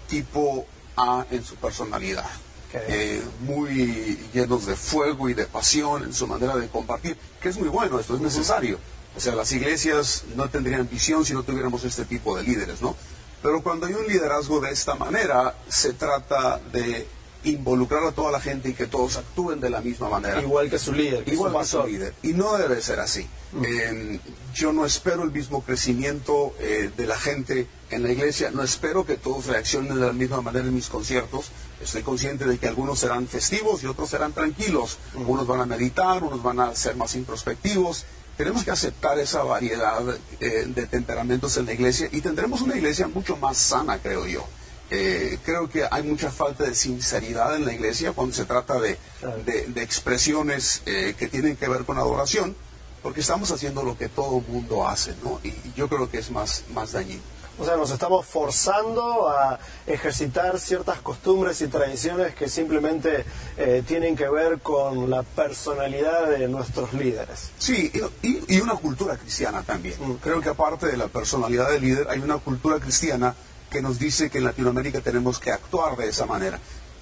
tipo 0.09 0.66
A 0.96 1.26
en 1.31 1.44
su 1.44 1.57
personalidad. 1.57 2.26
Eh, 2.74 3.22
muy 3.40 4.18
llenos 4.35 4.66
de 4.66 4.76
fuego 4.76 5.29
y 5.31 5.35
de 5.35 5.46
pasión 5.46 6.05
en 6.05 6.12
su 6.12 6.26
manera 6.26 6.57
de 6.57 6.68
compartir, 6.68 7.16
que 7.40 7.48
es 7.48 7.57
muy 7.59 7.68
bueno, 7.68 7.98
esto 7.98 8.14
es 8.16 8.20
necesario. 8.20 8.79
O 9.16 9.20
sea, 9.20 9.35
las 9.35 9.50
iglesias 9.52 10.24
no 10.37 10.50
tendrían 10.50 10.87
visión 10.88 11.24
si 11.24 11.33
no 11.33 11.42
tuviéramos 11.42 11.85
este 11.85 12.05
tipo 12.05 12.37
de 12.37 12.42
líderes, 12.42 12.83
¿no? 12.83 12.94
Pero 13.42 13.62
cuando 13.62 13.87
hay 13.87 13.94
un 13.94 14.07
liderazgo 14.07 14.61
de 14.61 14.70
esta 14.72 14.94
manera, 14.94 15.55
se 15.68 15.94
trata 15.94 16.59
de 16.70 17.07
involucrar 17.50 18.04
a 18.04 18.12
toda 18.12 18.32
la 18.32 18.40
gente 18.40 18.70
y 18.70 18.74
que 18.74 18.87
todos 18.87 19.16
actúen 19.16 19.61
de 19.61 19.70
la 19.70 19.80
misma 19.80 20.09
manera. 20.09 20.40
Igual 20.40 20.70
que 20.70 20.78
su 20.78 20.92
líder, 20.92 21.24
que 21.24 21.32
Igual 21.32 21.52
su 21.52 21.59
que 21.59 21.82
su 21.82 21.88
líder. 21.88 22.14
Y 22.22 22.32
no 22.32 22.56
debe 22.56 22.80
ser 22.80 23.00
así. 23.00 23.26
Eh, 23.62 24.20
yo 24.54 24.72
no 24.72 24.85
espero 24.85 25.22
el 25.22 25.30
mismo 25.30 25.62
crecimiento 25.62 26.54
eh, 26.59 26.90
de 26.96 27.06
la 27.06 27.18
gente 27.18 27.66
en 27.90 28.02
la 28.02 28.11
iglesia. 28.11 28.50
No 28.50 28.62
espero 28.62 29.06
que 29.06 29.16
todos 29.16 29.46
reaccionen 29.46 29.94
de 29.94 30.06
la 30.06 30.12
misma 30.12 30.40
manera 30.40 30.66
en 30.66 30.74
mis 30.74 30.88
conciertos. 30.88 31.50
Estoy 31.80 32.02
consciente 32.02 32.44
de 32.46 32.59
que 32.59 32.66
algunos 32.66 32.98
serán 32.98 33.26
festivos 33.28 33.82
y 33.82 33.87
otros 33.87 34.11
serán 34.11 34.32
tranquilos. 34.32 34.98
Unos 35.14 35.46
van 35.46 35.61
a 35.61 35.66
meditar, 35.66 36.22
unos 36.24 36.42
van 36.42 36.61
a 36.61 36.74
ser 36.74 36.96
más 36.96 37.14
introspectivos. 37.14 38.04
Tenemos 38.37 38.64
que 38.64 38.70
aceptar 38.70 39.18
esa 39.18 39.42
variedad 39.44 40.02
eh, 40.40 40.64
de 40.66 40.87
temperamentos 40.87 41.56
en 41.56 41.66
la 41.66 41.72
iglesia 41.72 42.09
y 42.12 42.20
tendremos 42.20 42.61
una 42.61 42.76
iglesia 42.76 43.09
mucho 43.09 43.37
más 43.37 43.56
sana, 43.56 43.98
creo 43.98 44.26
yo. 44.26 44.46
Eh, 44.90 45.38
creo 45.44 45.68
que 45.68 45.85
hay 45.90 46.03
mucha 46.05 46.31
falta 46.31 46.64
de 46.64 46.75
sinceridad 46.75 47.57
en 47.57 47.64
la 47.64 47.72
iglesia 47.72 48.12
cuando 48.12 48.35
se 48.35 48.44
trata 48.44 48.79
de, 48.81 48.99
de- 49.44 49.66
de 49.66 49.83
expresiones 49.83 50.83
eh, 50.87 51.14
que 51.18 51.27
tienen 51.29 51.57
que 51.57 51.68
ver 51.68 51.85
con 51.85 51.99
adoración, 51.99 52.55
porque 53.03 53.20
estamos 53.20 53.51
haciendo 53.51 53.83
lo 53.83 53.99
que 53.99 54.09
todo 54.09 54.40
mundo 54.49 54.87
hace, 54.87 55.14
¿no? 55.25 55.40
Y 55.42 55.53
yo 55.77 55.88
creo 55.88 56.09
que 56.11 56.18
es 56.18 56.31
más, 56.31 56.64
más 56.72 56.92
dañino. 56.92 57.20
O 57.59 57.64
sea, 57.64 57.77
nos 57.77 57.90
estamos 57.90 58.27
forzando 58.27 59.31
a 59.31 59.59
ejercitar 59.87 60.59
ciertas 60.61 61.01
costumbres 61.01 61.61
y 61.62 61.68
tradiciones 61.68 62.35
que 62.35 62.51
simplemente 62.51 63.25
eh, 63.57 63.83
tienen 63.87 64.14
que 64.14 64.29
ver 64.29 64.61
con 64.61 65.09
la 65.09 65.22
personalidad 65.22 66.29
de 66.29 66.49
nuestros 66.49 66.92
líderes. 66.92 67.51
Sí, 67.59 67.90
y, 68.22 68.27
y- 68.29 68.44
y 68.49 68.61
una 68.61 68.75
cultura 68.75 69.16
cristiana 69.16 69.62
también. 69.62 69.96
Creo 70.22 70.40
que 70.42 70.51
aparte 70.51 70.87
de 70.87 70.96
la 70.99 71.09
personalidad 71.09 71.70
del 71.70 71.83
líder, 71.83 72.09
hay 72.11 72.18
una 72.20 72.37
cultura 72.38 72.79
cristiana 72.79 73.35
que 73.76 73.82
nos 73.82 73.98
dice 73.98 74.30
que 74.30 74.38
en 74.38 74.44
Latinoamérica 74.44 75.02
tenemos 75.02 75.38
que 75.38 75.52
actuar 75.52 75.98
de 75.98 76.08
esa 76.08 76.24
manera. 76.24 76.58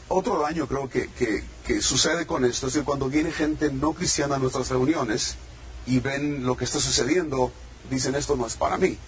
Otro 0.09 0.41
daño 0.43 0.67
creo 0.67 0.89
que, 0.89 1.09
que- 1.13 1.45
que 1.65 1.81
sucede 1.81 2.27
con 2.27 2.45
esto 2.45 2.67
es 2.67 2.73
que 2.75 2.83
cuando 2.83 3.09
viene 3.09 3.31
gente 3.31 3.71
no 3.71 3.93
cristiana 3.93 4.35
a 4.35 4.39
nuestras 4.41 4.71
reuniones 4.71 5.37
y 5.87 6.01
ven 6.01 6.45
lo 6.45 6.57
que 6.57 6.65
está 6.65 6.81
sucediendo, 6.81 7.53
dicen 7.89 8.17
esto 8.17 8.35
no 8.35 8.45
es 8.49 8.57
para 8.57 8.77
mí. 8.77 8.99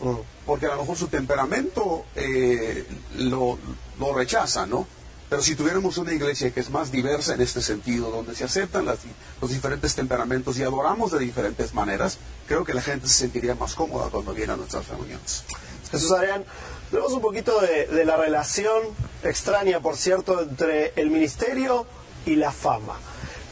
Porque 0.46 0.66
a 0.66 0.76
lo 0.76 0.83
mejor 0.83 0.96
su 0.96 1.09
temperamento 1.09 2.05
eh, 2.14 2.87
lo, 3.16 3.59
lo 3.98 4.14
rechaza, 4.14 4.64
¿no? 4.64 4.87
Pero 5.29 5.42
si 5.42 5.57
tuviéramos 5.57 5.98
una 5.98 6.12
iglesia 6.12 6.52
que 6.55 6.61
es 6.61 6.70
más 6.70 6.92
diversa 6.92 7.35
en 7.35 7.40
este 7.40 7.61
sentido, 7.62 8.12
donde 8.12 8.37
se 8.37 8.44
aceptan 8.44 8.87
las- 8.87 9.00
los 9.42 9.50
diferentes 9.50 9.96
temperamentos 9.96 10.57
y 10.57 10.62
adoramos 10.62 11.11
de 11.11 11.18
diferentes 11.18 11.74
maneras, 11.74 12.18
creo 12.46 12.62
que 12.64 12.74
la 12.74 12.81
gente 12.81 13.09
se 13.09 13.14
sentiría 13.14 13.57
más 13.57 13.74
cómoda 13.74 14.09
cuando 14.09 14.33
viene 14.35 14.52
a 14.52 14.57
nuestras 14.57 14.87
reuniones. 14.87 15.42
Jesús 15.90 16.11
Adrián, 16.12 16.44
hablemos 16.88 17.12
un 17.12 17.20
poquito 17.20 17.61
de, 17.61 17.87
de 17.87 18.05
la 18.05 18.16
relación 18.16 18.83
extraña, 19.22 19.81
por 19.81 19.96
cierto, 19.96 20.42
entre 20.42 20.92
el 20.96 21.11
ministerio 21.11 21.87
y 22.25 22.37
la 22.37 22.53
fama. 22.53 22.99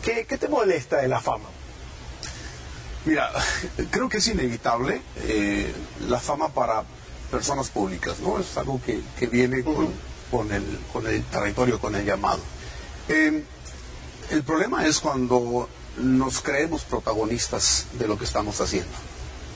¿Qué, 0.03 0.27
qué 0.27 0.37
te 0.39 0.49
molesta 0.49 0.99
de 0.99 1.09
la 1.09 1.21
fama? 1.21 1.49
Mira, 3.05 3.31
creo 3.91 4.09
que 4.09 4.19
es 4.19 4.29
inevitable 4.29 5.03
eh, 5.23 5.73
la 6.09 6.21
fama 6.21 6.49
para 6.49 6.85
personas 7.31 7.69
públicas, 7.69 8.21
¿no? 8.21 8.39
Es 8.39 8.57
algo 8.57 8.81
que, 8.85 9.01
que 9.19 9.27
viene 9.27 9.63
con, 9.65 9.89
con 10.31 10.53
el, 10.53 10.65
con 10.93 11.07
el 11.07 11.23
territorio, 11.25 11.79
con 11.81 11.95
el 11.95 12.05
llamado. 12.05 12.41
Eh, 13.09 13.45
el 14.31 14.43
problema 14.43 14.87
es 14.87 15.01
cuando 15.01 15.69
nos 15.99 16.41
creemos 16.41 16.83
protagonistas 16.85 17.87
de 17.99 18.09
lo 18.09 18.19
que 18.19 18.25
estamos 18.25 18.61
haciendo. 18.61 18.93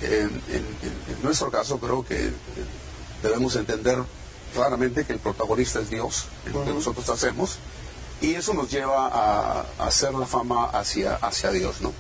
Eh, 0.03 0.29
en, 0.49 0.57
en- 0.57 1.17
en 1.17 1.23
nuestro 1.23 1.51
caso 1.51 1.79
creo 1.81 2.05
que 2.05 2.31
debemos 3.23 3.57
entender 3.57 3.99
claramente 4.55 5.05
que 5.05 5.13
el 5.13 5.19
protagonista 5.19 5.81
es 5.81 5.91
Dios 5.91 6.27
en 6.47 6.53
lo 6.53 6.65
que 6.65 6.73
nosotros 6.73 7.09
hacemos 7.09 7.59
y 8.21 8.35
eso 8.35 8.55
nos 8.55 8.71
lleva 8.71 9.07
a, 9.07 9.65
a 9.79 9.87
hacer 9.87 10.15
la 10.15 10.27
fama 10.27 10.65
hacia, 10.67 11.15
hacia 11.17 11.51
Dios, 11.51 11.81
¿no? 11.81 11.93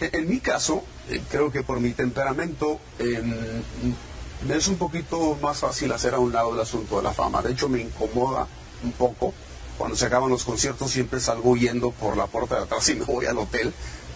En, 0.00 0.14
en 0.14 0.28
mi 0.28 0.40
caso, 0.40 0.82
eh, 1.10 1.20
creo 1.30 1.50
que 1.50 1.62
por 1.62 1.80
mi 1.80 1.92
temperamento 1.92 2.78
eh, 2.98 3.22
me 4.46 4.56
es 4.56 4.68
un 4.68 4.76
poquito 4.76 5.36
más 5.42 5.58
fácil 5.58 5.92
hacer 5.92 6.14
a 6.14 6.18
un 6.18 6.32
lado 6.32 6.54
el 6.54 6.60
asunto 6.60 6.96
de 6.98 7.02
la 7.02 7.12
fama. 7.12 7.42
De 7.42 7.52
hecho, 7.52 7.68
me 7.68 7.80
incomoda 7.80 8.46
un 8.84 8.92
poco. 8.92 9.34
Cuando 9.76 9.96
se 9.96 10.06
acaban 10.06 10.30
los 10.30 10.44
conciertos 10.44 10.90
siempre 10.90 11.20
salgo 11.20 11.50
huyendo 11.50 11.90
por 11.90 12.16
la 12.16 12.26
puerta 12.26 12.56
de 12.56 12.62
atrás 12.62 12.88
y 12.88 12.94
me 12.94 13.04
voy 13.04 13.26
al 13.26 13.38
hotel. 13.38 13.72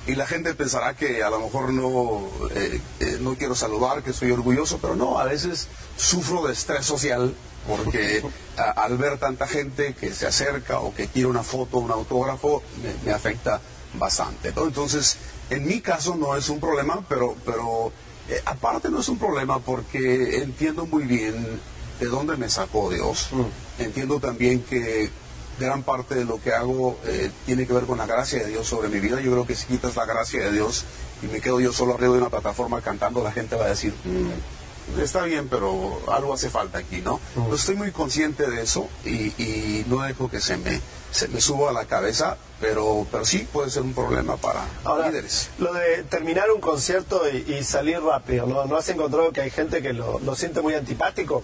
Y 0.06 0.14
la 0.16 0.26
gente 0.26 0.54
pensará 0.54 0.94
que 0.96 1.22
a 1.22 1.30
lo 1.30 1.38
mejor 1.40 1.72
no, 1.72 2.28
eh, 2.54 2.80
eh, 3.00 3.18
no 3.20 3.34
quiero 3.36 3.54
saludar, 3.54 4.02
que 4.02 4.12
soy 4.12 4.32
orgulloso, 4.32 4.78
pero 4.82 4.96
no, 4.96 5.18
a 5.18 5.24
veces 5.24 5.68
sufro 5.96 6.44
de 6.46 6.52
estrés 6.52 6.84
social 6.86 7.34
porque 7.68 8.24
a- 8.56 8.70
al 8.72 8.98
ver 8.98 9.18
tanta 9.18 9.46
gente 9.46 9.94
que 9.94 10.12
se 10.12 10.26
acerca 10.26 10.80
o 10.80 10.92
que 10.92 11.06
quiere 11.06 11.28
una 11.28 11.44
foto, 11.44 11.78
un 11.78 11.92
autógrafo, 11.92 12.62
me, 12.82 12.92
me 13.04 13.12
afecta 13.12 13.60
bastante. 13.94 14.52
¿no? 14.56 14.64
Entonces, 14.64 15.16
en 15.50 15.66
mi 15.66 15.80
caso 15.80 16.16
no 16.16 16.34
es 16.36 16.48
un 16.48 16.58
problema, 16.58 17.04
pero, 17.08 17.36
pero 17.46 17.92
eh, 18.28 18.42
aparte 18.44 18.88
no 18.90 18.98
es 19.00 19.08
un 19.08 19.18
problema 19.18 19.60
porque 19.60 20.38
entiendo 20.42 20.86
muy 20.86 21.04
bien 21.04 21.60
de 22.00 22.06
dónde 22.08 22.36
me 22.36 22.48
sacó 22.50 22.90
Dios. 22.90 23.28
Mm. 23.30 23.82
Entiendo 23.82 24.18
también 24.18 24.62
que 24.64 25.10
gran 25.58 25.82
parte 25.82 26.14
de 26.14 26.24
lo 26.24 26.40
que 26.40 26.52
hago 26.52 26.98
eh, 27.04 27.30
tiene 27.46 27.66
que 27.66 27.72
ver 27.72 27.84
con 27.84 27.98
la 27.98 28.06
gracia 28.06 28.42
de 28.42 28.50
Dios 28.50 28.66
sobre 28.66 28.88
mi 28.88 29.00
vida. 29.00 29.20
Yo 29.20 29.32
creo 29.32 29.46
que 29.46 29.54
si 29.54 29.66
quitas 29.66 29.96
la 29.96 30.04
gracia 30.04 30.44
de 30.44 30.52
Dios 30.52 30.84
y 31.22 31.26
me 31.26 31.40
quedo 31.40 31.60
yo 31.60 31.72
solo 31.72 31.94
arriba 31.94 32.12
de 32.14 32.18
una 32.18 32.30
plataforma 32.30 32.80
cantando, 32.80 33.22
la 33.22 33.32
gente 33.32 33.56
va 33.56 33.66
a 33.66 33.68
decir, 33.68 33.94
mm, 34.04 35.00
está 35.00 35.22
bien, 35.22 35.48
pero 35.48 36.00
algo 36.10 36.34
hace 36.34 36.50
falta 36.50 36.78
aquí, 36.78 37.00
¿no? 37.00 37.20
Mm. 37.36 37.44
Pues 37.48 37.60
estoy 37.60 37.76
muy 37.76 37.92
consciente 37.92 38.50
de 38.50 38.62
eso 38.62 38.88
y, 39.04 39.84
no 39.88 40.02
dejo 40.02 40.30
que 40.30 40.40
se 40.40 40.56
me, 40.56 40.80
se 41.10 41.28
me 41.28 41.40
suba 41.40 41.70
a 41.70 41.72
la 41.72 41.84
cabeza, 41.84 42.38
pero, 42.60 43.06
pero 43.10 43.24
sí 43.24 43.46
puede 43.52 43.70
ser 43.70 43.82
un 43.82 43.94
problema 43.94 44.36
para 44.36 44.64
líderes. 45.06 45.50
Lo 45.58 45.72
de 45.74 46.04
terminar 46.04 46.50
un 46.50 46.60
concierto 46.60 47.22
y, 47.28 47.62
salir 47.62 48.00
rápido, 48.00 48.46
¿no? 48.46 48.64
¿no 48.64 48.76
has 48.76 48.88
encontrado 48.88 49.32
que 49.32 49.42
hay 49.42 49.50
gente 49.50 49.82
que 49.82 49.92
lo, 49.92 50.18
lo 50.20 50.34
siente 50.34 50.60
muy 50.62 50.74
antipático? 50.74 51.42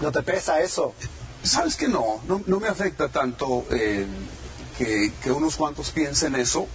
¿No 0.00 0.10
te 0.10 0.22
pesa 0.22 0.60
eso? 0.60 0.94
Sabes 1.42 1.76
que 1.76 1.88
no, 1.88 2.20
no, 2.28 2.60
me 2.60 2.68
afecta 2.68 3.08
tanto 3.08 3.64
eh, 3.70 4.06
que, 4.78 5.32
unos 5.32 5.56
cuantos 5.56 5.90
piensen 5.90 6.36
eso. 6.36 6.66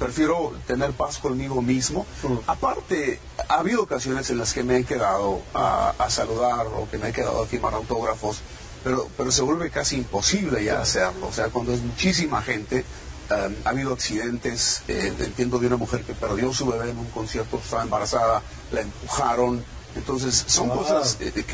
Prefiero 0.00 0.52
tener 0.66 0.90
paz 0.92 1.18
conmigo 1.18 1.62
mismo. 1.62 2.04
Mm. 2.24 2.38
Aparte, 2.48 3.20
ha 3.48 3.60
habido 3.60 3.82
ocasiones 3.82 4.28
en 4.30 4.38
las 4.38 4.52
que 4.52 4.64
me 4.64 4.78
he 4.78 4.84
quedado 4.84 5.42
a, 5.54 5.94
saludar 6.08 6.66
o 6.66 6.88
que 6.90 6.98
me 6.98 7.10
he 7.10 7.12
quedado 7.12 7.42
a 7.42 7.46
firmar 7.46 7.74
autógrafos, 7.74 8.40
pero, 8.82 9.08
pero 9.16 9.30
se 9.30 9.42
vuelve 9.42 9.70
casi 9.70 9.96
imposible 9.96 10.64
ya 10.64 10.80
hacerlo. 10.80 11.28
O 11.28 11.32
sea, 11.32 11.50
cuando 11.50 11.72
es 11.72 11.82
muchísima 11.82 12.42
gente, 12.42 12.84
um, 13.30 13.54
ha 13.64 13.70
habido 13.70 13.92
accidentes. 13.92 14.82
Eh, 14.88 15.12
entiendo 15.20 15.60
de 15.60 15.68
una 15.68 15.76
mujer 15.76 16.02
que 16.02 16.14
perdió 16.14 16.52
su 16.52 16.66
bebé 16.66 16.90
en 16.90 16.98
un 16.98 17.10
concierto, 17.10 17.60
estaba 17.62 17.84
embarazada, 17.84 18.42
la 18.72 18.80
empujaron. 18.80 19.64
Entonces, 19.94 20.44
son 20.48 20.68
cosas 20.70 21.16
eh, 21.20 21.44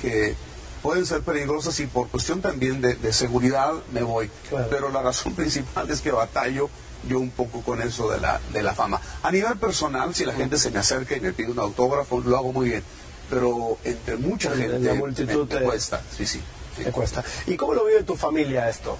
que 0.00 0.36
pueden 0.82 1.06
ser 1.06 1.22
peligrosas 1.22 1.78
y 1.80 1.86
por 1.86 2.08
cuestión 2.08 2.40
también 2.40 2.80
de, 2.80 3.12
seguridad 3.12 3.72
me 3.92 4.02
voy. 4.02 4.30
Pero 4.70 4.90
la 4.90 5.02
razón 5.02 5.34
principal 5.36 5.90
es 5.90 6.00
que 6.00 6.10
batallo 6.10 6.70
yo 7.08 7.20
un 7.20 7.30
poco 7.30 7.62
con 7.62 7.80
eso 7.80 8.10
de 8.10 8.20
la, 8.20 8.40
de 8.52 8.62
la 8.62 8.74
fama. 8.74 9.00
A 9.22 9.30
nivel 9.30 9.56
personal, 9.58 10.14
si 10.14 10.24
la 10.24 10.34
gente 10.34 10.58
se 10.58 10.70
me 10.70 10.78
acerca 10.78 11.16
y 11.16 11.20
me 11.20 11.32
pide 11.32 11.50
un 11.50 11.58
autógrafo, 11.58 12.20
lo 12.20 12.36
hago 12.36 12.52
muy 12.52 12.70
bien. 12.70 12.82
Pero 13.30 13.78
entre 13.84 14.16
mucha 14.16 14.50
gente 14.50 14.78
la 14.78 14.94
multitud 14.94 15.48
me, 15.52 15.60
cuesta, 15.60 16.02
sí, 16.16 16.26
sí. 16.26 16.40
Me 16.84 16.92
cuesta. 16.92 17.24
¿Y 17.46 17.56
cómo 17.56 17.74
lo 17.74 17.84
vive 17.84 18.02
tu 18.04 18.16
familia 18.16 18.68
esto? 18.68 18.98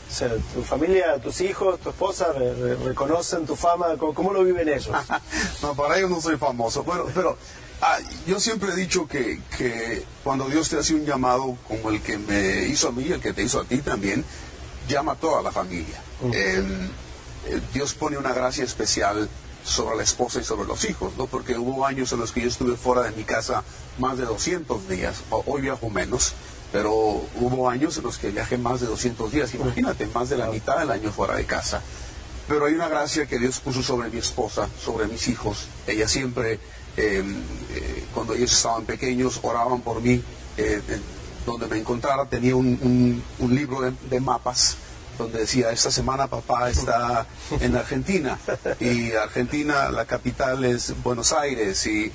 ¿Tu 0.55 0.63
familia, 0.63 1.19
tus 1.19 1.41
hijos, 1.41 1.79
tu 1.81 1.91
esposa 1.91 2.33
reconocen 2.85 3.47
tu 3.47 3.57
fama? 3.57 3.97
¿Cómo, 3.97 4.33
lo 4.33 4.45
viven 4.45 4.69
ellos? 4.69 4.91
no, 5.63 5.75
para 5.75 5.97
ellos 5.97 6.11
no 6.11 6.21
soy 6.21 6.37
famoso. 6.37 6.83
Bueno, 6.83 7.05
pero 7.15 7.39
Ah, 7.81 7.99
yo 8.27 8.41
siempre 8.41 8.73
he 8.73 8.77
dicho 8.77 9.07
que, 9.07 9.41
que, 9.57 10.05
cuando 10.25 10.49
Dios 10.49 10.69
te 10.69 10.79
hace 10.79 10.95
un 10.95 11.05
llamado 11.05 11.57
como 11.69 11.91
el 11.91 12.03
que 12.03 12.19
me 12.19 12.65
hizo 12.65 12.89
a 12.89 12.93
mí, 12.93 13.07
el 13.11 13.21
que 13.21 13.33
te 13.33 13.43
hizo 13.43 13.61
a 13.61 13.65
ti 13.65 13.79
también, 13.79 14.25
llama 14.89 15.13
a 15.13 15.15
toda 15.17 15.43
la 15.43 15.53
familia. 15.53 16.03
Dios 17.73 17.95
pone 17.95 18.19
una 18.19 18.33
gracia 18.33 18.65
especial 18.65 19.29
sobre 19.65 19.97
la 19.97 20.03
esposa 20.03 20.41
y 20.41 20.45
sobre 20.45 20.67
los 20.67 20.85
hijos, 20.85 21.13
¿no? 21.17 21.27
Porque 21.27 21.57
hubo 21.57 21.87
años 21.87 22.13
en 22.13 22.21
los 22.21 22.33
que 22.33 22.41
yo 22.43 22.49
estuve 22.49 22.77
fuera 22.77 23.03
de 23.03 23.13
mi 23.13 23.25
casa 23.25 23.63
más 23.99 24.19
de 24.19 24.25
200 24.25 24.89
días, 24.89 25.19
hoy 25.31 25.63
viajo 25.63 25.91
menos, 25.91 26.33
pero 26.73 26.93
hubo 26.93 27.69
años 27.69 27.97
en 27.99 28.05
los 28.05 28.19
que 28.19 28.31
viajé 28.31 28.59
más 28.59 28.81
de 28.81 28.87
200 28.87 29.31
días, 29.31 29.55
imagínate, 29.55 30.07
más 30.07 30.29
de 30.29 30.39
la 30.39 30.47
mitad 30.47 30.79
del 30.79 30.91
año 30.91 31.13
fuera 31.13 31.37
de 31.37 31.45
casa. 31.45 31.83
Pero 32.49 32.65
hay 32.65 32.75
una 32.75 32.89
gracia 32.89 33.27
que 33.27 33.39
Dios 33.39 33.61
puso 33.61 33.83
sobre 33.83 34.09
mi 34.09 34.19
esposa, 34.19 34.69
sobre 34.83 35.07
mis 35.07 35.29
hijos. 35.29 35.67
Ella 35.87 36.09
siempre 36.09 36.59
eh, 36.99 37.23
eh, 37.75 38.05
cuando 38.13 38.35
ellos 38.35 38.53
estaban 38.53 38.85
pequeños, 38.85 39.39
oraban 39.43 39.83
por 39.83 40.03
mí, 40.03 40.21
eh, 40.57 40.83
donde 41.47 41.69
me 41.69 41.79
encontrara, 41.79 42.25
tenía 42.27 42.57
un, 42.57 43.23
libro 43.39 43.93
de, 44.11 44.21
mapas 44.21 44.77
donde 45.17 45.41
decía, 45.41 45.71
esta 45.71 45.93
semana 45.93 46.27
papá 46.27 46.71
está 46.71 47.25
en 47.61 47.77
Argentina, 47.77 48.37
y 48.81 49.13
Argentina, 49.13 49.91
la 49.91 50.07
capital 50.07 50.65
es 50.65 50.93
Buenos 51.05 51.33
Aires, 51.33 51.87
y, 51.87 52.13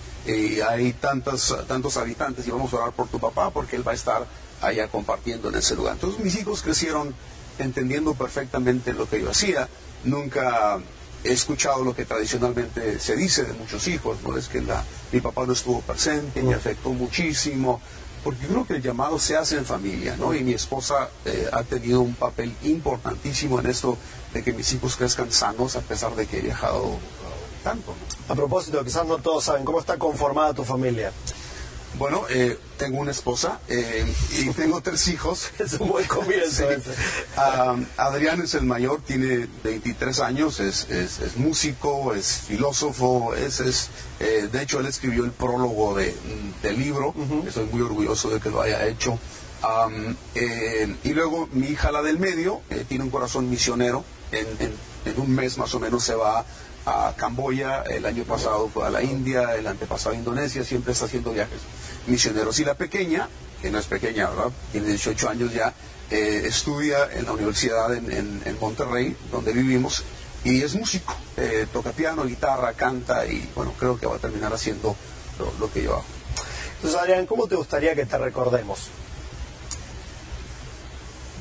hay 0.61 0.91
tantos, 0.93 1.55
tantos 1.65 1.95
habitantes, 1.95 2.45
y 2.45 2.51
vamos 2.51 2.73
a 2.73 2.77
orar 2.77 2.91
por 2.91 3.07
tu 3.07 3.19
papá 3.19 3.51
porque 3.51 3.77
él 3.77 3.87
va 3.87 3.93
a 3.93 3.95
estar 3.95 4.25
allá 4.61 4.89
compartiendo 4.89 5.47
en 5.47 5.55
ese 5.55 5.75
lugar. 5.75 5.93
Entonces 5.93 6.21
mis 6.21 6.35
hijos 6.35 6.61
crecieron 6.61 7.15
entendiendo 7.57 8.15
perfectamente 8.15 8.91
lo 8.91 9.09
que 9.09 9.21
yo 9.21 9.31
hacía, 9.31 9.69
nunca 10.03 10.79
he 11.23 11.31
escuchado 11.31 11.83
lo 11.83 11.95
que 11.95 12.05
tradicionalmente 12.05 12.99
se 12.99 13.15
dice 13.15 13.43
de 13.43 13.53
muchos 13.53 13.88
hijos, 13.88 14.17
¿no? 14.23 14.38
Es 14.38 14.47
que 14.47 14.62
la, 14.62 14.83
mi 15.12 15.21
papá 15.21 15.45
no 15.45 15.53
estuvo 15.53 15.81
presente, 15.81 16.41
me 16.43 16.53
afectó 16.53 16.89
muchísimo, 16.89 17.81
porque 18.23 18.47
creo 18.47 18.65
que 18.65 18.75
el 18.75 18.81
llamado 18.81 19.19
se 19.19 19.36
hace 19.36 19.57
en 19.57 19.65
familia, 19.65 20.15
¿no? 20.17 20.33
Y 20.33 20.43
mi 20.43 20.53
esposa 20.53 21.09
eh, 21.25 21.47
ha 21.51 21.63
tenido 21.63 22.01
un 22.01 22.15
papel 22.15 22.55
importantísimo 22.63 23.59
en 23.59 23.67
esto 23.67 23.97
de 24.33 24.43
que 24.43 24.53
mis 24.53 24.71
hijos 24.73 24.95
crezcan 24.95 25.31
sanos 25.31 25.75
a 25.75 25.81
pesar 25.81 26.15
de 26.15 26.25
que 26.25 26.39
he 26.39 26.41
viajado 26.41 26.97
tanto. 27.63 27.93
A 28.27 28.36
propósito, 28.36 28.83
quizás 28.83 29.05
no 29.05 29.17
todos 29.17 29.45
saben, 29.45 29.65
¿cómo 29.65 29.79
está 29.79 29.97
conformada 29.97 30.53
tu 30.53 30.63
familia? 30.63 31.12
Bueno, 31.99 32.23
eh, 32.29 32.58
tengo 32.77 32.99
una 32.99 33.12
esposa 33.12 33.60
eh, 33.67 34.03
y 34.39 34.49
tengo 34.49 34.82
tres 34.82 35.08
hijos. 35.10 35.51
es 35.60 35.73
un 35.73 35.89
buen 35.89 36.06
comienzo. 36.08 36.65
Adrián 37.97 38.41
es 38.41 38.56
el 38.56 38.63
mayor, 38.63 39.01
tiene 39.01 39.47
23 39.63 40.19
años, 40.21 40.60
es, 40.60 40.88
músico, 41.36 42.13
es 42.13 42.41
filósofo, 42.47 43.36
es, 43.36 43.60
es 43.60 43.89
eh, 44.19 44.49
de 44.51 44.62
hecho 44.63 44.79
él 44.79 44.88
escribió 44.88 45.23
el 45.23 45.32
prólogo 45.32 45.95
de, 45.95 46.15
del 46.63 46.79
libro, 46.79 47.13
estoy 47.47 47.65
muy 47.65 47.82
orgulloso 47.82 48.29
de 48.29 48.39
que 48.39 48.49
lo 48.49 48.62
haya 48.62 48.88
hecho. 48.88 49.19
y 51.03 51.13
luego 51.13 51.47
mi 51.51 51.67
hija, 51.67 51.91
la 51.91 52.01
del 52.01 52.17
medio, 52.17 52.62
tiene 52.89 53.03
un 53.03 53.12
corazón 53.12 53.49
misionero, 53.49 54.03
en, 54.32 54.47
en 55.06 55.21
un 55.21 55.36
mes 55.36 55.60
más 55.60 55.73
o 55.75 55.79
menos 55.79 56.03
se 56.03 56.15
va 56.15 56.43
a 56.86 57.13
Camboya, 57.15 57.84
el 57.84 58.06
año 58.06 58.23
pasado 58.23 58.67
fue 58.67 58.86
a 58.86 58.89
la 58.89 59.03
India, 59.03 59.56
el 59.56 59.67
antepasado 59.67 60.15
a 60.15 60.17
Indonesia, 60.17 60.63
siempre 60.65 60.91
está 60.91 61.06
haciendo 61.06 61.32
viajes 61.32 61.62
misioneros. 62.07 62.59
Y 62.59 62.65
la 62.65 62.75
pequeña, 62.75 63.27
que 63.61 63.71
no 63.71 63.79
es 63.79 63.85
pequeña, 63.85 64.29
¿verdad? 64.29 64.51
Tiene 64.71 64.87
18 64.87 65.29
años 65.29 65.53
ya, 65.53 65.73
eh, 66.11 66.43
estudia 66.45 67.09
en 67.11 67.25
la 67.25 67.31
universidad 67.31 67.93
en, 67.95 68.57
Monterrey, 68.59 69.15
donde 69.31 69.53
vivimos, 69.53 70.03
y 70.43 70.61
es 70.61 70.75
músico. 70.75 71.15
Eh, 71.37 71.67
toca 71.71 71.91
piano, 71.91 72.25
guitarra, 72.25 72.73
canta, 72.73 73.25
y 73.25 73.49
bueno, 73.55 73.73
creo 73.79 73.97
que 73.97 74.05
va 74.05 74.17
a 74.17 74.19
terminar 74.19 74.53
haciendo 74.53 74.95
lo, 75.59 75.71
que 75.71 75.83
yo 75.83 75.93
hago. 75.93 76.05
Entonces, 76.75 76.99
Adrián, 76.99 77.25
¿cómo 77.25 77.47
te 77.47 77.55
gustaría 77.55 77.95
que 77.95 78.05
te 78.05 78.17
recordemos? 78.17 78.89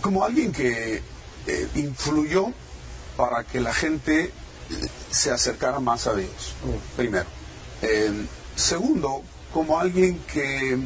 Como 0.00 0.24
alguien 0.24 0.52
que 0.52 1.02
eh, 1.46 1.68
influyó 1.74 2.46
para 3.16 3.44
que 3.44 3.60
la 3.60 3.74
gente 3.74 4.32
se 5.10 5.30
acercara 5.30 5.80
más 5.80 6.06
a 6.06 6.14
Dios, 6.14 6.54
primero. 6.96 7.26
segundo, 8.56 9.22
como 9.52 9.78
alguien 9.78 10.18
que 10.32 10.78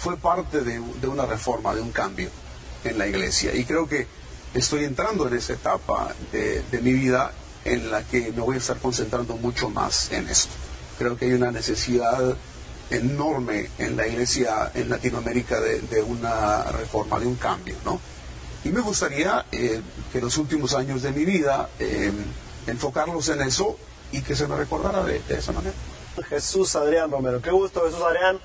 fue 0.00 0.16
parte 0.16 0.62
de, 0.62 0.80
una 0.80 1.26
reforma, 1.26 1.74
de 1.74 1.82
un 1.82 1.92
cambio 1.92 2.30
en 2.84 2.98
la 2.98 3.06
iglesia. 3.06 3.54
Y 3.54 3.64
creo 3.64 3.88
que 3.88 4.06
estoy 4.54 4.84
entrando 4.84 5.28
en 5.28 5.34
esa 5.36 5.52
etapa 5.52 6.14
de, 6.32 6.62
mi 6.82 6.92
vida 6.92 7.32
en 7.64 7.90
la 7.90 8.02
que 8.02 8.32
me 8.32 8.40
voy 8.40 8.56
a 8.56 8.58
estar 8.58 8.78
concentrando 8.78 9.36
mucho 9.36 9.68
más 9.68 10.10
en 10.12 10.28
esto. 10.28 10.52
Creo 10.98 11.16
que 11.16 11.26
hay 11.26 11.32
una 11.32 11.50
necesidad 11.50 12.36
enorme 12.90 13.70
en 13.78 13.96
la 13.96 14.06
iglesia 14.06 14.72
en 14.74 14.88
Latinoamérica 14.88 15.60
de, 15.60 16.02
una 16.02 16.64
reforma, 16.64 17.18
de 17.18 17.26
un 17.26 17.36
cambio, 17.36 17.76
¿no? 17.84 18.00
Y 18.64 18.70
me 18.70 18.80
gustaría 18.80 19.46
eh, 19.52 19.80
que 20.12 20.20
los 20.20 20.36
últimos 20.36 20.74
años 20.74 21.02
de 21.02 21.12
mi 21.12 21.24
vida 21.24 21.70
eh, 21.78 22.12
enfocarlos 22.66 23.28
en 23.30 23.40
eso 23.42 23.78
y 24.12 24.20
que 24.22 24.34
se 24.34 24.46
me 24.46 24.56
recordara 24.56 25.02
de, 25.04 25.22
esa 25.28 25.52
manera. 25.52 25.74
Jesús 26.24 26.76
Adrián 26.76 27.10
Romero, 27.10 27.40
qué 27.40 27.50
gusto 27.50 27.82
Jesús 27.84 28.02
Adrián 28.02 28.38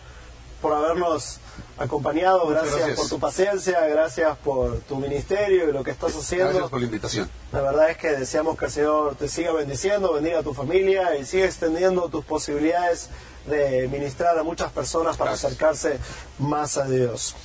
por 0.62 0.74
habernos 0.74 1.40
acompañado, 1.78 2.48
gracias, 2.48 2.98
por 2.98 3.10
tu 3.10 3.20
paciencia, 3.20 3.86
gracias 3.88 4.38
por 4.38 4.80
tu 4.80 4.96
ministerio 4.96 5.70
y 5.70 5.74
lo 5.74 5.84
que 5.84 5.92
estás 5.92 6.16
haciendo. 6.16 6.48
Gracias 6.48 6.70
por 6.70 6.80
la 6.80 6.86
invitación. 6.86 7.30
La 7.52 7.62
verdad 7.62 7.90
es 7.90 7.98
que 7.98 8.12
deseamos 8.12 8.58
que 8.58 8.66
el 8.66 8.72
Señor 8.72 9.16
te 9.16 9.28
siga 9.28 9.52
bendiciendo, 9.52 10.14
bendiga 10.14 10.40
a 10.40 10.44
tu 10.44 10.54
familia 10.54 11.18
y 11.18 11.26
siga 11.26 11.46
extendiendo 11.46 12.10
tus 12.10 12.26
posibilidades 12.26 13.10
de 13.46 13.88
ministrar 13.90 14.40
a 14.40 14.44
muchas 14.44 14.72
personas 14.72 15.18
para 15.18 15.32
acercarse 15.32 16.00
más 16.40 16.78
a 16.78 16.88
Dios. 16.88 17.36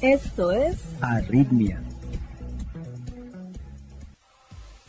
Esto 0.00 0.52
es 0.52 0.76
Arritmia 1.00 1.82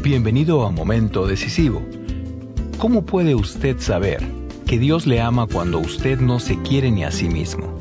Bienvenido 0.02 0.64
a 0.64 0.70
Momento 0.70 1.26
Decisivo. 1.26 1.82
¿Cómo 2.78 3.06
puede 3.06 3.34
usted 3.34 3.78
saber 3.78 4.20
que 4.66 4.78
Dios 4.78 5.06
le 5.06 5.22
ama 5.22 5.46
cuando 5.46 5.78
usted 5.78 6.20
no 6.20 6.38
se 6.38 6.60
quiere 6.62 6.90
ni 6.90 7.04
a 7.04 7.10
sí 7.10 7.28
mismo? 7.28 7.78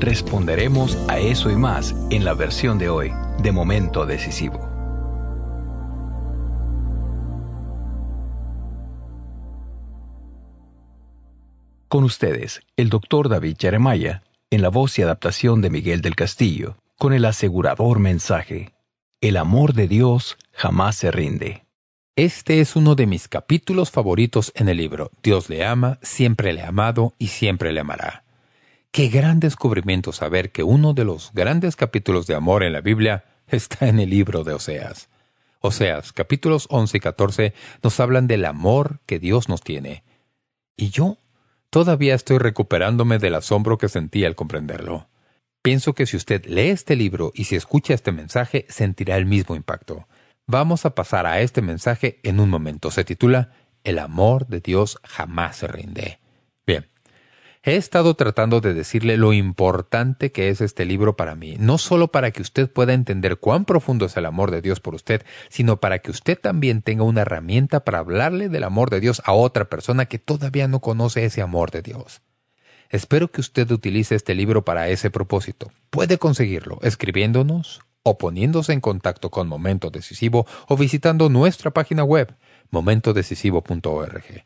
Responderemos 0.00 0.96
a 1.08 1.18
eso 1.18 1.50
y 1.50 1.56
más 1.56 1.94
en 2.10 2.24
la 2.24 2.32
versión 2.32 2.78
de 2.78 2.88
hoy 2.88 3.12
de 3.42 3.52
Momento 3.52 4.06
Decisivo. 4.06 4.67
Con 11.88 12.04
ustedes, 12.04 12.60
el 12.76 12.90
doctor 12.90 13.28
David 13.28 13.56
Jeremiah, 13.58 14.22
en 14.50 14.62
la 14.62 14.68
voz 14.68 14.98
y 14.98 15.02
adaptación 15.02 15.62
de 15.62 15.70
Miguel 15.70 16.02
del 16.02 16.16
Castillo, 16.16 16.76
con 16.96 17.12
el 17.12 17.24
asegurador 17.24 17.98
mensaje 17.98 18.72
el 19.20 19.36
amor 19.36 19.72
de 19.72 19.88
Dios 19.88 20.36
jamás 20.52 20.94
se 20.94 21.10
rinde. 21.10 21.64
Este 22.14 22.60
es 22.60 22.76
uno 22.76 22.94
de 22.94 23.06
mis 23.06 23.26
capítulos 23.26 23.90
favoritos 23.90 24.52
en 24.54 24.68
el 24.68 24.76
libro. 24.76 25.10
Dios 25.24 25.48
le 25.48 25.64
ama, 25.64 25.98
siempre 26.02 26.52
le 26.52 26.62
ha 26.62 26.68
amado 26.68 27.14
y 27.18 27.28
siempre 27.28 27.72
le 27.72 27.80
amará. 27.80 28.22
Qué 28.92 29.08
gran 29.08 29.40
descubrimiento 29.40 30.12
saber 30.12 30.52
que 30.52 30.62
uno 30.62 30.94
de 30.94 31.04
los 31.04 31.32
grandes 31.32 31.74
capítulos 31.74 32.28
de 32.28 32.36
amor 32.36 32.62
en 32.62 32.72
la 32.72 32.80
Biblia 32.80 33.24
está 33.48 33.88
en 33.88 33.98
el 33.98 34.10
libro 34.10 34.44
de 34.44 34.52
Oseas. 34.52 35.08
Oseas, 35.60 36.12
capítulos 36.12 36.68
11 36.70 36.96
y 36.96 37.00
14, 37.00 37.54
nos 37.82 37.98
hablan 37.98 38.28
del 38.28 38.44
amor 38.44 39.00
que 39.04 39.18
Dios 39.18 39.48
nos 39.48 39.62
tiene. 39.62 40.04
Y 40.76 40.90
yo 40.90 41.18
todavía 41.70 42.14
estoy 42.14 42.38
recuperándome 42.38 43.18
del 43.18 43.34
asombro 43.34 43.78
que 43.78 43.88
sentí 43.88 44.24
al 44.24 44.34
comprenderlo. 44.34 45.08
Pienso 45.62 45.94
que 45.94 46.06
si 46.06 46.16
usted 46.16 46.46
lee 46.46 46.70
este 46.70 46.96
libro 46.96 47.32
y 47.34 47.44
si 47.44 47.56
escucha 47.56 47.94
este 47.94 48.12
mensaje, 48.12 48.66
sentirá 48.68 49.16
el 49.16 49.26
mismo 49.26 49.56
impacto. 49.56 50.06
Vamos 50.46 50.86
a 50.86 50.94
pasar 50.94 51.26
a 51.26 51.40
este 51.40 51.60
mensaje 51.60 52.20
en 52.22 52.40
un 52.40 52.48
momento. 52.48 52.90
Se 52.90 53.04
titula 53.04 53.52
El 53.84 53.98
amor 53.98 54.46
de 54.46 54.60
Dios 54.60 54.98
jamás 55.04 55.56
se 55.56 55.66
rinde. 55.66 56.20
He 57.68 57.76
estado 57.76 58.14
tratando 58.14 58.62
de 58.62 58.72
decirle 58.72 59.18
lo 59.18 59.34
importante 59.34 60.32
que 60.32 60.48
es 60.48 60.62
este 60.62 60.86
libro 60.86 61.16
para 61.16 61.34
mí, 61.34 61.56
no 61.58 61.76
solo 61.76 62.08
para 62.08 62.30
que 62.30 62.40
usted 62.40 62.70
pueda 62.70 62.94
entender 62.94 63.36
cuán 63.36 63.66
profundo 63.66 64.06
es 64.06 64.16
el 64.16 64.24
amor 64.24 64.50
de 64.50 64.62
Dios 64.62 64.80
por 64.80 64.94
usted, 64.94 65.22
sino 65.50 65.76
para 65.76 65.98
que 65.98 66.10
usted 66.10 66.40
también 66.40 66.80
tenga 66.80 67.02
una 67.02 67.20
herramienta 67.20 67.80
para 67.80 67.98
hablarle 67.98 68.48
del 68.48 68.64
amor 68.64 68.88
de 68.88 69.00
Dios 69.00 69.20
a 69.26 69.34
otra 69.34 69.66
persona 69.66 70.06
que 70.06 70.18
todavía 70.18 70.66
no 70.66 70.80
conoce 70.80 71.26
ese 71.26 71.42
amor 71.42 71.70
de 71.70 71.82
Dios. 71.82 72.22
Espero 72.88 73.30
que 73.30 73.42
usted 73.42 73.70
utilice 73.70 74.14
este 74.14 74.34
libro 74.34 74.64
para 74.64 74.88
ese 74.88 75.10
propósito. 75.10 75.70
Puede 75.90 76.16
conseguirlo 76.16 76.78
escribiéndonos 76.80 77.82
o 78.02 78.16
poniéndose 78.16 78.72
en 78.72 78.80
contacto 78.80 79.28
con 79.28 79.46
Momento 79.46 79.90
Decisivo 79.90 80.46
o 80.68 80.76
visitando 80.78 81.28
nuestra 81.28 81.70
página 81.70 82.02
web 82.02 82.34
momentodecisivo.org. 82.70 84.44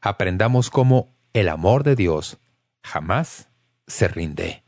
Aprendamos 0.00 0.70
cómo 0.70 1.14
el 1.32 1.48
amor 1.48 1.84
de 1.84 1.94
Dios 1.94 2.40
jamás 2.86 3.48
se 3.88 4.06
rinde. 4.06 4.62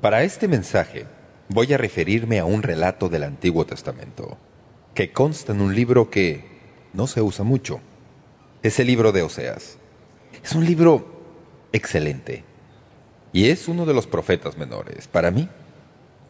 Para 0.00 0.22
este 0.22 0.48
mensaje 0.48 1.06
voy 1.48 1.72
a 1.74 1.76
referirme 1.76 2.38
a 2.38 2.44
un 2.44 2.62
relato 2.62 3.08
del 3.08 3.24
Antiguo 3.24 3.66
Testamento, 3.66 4.38
que 4.98 5.12
consta 5.12 5.52
en 5.52 5.60
un 5.60 5.76
libro 5.76 6.10
que 6.10 6.44
no 6.92 7.06
se 7.06 7.22
usa 7.22 7.44
mucho. 7.44 7.80
Es 8.64 8.80
el 8.80 8.88
libro 8.88 9.12
de 9.12 9.22
Oseas. 9.22 9.78
Es 10.42 10.56
un 10.56 10.64
libro 10.64 11.06
excelente 11.72 12.42
y 13.32 13.50
es 13.50 13.68
uno 13.68 13.86
de 13.86 13.94
los 13.94 14.08
profetas 14.08 14.58
menores. 14.58 15.06
Para 15.06 15.30
mí, 15.30 15.48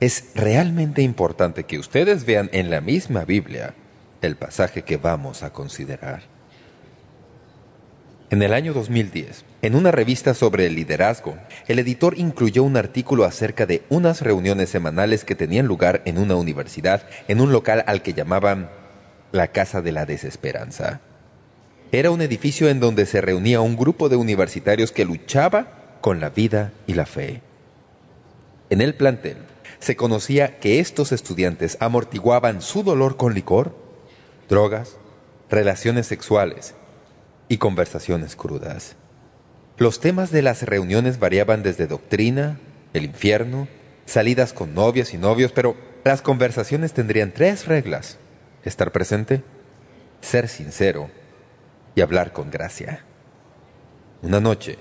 es 0.01 0.33
realmente 0.35 1.01
importante 1.01 1.65
que 1.65 1.79
ustedes 1.79 2.27
vean 2.27 2.51
en 2.53 2.69
la 2.69 2.83
misma 2.83 3.25
Biblia 3.25 3.75
el 4.21 4.37
pasaje 4.37 4.83
que 4.83 4.99
vamos 4.99 5.43
a 5.43 5.51
considerar. 5.51 6.25
En 8.31 8.43
el 8.43 8.53
año 8.53 8.75
2010, 8.75 9.47
en 9.63 9.75
una 9.75 9.91
revista 9.91 10.35
sobre 10.35 10.67
el 10.67 10.75
liderazgo, 10.75 11.39
el 11.67 11.79
editor 11.79 12.19
incluyó 12.19 12.63
un 12.63 12.77
artículo 12.77 13.25
acerca 13.25 13.65
de 13.65 13.85
unas 13.89 14.21
reuniones 14.21 14.69
semanales 14.69 15.25
que 15.25 15.35
tenían 15.35 15.67
lugar 15.67 16.03
en 16.05 16.19
una 16.19 16.37
universidad, 16.37 17.09
en 17.27 17.41
un 17.41 17.53
local 17.53 17.85
al 17.87 18.03
que 18.03 18.13
llamaban 18.13 18.69
la 19.33 19.49
Casa 19.49 19.81
de 19.81 19.93
la 19.93 20.05
Desesperanza. 20.05 21.01
Era 21.91 22.11
un 22.11 22.21
edificio 22.21 22.69
en 22.69 22.81
donde 22.81 23.07
se 23.07 23.23
reunía 23.23 23.63
un 23.63 23.79
grupo 23.79 24.11
de 24.11 24.17
universitarios 24.17 24.93
que 24.93 25.07
luchaba 25.07 25.97
con 26.03 26.21
la 26.21 26.29
vida 26.29 26.73
y 26.87 26.93
la 26.93 27.07
fe. 27.07 27.41
En 28.69 28.83
el 28.83 28.95
plantel 28.95 29.39
se 29.79 29.97
conocía 29.97 30.59
que 30.59 30.81
estos 30.81 31.13
estudiantes 31.13 31.79
amortiguaban 31.81 32.61
su 32.61 32.83
dolor 32.83 33.17
con 33.17 33.33
licor, 33.33 33.75
drogas, 34.51 34.97
relaciones 35.49 36.07
sexuales 36.07 36.75
y 37.49 37.59
conversaciones 37.59 38.37
crudas. 38.37 38.97
Los 39.77 40.01
temas 40.01 40.31
de 40.31 40.43
las 40.43 40.63
reuniones 40.63 41.19
variaban 41.19 41.63
desde 41.63 41.87
doctrina, 41.87 42.59
el 42.95 43.05
infierno, 43.05 43.69
salidas 44.07 44.53
con 44.53 44.75
novias 44.75 45.15
y 45.15 45.19
novios, 45.19 45.53
pero 45.53 45.77
las 46.05 46.23
conversaciones 46.23 46.93
tendrían 46.93 47.33
tres 47.33 47.67
reglas. 47.67 48.19
Estar 48.65 48.93
presente, 48.93 49.43
ser 50.21 50.49
sincero 50.49 51.11
y 51.95 52.01
hablar 52.01 52.33
con 52.33 52.51
gracia. 52.51 53.05
Una 54.23 54.41
noche, 54.41 54.79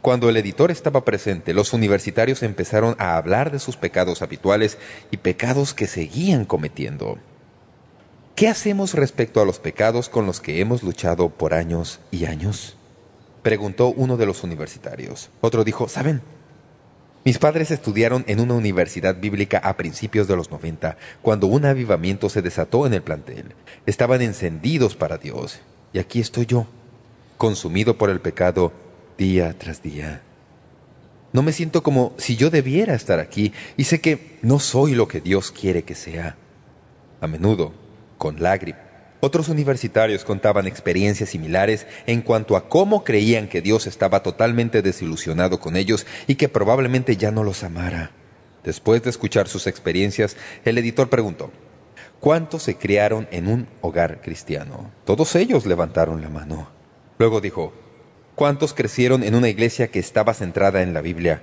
cuando 0.00 0.28
el 0.28 0.36
editor 0.36 0.70
estaba 0.70 1.04
presente, 1.04 1.52
los 1.52 1.72
universitarios 1.72 2.42
empezaron 2.42 2.94
a 2.98 3.16
hablar 3.16 3.50
de 3.50 3.58
sus 3.58 3.76
pecados 3.76 4.22
habituales 4.22 4.78
y 5.10 5.18
pecados 5.18 5.74
que 5.74 5.86
seguían 5.86 6.44
cometiendo. 6.44 7.18
¿Qué 8.40 8.48
hacemos 8.48 8.94
respecto 8.94 9.42
a 9.42 9.44
los 9.44 9.58
pecados 9.58 10.08
con 10.08 10.24
los 10.24 10.40
que 10.40 10.62
hemos 10.62 10.82
luchado 10.82 11.28
por 11.28 11.52
años 11.52 12.00
y 12.10 12.24
años? 12.24 12.74
Preguntó 13.42 13.88
uno 13.88 14.16
de 14.16 14.24
los 14.24 14.44
universitarios. 14.44 15.28
Otro 15.42 15.62
dijo, 15.62 15.88
¿saben? 15.90 16.22
Mis 17.22 17.36
padres 17.36 17.70
estudiaron 17.70 18.24
en 18.28 18.40
una 18.40 18.54
universidad 18.54 19.20
bíblica 19.20 19.58
a 19.58 19.76
principios 19.76 20.26
de 20.26 20.36
los 20.36 20.50
90, 20.50 20.96
cuando 21.20 21.48
un 21.48 21.66
avivamiento 21.66 22.30
se 22.30 22.40
desató 22.40 22.86
en 22.86 22.94
el 22.94 23.02
plantel. 23.02 23.54
Estaban 23.84 24.22
encendidos 24.22 24.96
para 24.96 25.18
Dios. 25.18 25.60
Y 25.92 25.98
aquí 25.98 26.18
estoy 26.18 26.46
yo, 26.46 26.66
consumido 27.36 27.98
por 27.98 28.08
el 28.08 28.20
pecado 28.20 28.72
día 29.18 29.54
tras 29.58 29.82
día. 29.82 30.22
No 31.34 31.42
me 31.42 31.52
siento 31.52 31.82
como 31.82 32.14
si 32.16 32.36
yo 32.36 32.48
debiera 32.48 32.94
estar 32.94 33.20
aquí 33.20 33.52
y 33.76 33.84
sé 33.84 34.00
que 34.00 34.38
no 34.40 34.60
soy 34.60 34.94
lo 34.94 35.08
que 35.08 35.20
Dios 35.20 35.50
quiere 35.50 35.82
que 35.82 35.94
sea. 35.94 36.36
A 37.20 37.26
menudo 37.26 37.74
con 38.20 38.42
lágrimas. 38.42 38.82
Otros 39.20 39.48
universitarios 39.48 40.24
contaban 40.24 40.66
experiencias 40.66 41.30
similares 41.30 41.86
en 42.06 42.20
cuanto 42.20 42.54
a 42.54 42.68
cómo 42.68 43.02
creían 43.02 43.48
que 43.48 43.62
Dios 43.62 43.86
estaba 43.86 44.22
totalmente 44.22 44.82
desilusionado 44.82 45.58
con 45.58 45.74
ellos 45.74 46.06
y 46.26 46.34
que 46.34 46.50
probablemente 46.50 47.16
ya 47.16 47.30
no 47.30 47.42
los 47.42 47.64
amara. 47.64 48.10
Después 48.62 49.02
de 49.02 49.08
escuchar 49.10 49.48
sus 49.48 49.66
experiencias, 49.66 50.36
el 50.66 50.76
editor 50.76 51.08
preguntó, 51.08 51.50
¿cuántos 52.20 52.62
se 52.62 52.76
criaron 52.76 53.26
en 53.30 53.48
un 53.48 53.68
hogar 53.80 54.20
cristiano? 54.20 54.90
Todos 55.06 55.34
ellos 55.34 55.64
levantaron 55.64 56.20
la 56.20 56.28
mano. 56.28 56.68
Luego 57.18 57.40
dijo, 57.40 57.72
¿cuántos 58.34 58.74
crecieron 58.74 59.22
en 59.22 59.34
una 59.34 59.48
iglesia 59.48 59.88
que 59.88 59.98
estaba 59.98 60.34
centrada 60.34 60.82
en 60.82 60.92
la 60.92 61.00
Biblia? 61.00 61.42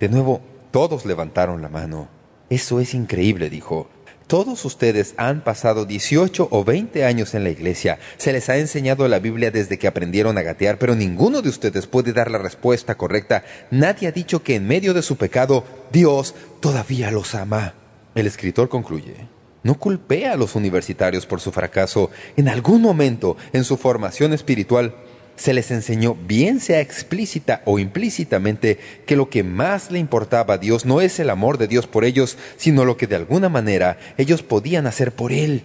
De 0.00 0.08
nuevo, 0.08 0.40
todos 0.72 1.06
levantaron 1.06 1.62
la 1.62 1.68
mano. 1.68 2.08
Eso 2.50 2.80
es 2.80 2.94
increíble, 2.94 3.48
dijo. 3.48 3.88
Todos 4.26 4.64
ustedes 4.64 5.14
han 5.18 5.44
pasado 5.44 5.84
18 5.84 6.48
o 6.50 6.64
20 6.64 7.04
años 7.04 7.34
en 7.34 7.44
la 7.44 7.50
iglesia. 7.50 8.00
Se 8.16 8.32
les 8.32 8.48
ha 8.48 8.56
enseñado 8.56 9.06
la 9.06 9.20
Biblia 9.20 9.52
desde 9.52 9.78
que 9.78 9.86
aprendieron 9.86 10.36
a 10.36 10.42
gatear, 10.42 10.78
pero 10.78 10.96
ninguno 10.96 11.42
de 11.42 11.48
ustedes 11.48 11.86
puede 11.86 12.12
dar 12.12 12.32
la 12.32 12.38
respuesta 12.38 12.96
correcta. 12.96 13.44
Nadie 13.70 14.08
ha 14.08 14.12
dicho 14.12 14.42
que 14.42 14.56
en 14.56 14.66
medio 14.66 14.94
de 14.94 15.02
su 15.02 15.14
pecado, 15.14 15.62
Dios 15.92 16.34
todavía 16.58 17.12
los 17.12 17.36
ama. 17.36 17.74
El 18.16 18.26
escritor 18.26 18.68
concluye, 18.68 19.28
No 19.62 19.78
culpé 19.78 20.26
a 20.26 20.34
los 20.34 20.56
universitarios 20.56 21.24
por 21.24 21.40
su 21.40 21.52
fracaso. 21.52 22.10
En 22.36 22.48
algún 22.48 22.82
momento, 22.82 23.36
en 23.52 23.62
su 23.62 23.76
formación 23.76 24.32
espiritual, 24.32 24.96
se 25.36 25.52
les 25.52 25.70
enseñó, 25.70 26.14
bien 26.14 26.60
sea 26.60 26.80
explícita 26.80 27.62
o 27.64 27.78
implícitamente, 27.78 28.78
que 29.06 29.16
lo 29.16 29.28
que 29.28 29.42
más 29.42 29.90
le 29.90 29.98
importaba 29.98 30.54
a 30.54 30.58
Dios 30.58 30.84
no 30.86 31.00
es 31.00 31.20
el 31.20 31.30
amor 31.30 31.58
de 31.58 31.68
Dios 31.68 31.86
por 31.86 32.04
ellos, 32.04 32.38
sino 32.56 32.84
lo 32.84 32.96
que 32.96 33.06
de 33.06 33.16
alguna 33.16 33.48
manera 33.48 33.98
ellos 34.16 34.42
podían 34.42 34.86
hacer 34.86 35.12
por 35.12 35.32
Él. 35.32 35.64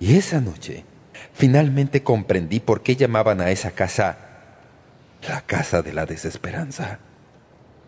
Y 0.00 0.16
esa 0.16 0.40
noche, 0.40 0.84
finalmente 1.32 2.02
comprendí 2.02 2.60
por 2.60 2.82
qué 2.82 2.96
llamaban 2.96 3.40
a 3.40 3.50
esa 3.50 3.70
casa 3.70 4.18
la 5.28 5.40
casa 5.42 5.82
de 5.82 5.92
la 5.92 6.06
desesperanza. 6.06 6.98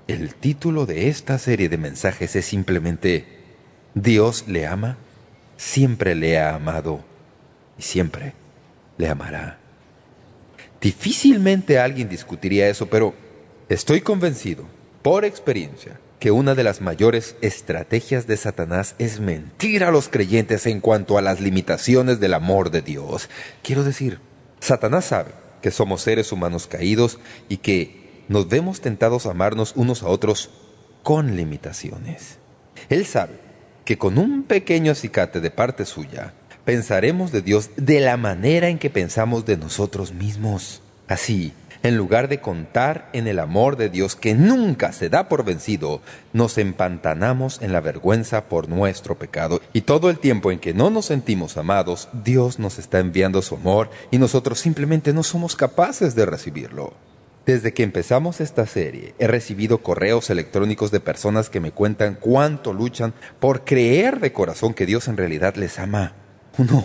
El 0.07 0.35
título 0.35 0.87
de 0.87 1.09
esta 1.09 1.39
serie 1.39 1.69
de 1.69 1.77
mensajes 1.77 2.35
es 2.35 2.47
simplemente 2.47 3.27
Dios 3.95 4.45
le 4.49 4.67
ama, 4.67 4.97
siempre 5.57 6.15
le 6.15 6.39
ha 6.39 6.55
amado 6.55 7.05
y 7.79 7.83
siempre 7.83 8.33
le 8.97 9.09
amará. 9.09 9.59
Difícilmente 10.81 11.79
alguien 11.79 12.09
discutiría 12.09 12.69
eso, 12.69 12.87
pero 12.87 13.15
estoy 13.69 14.01
convencido, 14.01 14.65
por 15.03 15.25
experiencia, 15.25 15.99
que 16.21 16.31
una 16.31 16.55
de 16.55 16.65
las 16.65 16.81
mayores 16.81 17.37
estrategias 17.41 18.27
de 18.27 18.37
Satanás 18.37 18.95
es 18.99 19.21
mentir 19.21 19.85
a 19.85 19.91
los 19.91 20.09
creyentes 20.09 20.67
en 20.67 20.81
cuanto 20.81 21.19
a 21.19 21.23
las 21.23 21.41
limitaciones 21.41 22.21
del 22.21 22.35
amor 22.35 22.71
de 22.71 22.83
Dios. 22.83 23.29
Quiero 23.63 23.85
decir, 23.85 24.21
Satanás 24.61 25.07
sabe 25.07 25.33
que 25.63 25.71
somos 25.71 26.03
seres 26.03 26.33
humanos 26.33 26.67
caídos 26.67 27.19
y 27.49 27.59
que 27.59 28.25
nos 28.29 28.49
vemos 28.49 28.81
tentados 28.81 29.27
a 29.27 29.31
amarnos 29.31 29.73
unos 29.77 30.03
a 30.03 30.09
otros 30.09 30.51
con 31.03 31.37
limitaciones. 31.37 32.39
Él 32.89 33.07
sabe 33.07 33.35
que 33.85 33.97
con 33.97 34.19
un 34.19 34.43
pequeño 34.43 34.93
acicate 34.93 35.41
de 35.41 35.51
parte 35.51 35.85
suya, 35.85 36.35
pensaremos 36.69 37.33
de 37.33 37.41
Dios 37.41 37.71
de 37.79 37.99
la 37.99 38.19
manera 38.19 38.69
en 38.69 38.79
que 38.79 38.91
pensamos 38.91 39.47
de 39.47 39.57
nosotros 39.57 40.13
mismos. 40.13 40.83
Así, 41.07 41.55
en 41.83 41.97
lugar 41.97 42.29
de 42.29 42.43
contar 42.43 43.09
en 43.15 43.27
el 43.27 43.39
amor 43.39 43.79
de 43.79 43.89
Dios 43.89 44.17
que 44.17 44.35
nunca 44.35 44.93
se 44.93 45.09
da 45.09 45.31
por 45.31 45.47
vencido, 45.47 46.03
nos 46.35 46.59
empantanamos 46.59 47.63
en 47.63 47.73
la 47.73 47.81
vergüenza 47.81 48.51
por 48.51 48.69
nuestro 48.69 49.19
pecado. 49.19 49.63
Y 49.73 49.81
todo 49.81 50.11
el 50.11 50.19
tiempo 50.19 50.53
en 50.53 50.59
que 50.59 50.75
no 50.75 50.91
nos 50.91 51.07
sentimos 51.07 51.57
amados, 51.57 52.11
Dios 52.13 52.59
nos 52.59 52.79
está 52.79 52.99
enviando 52.99 53.41
su 53.41 53.55
amor 53.55 53.89
y 54.11 54.19
nosotros 54.19 54.59
simplemente 54.59 55.15
no 55.15 55.23
somos 55.23 55.57
capaces 55.57 56.15
de 56.15 56.27
recibirlo. 56.27 56.93
Desde 57.47 57.73
que 57.73 57.83
empezamos 57.83 58.43
esta 58.43 58.67
serie, 58.67 59.15
he 59.19 59.27
recibido 59.27 59.79
correos 59.79 60.29
electrónicos 60.29 60.91
de 60.91 61.01
personas 61.01 61.49
que 61.49 61.61
me 61.61 61.73
cuentan 61.73 62.19
cuánto 62.21 62.75
luchan 62.75 63.15
por 63.41 63.65
creer 63.65 64.21
de 64.21 64.35
corazón 64.35 64.75
que 64.75 64.85
Dios 64.85 65.09
en 65.09 65.17
realidad 65.17 65.57
les 65.57 65.79
ama. 65.79 66.13
Uno 66.59 66.85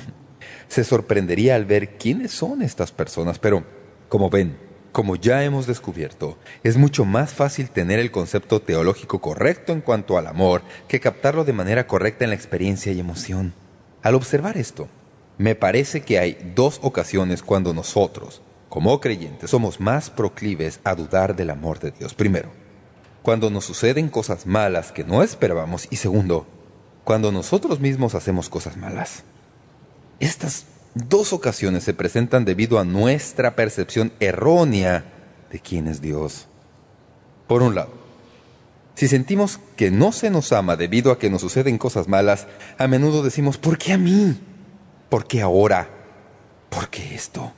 se 0.68 0.84
sorprendería 0.84 1.56
al 1.56 1.66
ver 1.66 1.98
quiénes 1.98 2.32
son 2.32 2.62
estas 2.62 2.92
personas, 2.92 3.40
pero, 3.40 3.64
como 4.08 4.30
ven, 4.30 4.58
como 4.92 5.16
ya 5.16 5.44
hemos 5.44 5.66
descubierto, 5.66 6.38
es 6.64 6.78
mucho 6.78 7.06
más 7.06 7.34
fácil 7.34 7.72
tener 7.72 8.00
el 8.00 8.12
concepto 8.12 8.62
teológico 8.62 9.20
correcto 9.20 9.74
en 9.74 9.82
cuanto 9.82 10.18
al 10.18 10.28
amor 10.28 10.62
que 10.88 11.00
captarlo 11.00 11.44
de 11.44 11.54
manera 11.54 11.88
correcta 11.88 12.24
en 12.24 12.30
la 12.30 12.36
experiencia 12.36 12.92
y 12.92 13.00
emoción. 13.00 13.54
Al 14.04 14.14
observar 14.14 14.58
esto, 14.58 14.88
me 15.40 15.56
parece 15.56 16.02
que 16.02 16.20
hay 16.20 16.38
dos 16.56 16.80
ocasiones 16.84 17.42
cuando 17.42 17.74
nosotros, 17.74 18.44
como 18.70 19.00
creyentes, 19.02 19.50
somos 19.50 19.80
más 19.80 20.12
proclives 20.12 20.80
a 20.84 20.94
dudar 20.94 21.36
del 21.36 21.50
amor 21.50 21.80
de 21.80 21.92
Dios. 21.92 22.14
Primero, 22.14 22.50
cuando 23.24 23.50
nos 23.50 23.66
suceden 23.66 24.10
cosas 24.10 24.46
malas 24.46 24.92
que 24.92 25.04
no 25.04 25.24
esperábamos 25.24 25.88
y 25.90 25.96
segundo, 25.96 26.46
cuando 27.04 27.32
nosotros 27.32 27.80
mismos 27.80 28.14
hacemos 28.14 28.50
cosas 28.50 28.78
malas. 28.78 29.24
Estas 30.24 30.66
Dos 30.96 31.34
ocasiones 31.34 31.84
se 31.84 31.96
presentan 31.96 32.46
debido 32.46 32.78
a 32.78 32.86
nuestra 32.86 33.56
percepción 33.56 34.14
errónea 34.20 35.06
de 35.52 35.60
quién 35.60 35.88
es 35.88 36.02
Dios. 36.02 36.48
Por 37.48 37.64
un 37.64 37.74
lado, 37.74 37.92
si 38.94 39.08
sentimos 39.08 39.60
que 39.76 39.90
no 39.90 40.12
se 40.12 40.30
nos 40.30 40.52
ama 40.52 40.76
debido 40.76 41.12
a 41.12 41.18
que 41.18 41.32
nos 41.32 41.42
suceden 41.42 41.80
cosas 41.80 42.08
malas, 42.08 42.46
a 42.78 42.88
menudo 42.88 43.24
decimos, 43.24 43.58
¿por 43.58 43.80
qué 43.80 43.94
a 43.94 43.98
mí? 43.98 44.40
¿Por 45.10 45.26
qué 45.26 45.42
ahora? 45.42 45.90
¿Por 46.70 46.90
qué 46.90 47.16
esto? 47.16 47.52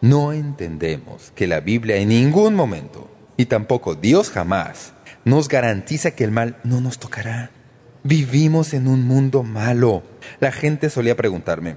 No 0.00 0.32
entendemos 0.32 1.32
que 1.36 1.46
la 1.46 1.60
Biblia 1.60 1.96
en 1.98 2.08
ningún 2.08 2.56
momento, 2.56 3.08
y 3.36 3.46
tampoco 3.46 3.94
Dios 3.94 4.30
jamás, 4.30 4.94
nos 5.24 5.46
garantiza 5.46 6.10
que 6.10 6.24
el 6.24 6.32
mal 6.32 6.56
no 6.64 6.80
nos 6.80 6.98
tocará. 6.98 7.52
Vivimos 8.02 8.74
en 8.74 8.88
un 8.88 9.06
mundo 9.06 9.42
malo. 9.42 10.02
La 10.40 10.52
gente 10.52 10.90
solía 10.90 11.16
preguntarme, 11.16 11.76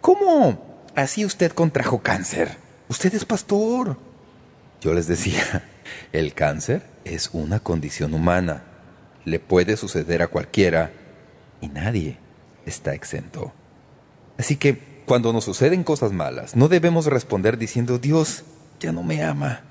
¿Cómo 0.00 0.86
así 0.94 1.24
usted 1.24 1.52
contrajo 1.52 2.00
cáncer? 2.00 2.56
Usted 2.88 3.14
es 3.14 3.24
pastor. 3.24 3.98
Yo 4.80 4.94
les 4.94 5.06
decía, 5.06 5.64
el 6.12 6.32
cáncer 6.32 6.82
es 7.04 7.30
una 7.32 7.60
condición 7.60 8.14
humana. 8.14 8.64
Le 9.24 9.38
puede 9.38 9.76
suceder 9.76 10.22
a 10.22 10.28
cualquiera 10.28 10.90
y 11.60 11.68
nadie 11.68 12.18
está 12.64 12.94
exento. 12.94 13.52
Así 14.38 14.56
que 14.56 15.02
cuando 15.04 15.32
nos 15.32 15.44
suceden 15.44 15.84
cosas 15.84 16.12
malas, 16.12 16.56
no 16.56 16.68
debemos 16.68 17.06
responder 17.06 17.58
diciendo, 17.58 17.98
Dios 17.98 18.44
ya 18.78 18.92
no 18.92 19.02
me 19.02 19.22
ama. 19.22 19.64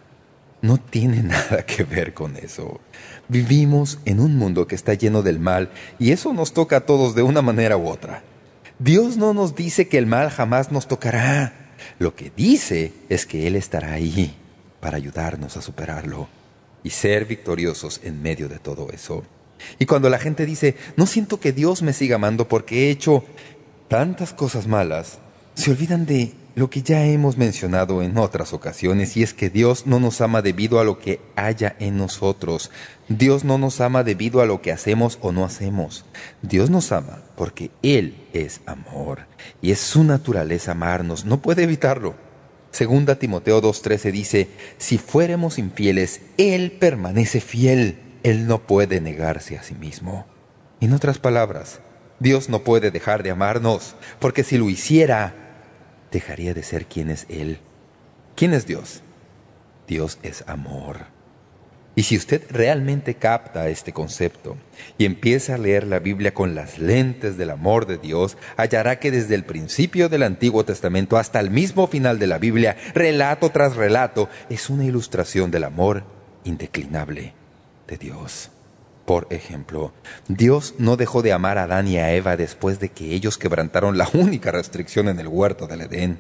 No 0.62 0.78
tiene 0.78 1.24
nada 1.24 1.66
que 1.66 1.84
ver 1.84 2.14
con 2.14 2.36
eso. 2.38 2.80
Vivimos 3.28 4.00
en 4.06 4.20
un 4.20 4.36
mundo 4.36 4.68
que 4.68 4.76
está 4.76 4.94
lleno 4.94 5.22
del 5.22 5.40
mal 5.40 5.70
y 6.00 6.12
eso 6.12 6.34
nos 6.34 6.54
toca 6.54 6.78
a 6.78 6.86
todos 6.86 7.16
de 7.16 7.22
una 7.22 7.42
manera 7.42 7.78
u 7.78 7.88
otra. 7.88 8.24
Dios 8.80 9.18
no 9.18 9.34
nos 9.34 9.56
dice 9.56 9.88
que 9.88 9.98
el 9.98 10.06
mal 10.06 10.30
jamás 10.30 10.72
nos 10.72 10.88
tocará. 10.88 11.54
Lo 11.98 12.16
que 12.16 12.32
dice 12.36 12.94
es 13.10 13.26
que 13.26 13.48
Él 13.48 13.56
estará 13.56 13.94
ahí 13.94 14.36
para 14.80 14.98
ayudarnos 14.98 15.58
a 15.58 15.62
superarlo 15.62 16.28
y 16.84 16.92
ser 16.92 17.26
victoriosos 17.26 18.00
en 18.04 18.22
medio 18.22 18.48
de 18.48 18.60
todo 18.60 18.90
eso. 18.92 19.24
Y 19.78 19.86
cuando 19.86 20.10
la 20.10 20.20
gente 20.20 20.46
dice, 20.46 20.76
no 20.96 21.06
siento 21.06 21.40
que 21.40 21.52
Dios 21.52 21.82
me 21.82 21.94
siga 21.94 22.16
amando 22.16 22.48
porque 22.48 22.88
he 22.88 22.90
hecho 22.92 23.26
tantas 23.90 24.34
cosas 24.34 24.68
malas, 24.68 25.20
se 25.56 25.72
olvidan 25.72 26.06
de 26.06 26.34
lo 26.60 26.70
que 26.70 26.82
ya 26.82 27.06
hemos 27.06 27.38
mencionado 27.38 28.04
en 28.04 28.18
otras 28.18 28.52
ocasiones, 28.52 29.16
y 29.16 29.24
es 29.24 29.34
que 29.34 29.50
Dios 29.50 29.88
no 29.88 30.02
nos 30.02 30.20
ama 30.20 30.42
debido 30.42 30.82
a 30.82 30.84
lo 30.84 31.00
que 31.00 31.22
haya 31.38 31.78
en 31.80 31.96
nosotros. 31.96 32.70
Dios 33.08 33.46
no 33.46 33.58
nos 33.58 33.80
ama 33.80 34.04
debido 34.04 34.42
a 34.42 34.46
lo 34.46 34.62
que 34.62 34.74
hacemos 34.74 35.20
o 35.22 35.32
no 35.32 35.46
hacemos. 35.46 36.04
Dios 36.42 36.70
nos 36.70 36.92
ama 36.92 37.24
porque 37.38 37.72
Él 37.82 38.28
es 38.34 38.60
amor, 38.66 39.20
y 39.62 39.72
es 39.72 39.80
su 39.80 40.04
naturaleza 40.04 40.74
amarnos, 40.74 41.24
no 41.24 41.42
puede 41.42 41.64
evitarlo. 41.64 42.16
Segunda 42.72 43.16
Timoteo 43.16 43.62
2.13 43.62 44.12
dice, 44.12 44.50
si 44.78 44.98
fuéramos 44.98 45.60
infieles, 45.60 46.20
Él 46.38 46.74
permanece 46.74 47.40
fiel, 47.40 48.00
Él 48.24 48.48
no 48.48 48.60
puede 48.60 49.00
negarse 49.00 49.58
a 49.58 49.64
sí 49.64 49.76
mismo. 49.76 50.26
En 50.82 50.92
otras 50.92 51.20
palabras, 51.20 51.80
Dios 52.20 52.50
no 52.50 52.66
puede 52.66 52.92
dejar 52.92 53.24
de 53.24 53.32
amarnos, 53.32 53.96
porque 54.20 54.44
si 54.44 54.58
lo 54.58 54.70
hiciera, 54.70 55.49
dejaría 56.12 56.54
de 56.54 56.64
ser 56.64 56.86
quien 56.86 57.10
es 57.10 57.26
Él. 57.30 57.60
¿Quién 58.36 58.54
es 58.54 58.66
Dios? 58.66 59.02
Dios 59.88 60.20
es 60.24 60.44
amor. 60.48 61.08
Y 61.96 62.04
si 62.04 62.16
usted 62.16 62.44
realmente 62.50 63.16
capta 63.16 63.68
este 63.68 63.92
concepto 63.92 64.56
y 64.98 65.04
empieza 65.04 65.56
a 65.56 65.58
leer 65.58 65.86
la 65.86 66.00
Biblia 66.00 66.34
con 66.34 66.56
las 66.56 66.80
lentes 66.80 67.36
del 67.38 67.50
amor 67.50 67.88
de 67.88 67.98
Dios, 67.98 68.38
hallará 68.56 69.00
que 69.00 69.12
desde 69.12 69.36
el 69.36 69.44
principio 69.44 70.08
del 70.08 70.24
Antiguo 70.24 70.64
Testamento 70.64 71.18
hasta 71.18 71.42
el 71.42 71.50
mismo 71.50 71.88
final 71.88 72.18
de 72.18 72.28
la 72.28 72.38
Biblia, 72.38 72.78
relato 72.94 73.50
tras 73.50 73.76
relato, 73.76 74.30
es 74.50 74.70
una 74.70 74.86
ilustración 74.86 75.52
del 75.52 75.66
amor 75.66 76.06
indeclinable 76.46 77.34
de 77.88 77.98
Dios. 77.98 78.52
Por 79.10 79.26
ejemplo, 79.32 79.92
Dios 80.28 80.76
no 80.78 80.96
dejó 80.96 81.24
de 81.24 81.34
amar 81.34 81.58
a 81.58 81.64
Adán 81.64 81.88
y 81.88 81.98
a 81.98 82.14
Eva 82.14 82.38
después 82.38 82.80
de 82.80 82.90
que 82.90 83.16
ellos 83.16 83.40
quebrantaron 83.40 83.98
la 83.98 84.08
única 84.14 84.52
restricción 84.52 85.08
en 85.08 85.20
el 85.20 85.28
huerto 85.28 85.66
del 85.66 85.82
Edén. 85.82 86.20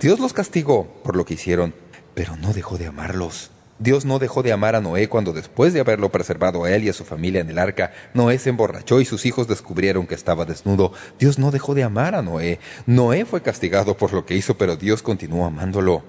Dios 0.00 0.18
los 0.18 0.32
castigó 0.32 0.88
por 1.04 1.16
lo 1.16 1.26
que 1.26 1.34
hicieron, 1.34 1.74
pero 2.14 2.34
no 2.36 2.54
dejó 2.54 2.78
de 2.78 2.86
amarlos. 2.86 3.50
Dios 3.78 4.06
no 4.06 4.18
dejó 4.18 4.42
de 4.42 4.52
amar 4.52 4.74
a 4.74 4.80
Noé 4.80 5.10
cuando 5.10 5.34
después 5.34 5.74
de 5.74 5.80
haberlo 5.80 6.10
preservado 6.10 6.64
a 6.64 6.70
él 6.70 6.84
y 6.84 6.88
a 6.88 6.94
su 6.94 7.04
familia 7.04 7.42
en 7.42 7.50
el 7.50 7.58
arca, 7.58 7.92
Noé 8.14 8.38
se 8.38 8.48
emborrachó 8.48 9.02
y 9.02 9.04
sus 9.04 9.26
hijos 9.26 9.46
descubrieron 9.46 10.06
que 10.06 10.14
estaba 10.14 10.46
desnudo. 10.46 10.94
Dios 11.18 11.38
no 11.38 11.50
dejó 11.50 11.74
de 11.74 11.82
amar 11.82 12.14
a 12.14 12.22
Noé. 12.22 12.58
Noé 12.86 13.26
fue 13.26 13.42
castigado 13.42 13.98
por 13.98 14.14
lo 14.14 14.24
que 14.24 14.34
hizo, 14.34 14.56
pero 14.56 14.76
Dios 14.76 15.02
continuó 15.02 15.44
amándolo. 15.44 16.04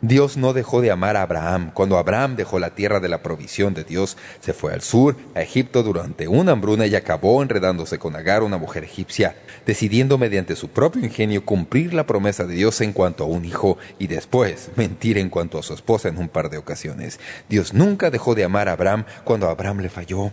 Dios 0.00 0.36
no 0.36 0.52
dejó 0.52 0.80
de 0.80 0.92
amar 0.92 1.16
a 1.16 1.22
Abraham. 1.22 1.72
Cuando 1.74 1.98
Abraham 1.98 2.36
dejó 2.36 2.58
la 2.58 2.70
tierra 2.70 3.00
de 3.00 3.08
la 3.08 3.22
provisión 3.22 3.74
de 3.74 3.82
Dios, 3.82 4.16
se 4.40 4.52
fue 4.52 4.72
al 4.72 4.80
sur, 4.80 5.16
a 5.34 5.42
Egipto, 5.42 5.82
durante 5.82 6.28
una 6.28 6.52
hambruna 6.52 6.86
y 6.86 6.94
acabó 6.94 7.42
enredándose 7.42 7.98
con 7.98 8.14
Agar, 8.14 8.42
una 8.42 8.58
mujer 8.58 8.84
egipcia, 8.84 9.36
decidiendo 9.66 10.16
mediante 10.16 10.54
su 10.54 10.68
propio 10.68 11.04
ingenio 11.04 11.44
cumplir 11.44 11.94
la 11.94 12.06
promesa 12.06 12.44
de 12.44 12.54
Dios 12.54 12.80
en 12.80 12.92
cuanto 12.92 13.24
a 13.24 13.26
un 13.26 13.44
hijo 13.44 13.76
y 13.98 14.06
después 14.06 14.70
mentir 14.76 15.18
en 15.18 15.30
cuanto 15.30 15.58
a 15.58 15.62
su 15.62 15.74
esposa 15.74 16.08
en 16.08 16.18
un 16.18 16.28
par 16.28 16.48
de 16.48 16.58
ocasiones. 16.58 17.18
Dios 17.48 17.74
nunca 17.74 18.10
dejó 18.10 18.34
de 18.34 18.44
amar 18.44 18.68
a 18.68 18.72
Abraham 18.72 19.04
cuando 19.24 19.48
Abraham 19.48 19.80
le 19.80 19.88
falló. 19.88 20.30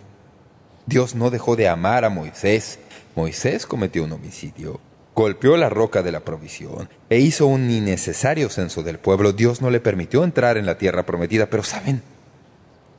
Dios 0.86 1.16
no 1.16 1.30
dejó 1.30 1.56
de 1.56 1.68
amar 1.68 2.04
a 2.04 2.10
Moisés 2.10 2.78
Moisés 3.16 3.64
cometió 3.64 4.04
un 4.04 4.12
homicidio, 4.12 4.78
golpeó 5.16 5.56
la 5.56 5.70
roca 5.70 6.02
de 6.02 6.12
la 6.12 6.20
provisión 6.20 6.90
e 7.08 7.18
hizo 7.18 7.46
un 7.46 7.70
innecesario 7.70 8.50
censo 8.50 8.82
del 8.82 8.98
pueblo. 8.98 9.32
Dios 9.32 9.62
no 9.62 9.70
le 9.70 9.80
permitió 9.80 10.22
entrar 10.22 10.58
en 10.58 10.66
la 10.66 10.76
tierra 10.76 11.06
prometida, 11.06 11.46
pero 11.46 11.62
¿saben? 11.62 12.02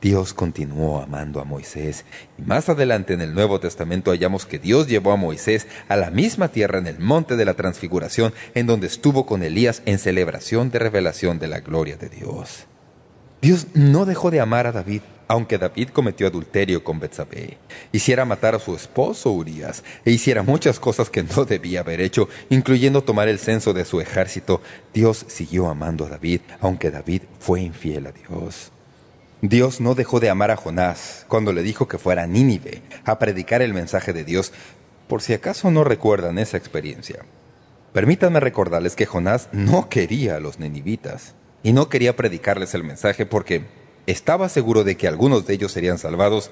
Dios 0.00 0.34
continuó 0.34 1.00
amando 1.00 1.40
a 1.40 1.44
Moisés. 1.44 2.04
Y 2.36 2.42
más 2.42 2.68
adelante 2.68 3.14
en 3.14 3.20
el 3.20 3.34
Nuevo 3.34 3.60
Testamento 3.60 4.10
hallamos 4.10 4.46
que 4.46 4.58
Dios 4.58 4.88
llevó 4.88 5.12
a 5.12 5.16
Moisés 5.16 5.68
a 5.88 5.96
la 5.96 6.10
misma 6.10 6.48
tierra 6.48 6.78
en 6.78 6.88
el 6.88 6.98
monte 6.98 7.36
de 7.36 7.44
la 7.44 7.54
transfiguración, 7.54 8.34
en 8.54 8.66
donde 8.66 8.88
estuvo 8.88 9.24
con 9.24 9.44
Elías 9.44 9.82
en 9.86 9.98
celebración 9.98 10.70
de 10.70 10.80
revelación 10.80 11.38
de 11.38 11.46
la 11.46 11.60
gloria 11.60 11.96
de 11.96 12.08
Dios. 12.08 12.66
Dios 13.40 13.68
no 13.74 14.06
dejó 14.06 14.32
de 14.32 14.40
amar 14.40 14.66
a 14.66 14.72
David, 14.72 15.02
aunque 15.28 15.58
David 15.58 15.90
cometió 15.90 16.26
adulterio 16.26 16.82
con 16.82 16.98
Betsabé, 16.98 17.58
hiciera 17.92 18.24
matar 18.24 18.54
a 18.54 18.58
su 18.58 18.74
esposo 18.74 19.30
Urias 19.30 19.84
e 20.04 20.10
hiciera 20.10 20.42
muchas 20.42 20.80
cosas 20.80 21.10
que 21.10 21.22
no 21.22 21.44
debía 21.48 21.80
haber 21.80 22.00
hecho, 22.00 22.28
incluyendo 22.48 23.04
tomar 23.04 23.28
el 23.28 23.38
censo 23.38 23.74
de 23.74 23.84
su 23.84 24.00
ejército, 24.00 24.62
Dios 24.92 25.26
siguió 25.28 25.68
amando 25.68 26.06
a 26.06 26.08
David, 26.08 26.40
aunque 26.60 26.90
David 26.90 27.22
fue 27.38 27.60
infiel 27.60 28.06
a 28.06 28.12
Dios. 28.12 28.72
Dios 29.40 29.80
no 29.80 29.94
dejó 29.94 30.18
de 30.18 30.30
amar 30.30 30.50
a 30.50 30.56
Jonás 30.56 31.24
cuando 31.28 31.52
le 31.52 31.62
dijo 31.62 31.86
que 31.86 31.98
fuera 31.98 32.24
a 32.24 32.26
Nínive 32.26 32.82
a 33.04 33.20
predicar 33.20 33.62
el 33.62 33.72
mensaje 33.72 34.12
de 34.12 34.24
Dios, 34.24 34.52
por 35.06 35.22
si 35.22 35.32
acaso 35.32 35.70
no 35.70 35.84
recuerdan 35.84 36.38
esa 36.38 36.56
experiencia. 36.56 37.24
Permítanme 37.92 38.40
recordarles 38.40 38.96
que 38.96 39.06
Jonás 39.06 39.48
no 39.52 39.88
quería 39.88 40.36
a 40.36 40.40
los 40.40 40.58
ninivitas 40.58 41.34
y 41.62 41.72
no 41.72 41.88
quería 41.88 42.16
predicarles 42.16 42.74
el 42.74 42.84
mensaje 42.84 43.26
porque 43.26 43.64
estaba 44.10 44.48
seguro 44.48 44.84
de 44.84 44.96
que 44.96 45.06
algunos 45.06 45.46
de 45.46 45.54
ellos 45.54 45.72
serían 45.72 45.98
salvados 45.98 46.50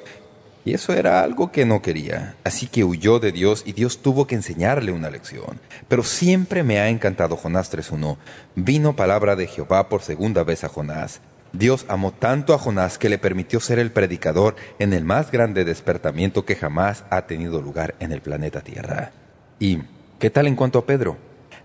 y 0.66 0.74
eso 0.74 0.92
era 0.92 1.22
algo 1.22 1.52
que 1.52 1.64
no 1.64 1.80
quería. 1.80 2.34
Así 2.44 2.66
que 2.66 2.84
huyó 2.84 3.18
de 3.18 3.32
Dios 3.32 3.62
y 3.64 3.72
Dios 3.72 4.02
tuvo 4.02 4.26
que 4.26 4.34
enseñarle 4.34 4.92
una 4.92 5.11
lección. 5.11 5.61
Pero 5.88 6.02
siempre 6.02 6.64
me 6.64 6.80
ha 6.80 6.90
encantado 6.90 7.36
Jonás 7.36 7.72
3.1. 7.72 8.18
Vino 8.57 8.94
palabra 8.94 9.36
de 9.36 9.46
Jehová 9.46 9.88
por 9.88 10.02
segunda 10.02 10.44
vez 10.44 10.64
a 10.64 10.68
Jonás. 10.68 11.20
Dios 11.52 11.86
amó 11.88 12.12
tanto 12.12 12.52
a 12.52 12.59
Jonás 12.59 12.98
que 12.98 13.09
le 13.09 13.16
permitió 13.16 13.61
ser 13.61 13.78
el 13.78 13.90
predicador 13.90 14.57
en 14.78 14.92
el 14.92 15.04
más 15.04 15.30
grande 15.30 15.64
despertamiento 15.64 16.44
que 16.44 16.57
jamás 16.57 17.04
ha 17.09 17.22
tenido 17.26 17.62
lugar 17.62 17.94
en 18.00 18.12
el 18.12 18.20
planeta 18.20 18.61
Tierra. 18.61 19.12
¿Y 19.59 19.78
qué 20.18 20.28
tal 20.28 20.46
en 20.46 20.57
cuanto 20.57 20.80
a 20.80 20.84
Pedro? 20.84 21.16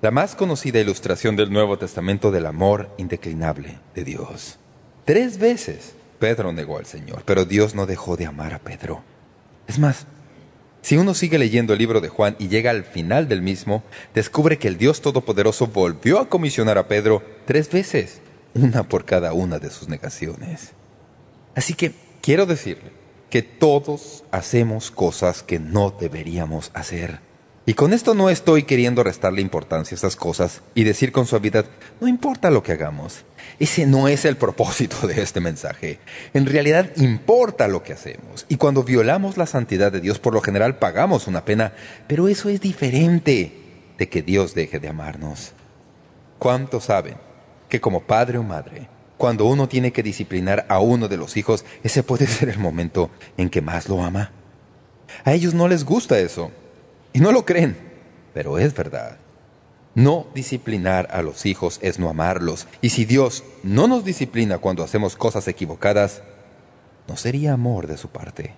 La 0.02 0.12
más 0.12 0.36
conocida 0.36 0.80
ilustración 0.80 1.36
del 1.36 1.52
Nuevo 1.52 1.78
Testamento 1.78 2.32
del 2.32 2.46
amor 2.46 2.90
indeclinable 2.98 3.80
de 3.94 4.04
Dios. 4.06 4.61
Tres 5.06 5.40
veces 5.40 5.94
Pedro 6.20 6.54
negó 6.54 6.78
al 6.78 6.86
Señor, 6.86 7.24
pero 7.26 7.46
Dios 7.46 7.74
no 7.74 7.86
dejó 7.86 8.18
de 8.18 8.28
amar 8.28 8.54
a 8.54 8.60
Pedro. 8.60 9.04
Es 9.68 9.80
más, 9.80 10.06
si 10.82 10.98
uno 10.98 11.14
sigue 11.14 11.40
leyendo 11.40 11.74
el 11.74 11.80
libro 11.80 12.02
de 12.02 12.10
Juan 12.10 12.36
y 12.40 12.48
llega 12.48 12.72
al 12.72 12.84
final 12.84 13.28
del 13.28 13.42
mismo, 13.42 13.84
descubre 14.14 14.58
que 14.58 14.68
el 14.68 14.78
Dios 14.78 15.02
Todopoderoso 15.02 15.68
volvió 15.68 16.20
a 16.20 16.30
comisionar 16.30 16.78
a 16.78 16.88
Pedro 16.88 17.24
tres 17.46 17.70
veces 17.72 18.22
una 18.54 18.84
por 18.84 19.06
cada 19.06 19.34
una 19.34 19.60
de 19.60 19.70
sus 19.70 19.88
negaciones. 19.90 20.72
Así 21.56 21.74
que 21.74 21.94
quiero 22.22 22.46
decirle 22.46 22.92
que 23.30 23.42
todos 23.42 24.24
hacemos 24.32 24.92
cosas 24.92 25.42
que 25.42 25.60
no 25.60 25.92
deberíamos 25.92 26.72
hacer. 26.74 27.20
Y 27.66 27.76
con 27.76 27.94
esto 27.94 28.16
no 28.16 28.32
estoy 28.32 28.64
queriendo 28.64 29.04
restarle 29.04 29.42
importancia 29.42 29.94
a 29.96 30.00
esas 30.00 30.16
cosas 30.16 30.62
y 30.74 30.84
decir 30.84 31.12
con 31.12 31.28
suavidad, 31.28 31.66
no 32.00 32.08
importa 32.08 32.50
lo 32.50 32.64
que 32.64 32.72
hagamos. 32.72 33.24
Ese 33.60 33.86
no 33.86 34.08
es 34.08 34.26
el 34.26 34.36
propósito 34.36 35.08
de 35.08 35.22
este 35.22 35.40
mensaje. 35.42 36.00
En 36.34 36.48
realidad 36.48 36.90
importa 36.96 37.68
lo 37.68 37.84
que 37.84 37.94
hacemos. 37.94 38.48
Y 38.50 38.58
cuando 38.58 38.84
violamos 38.84 39.38
la 39.38 39.46
santidad 39.46 39.92
de 39.92 40.02
Dios, 40.02 40.18
por 40.18 40.34
lo 40.34 40.42
general 40.42 40.80
pagamos 40.80 41.28
una 41.28 41.46
pena. 41.46 41.74
Pero 42.08 42.28
eso 42.28 42.50
es 42.50 42.62
diferente 42.62 43.52
de 43.98 44.10
que 44.10 44.24
Dios 44.24 44.56
deje 44.56 44.80
de 44.80 44.90
amarnos. 44.90 45.54
¿Cuántos 46.40 46.86
saben 46.86 47.16
que 47.70 47.80
como 47.80 48.02
padre 48.02 48.40
o 48.40 48.44
madre, 48.44 48.90
cuando 49.18 49.46
uno 49.46 49.70
tiene 49.70 49.94
que 49.94 50.02
disciplinar 50.02 50.66
a 50.68 50.80
uno 50.80 51.08
de 51.08 51.16
los 51.16 51.38
hijos, 51.38 51.64
ese 51.84 52.02
puede 52.02 52.26
ser 52.26 52.50
el 52.50 52.58
momento 52.58 53.12
en 53.38 53.52
que 53.52 53.62
más 53.62 53.88
lo 53.88 54.04
ama. 54.04 54.32
A 55.24 55.34
ellos 55.34 55.54
no 55.54 55.68
les 55.68 55.86
gusta 55.86 56.18
eso, 56.18 56.52
y 57.14 57.20
no 57.20 57.32
lo 57.32 57.46
creen, 57.46 57.78
pero 58.34 58.58
es 58.58 58.74
verdad. 58.74 59.18
No 59.94 60.28
disciplinar 60.34 61.10
a 61.12 61.22
los 61.22 61.46
hijos 61.46 61.80
es 61.82 62.00
no 62.00 62.10
amarlos, 62.10 62.68
y 62.82 62.90
si 62.90 63.04
Dios 63.04 63.44
no 63.64 63.88
nos 63.88 64.06
disciplina 64.06 64.58
cuando 64.58 64.84
hacemos 64.84 65.18
cosas 65.18 65.48
equivocadas, 65.48 66.24
no 67.08 67.18
sería 67.18 67.54
amor 67.54 67.88
de 67.88 67.98
su 67.98 68.08
parte. 68.08 68.56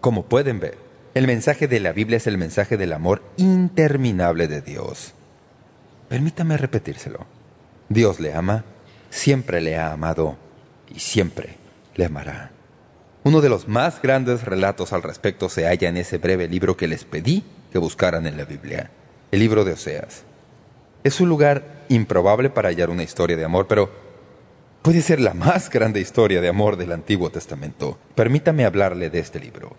Como 0.00 0.24
pueden 0.24 0.58
ver, 0.58 0.76
el 1.14 1.26
mensaje 1.28 1.68
de 1.68 1.78
la 1.78 1.92
Biblia 1.92 2.16
es 2.16 2.26
el 2.26 2.36
mensaje 2.36 2.76
del 2.76 2.92
amor 2.92 3.22
interminable 3.36 4.48
de 4.48 4.60
Dios. 4.60 5.14
Permítame 6.08 6.56
repetírselo. 6.56 7.26
Dios 7.88 8.18
le 8.18 8.34
ama, 8.34 8.64
siempre 9.10 9.60
le 9.60 9.76
ha 9.76 9.92
amado 9.92 10.36
y 10.92 10.98
siempre 10.98 11.56
le 11.94 12.06
amará. 12.06 12.50
Uno 13.22 13.40
de 13.40 13.48
los 13.48 13.68
más 13.68 14.02
grandes 14.02 14.44
relatos 14.44 14.92
al 14.92 15.02
respecto 15.02 15.48
se 15.48 15.66
halla 15.66 15.88
en 15.88 15.96
ese 15.96 16.18
breve 16.18 16.48
libro 16.48 16.76
que 16.76 16.88
les 16.88 17.04
pedí 17.04 17.44
que 17.72 17.78
buscaran 17.78 18.26
en 18.26 18.36
la 18.36 18.44
Biblia, 18.44 18.90
el 19.30 19.40
libro 19.40 19.64
de 19.64 19.72
Oseas. 19.72 20.24
Es 21.02 21.20
un 21.20 21.28
lugar 21.28 21.84
improbable 21.88 22.50
para 22.50 22.68
hallar 22.68 22.90
una 22.90 23.02
historia 23.02 23.36
de 23.36 23.44
amor, 23.44 23.66
pero 23.66 23.90
puede 24.82 25.00
ser 25.00 25.20
la 25.20 25.34
más 25.34 25.70
grande 25.70 26.00
historia 26.00 26.40
de 26.40 26.48
amor 26.48 26.76
del 26.76 26.92
Antiguo 26.92 27.30
Testamento. 27.30 27.98
Permítame 28.14 28.64
hablarle 28.64 29.10
de 29.10 29.18
este 29.18 29.40
libro. 29.40 29.74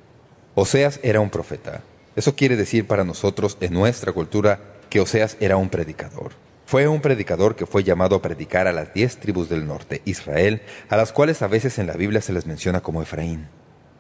Oseas 0.56 1.00
era 1.04 1.20
un 1.20 1.30
profeta. 1.30 1.82
Eso 2.16 2.36
quiere 2.36 2.56
decir 2.56 2.88
para 2.88 3.04
nosotros, 3.04 3.58
en 3.62 3.74
nuestra 3.74 4.12
cultura, 4.12 4.60
que 4.90 5.00
Oseas 5.00 5.38
era 5.40 5.58
un 5.58 5.70
predicador. 5.70 6.32
Fue 6.66 6.88
un 6.88 7.02
predicador 7.02 7.56
que 7.56 7.66
fue 7.66 7.84
llamado 7.84 8.16
a 8.16 8.22
predicar 8.22 8.68
a 8.68 8.74
las 8.74 8.94
diez 8.94 9.18
tribus 9.18 9.50
del 9.50 9.68
norte, 9.68 10.02
Israel, 10.06 10.62
a 10.90 10.98
las 10.98 11.12
cuales 11.14 11.42
a 11.42 11.48
veces 11.48 11.78
en 11.78 11.88
la 11.88 11.94
Biblia 11.94 12.22
se 12.22 12.34
les 12.34 12.48
menciona 12.48 12.82
como 12.82 13.02
Efraín. 13.02 13.48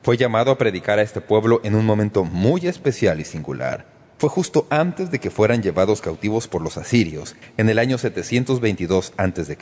Fue 0.03 0.17
llamado 0.17 0.51
a 0.51 0.57
predicar 0.57 0.99
a 0.99 1.01
este 1.01 1.21
pueblo 1.21 1.61
en 1.63 1.75
un 1.75 1.85
momento 1.85 2.25
muy 2.25 2.67
especial 2.67 3.21
y 3.21 3.23
singular. 3.23 3.85
Fue 4.17 4.29
justo 4.29 4.67
antes 4.69 5.11
de 5.11 5.19
que 5.19 5.31
fueran 5.31 5.63
llevados 5.63 6.01
cautivos 6.01 6.49
por 6.49 6.61
los 6.61 6.75
asirios, 6.75 7.37
en 7.55 7.69
el 7.69 7.79
año 7.79 7.97
722 7.97 9.13
a.C., 9.15 9.57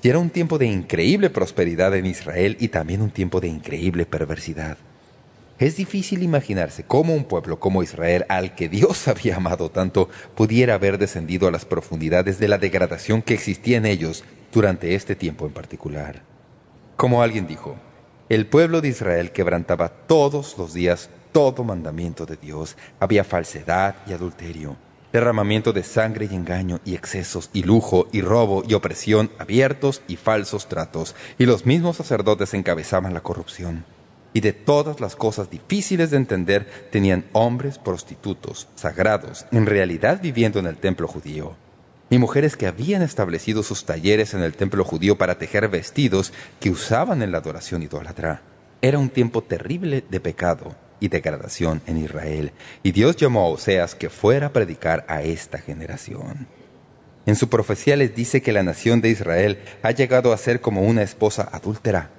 y 0.00 0.08
era 0.08 0.20
un 0.20 0.30
tiempo 0.30 0.58
de 0.58 0.66
increíble 0.66 1.28
prosperidad 1.28 1.92
en 1.96 2.06
Israel 2.06 2.56
y 2.60 2.68
también 2.68 3.02
un 3.02 3.10
tiempo 3.10 3.40
de 3.40 3.48
increíble 3.48 4.06
perversidad. 4.06 4.78
Es 5.58 5.76
difícil 5.76 6.22
imaginarse 6.22 6.84
cómo 6.84 7.12
un 7.12 7.24
pueblo 7.24 7.58
como 7.58 7.82
Israel, 7.82 8.26
al 8.28 8.54
que 8.54 8.68
Dios 8.68 9.08
había 9.08 9.36
amado 9.36 9.72
tanto, 9.72 10.08
pudiera 10.36 10.74
haber 10.74 10.98
descendido 10.98 11.48
a 11.48 11.50
las 11.50 11.64
profundidades 11.64 12.38
de 12.38 12.46
la 12.46 12.58
degradación 12.58 13.22
que 13.22 13.34
existía 13.34 13.78
en 13.78 13.86
ellos 13.86 14.22
durante 14.52 14.94
este 14.94 15.16
tiempo 15.16 15.46
en 15.46 15.52
particular. 15.52 16.22
Como 16.96 17.22
alguien 17.22 17.48
dijo, 17.48 17.74
el 18.34 18.46
pueblo 18.46 18.80
de 18.80 18.88
Israel 18.88 19.30
quebrantaba 19.30 19.88
todos 19.88 20.58
los 20.58 20.74
días 20.74 21.08
todo 21.30 21.62
mandamiento 21.62 22.26
de 22.26 22.36
Dios. 22.36 22.76
Había 22.98 23.22
falsedad 23.22 23.94
y 24.08 24.12
adulterio, 24.12 24.76
derramamiento 25.12 25.72
de 25.72 25.84
sangre 25.84 26.28
y 26.28 26.34
engaño 26.34 26.80
y 26.84 26.96
excesos 26.96 27.48
y 27.52 27.62
lujo 27.62 28.08
y 28.10 28.22
robo 28.22 28.64
y 28.66 28.74
opresión 28.74 29.30
abiertos 29.38 30.02
y 30.08 30.16
falsos 30.16 30.68
tratos, 30.68 31.14
y 31.38 31.46
los 31.46 31.64
mismos 31.64 31.96
sacerdotes 31.96 32.54
encabezaban 32.54 33.14
la 33.14 33.22
corrupción. 33.22 33.84
Y 34.32 34.40
de 34.40 34.52
todas 34.52 35.00
las 35.00 35.14
cosas 35.14 35.48
difíciles 35.48 36.10
de 36.10 36.16
entender 36.16 36.88
tenían 36.90 37.26
hombres 37.32 37.78
prostitutos, 37.78 38.66
sagrados, 38.74 39.46
en 39.52 39.66
realidad 39.66 40.20
viviendo 40.20 40.58
en 40.58 40.66
el 40.66 40.76
templo 40.76 41.06
judío, 41.06 41.54
y 42.10 42.18
mujeres 42.18 42.56
que 42.56 42.66
habían 42.66 43.02
establecido 43.02 43.62
sus 43.62 43.84
talleres 43.84 44.34
en 44.34 44.42
el 44.42 44.54
templo 44.54 44.84
judío 44.84 45.16
para 45.16 45.38
tejer 45.38 45.68
vestidos 45.68 46.32
que 46.60 46.70
usaban 46.70 47.22
en 47.22 47.32
la 47.32 47.38
adoración 47.38 47.82
idólatra. 47.82 48.42
Era 48.82 48.98
un 48.98 49.08
tiempo 49.08 49.42
terrible 49.42 50.04
de 50.08 50.20
pecado 50.20 50.76
y 51.00 51.08
degradación 51.08 51.82
en 51.86 51.98
Israel, 51.98 52.52
y 52.82 52.92
Dios 52.92 53.16
llamó 53.16 53.40
a 53.40 53.48
Oseas 53.48 53.94
que 53.94 54.10
fuera 54.10 54.48
a 54.48 54.52
predicar 54.52 55.04
a 55.08 55.22
esta 55.22 55.58
generación. 55.58 56.46
En 57.26 57.36
su 57.36 57.48
profecía 57.48 57.96
les 57.96 58.14
dice 58.14 58.42
que 58.42 58.52
la 58.52 58.62
nación 58.62 59.00
de 59.00 59.08
Israel 59.08 59.58
ha 59.82 59.90
llegado 59.90 60.32
a 60.32 60.38
ser 60.38 60.60
como 60.60 60.82
una 60.82 61.02
esposa 61.02 61.48
adúltera, 61.50 62.10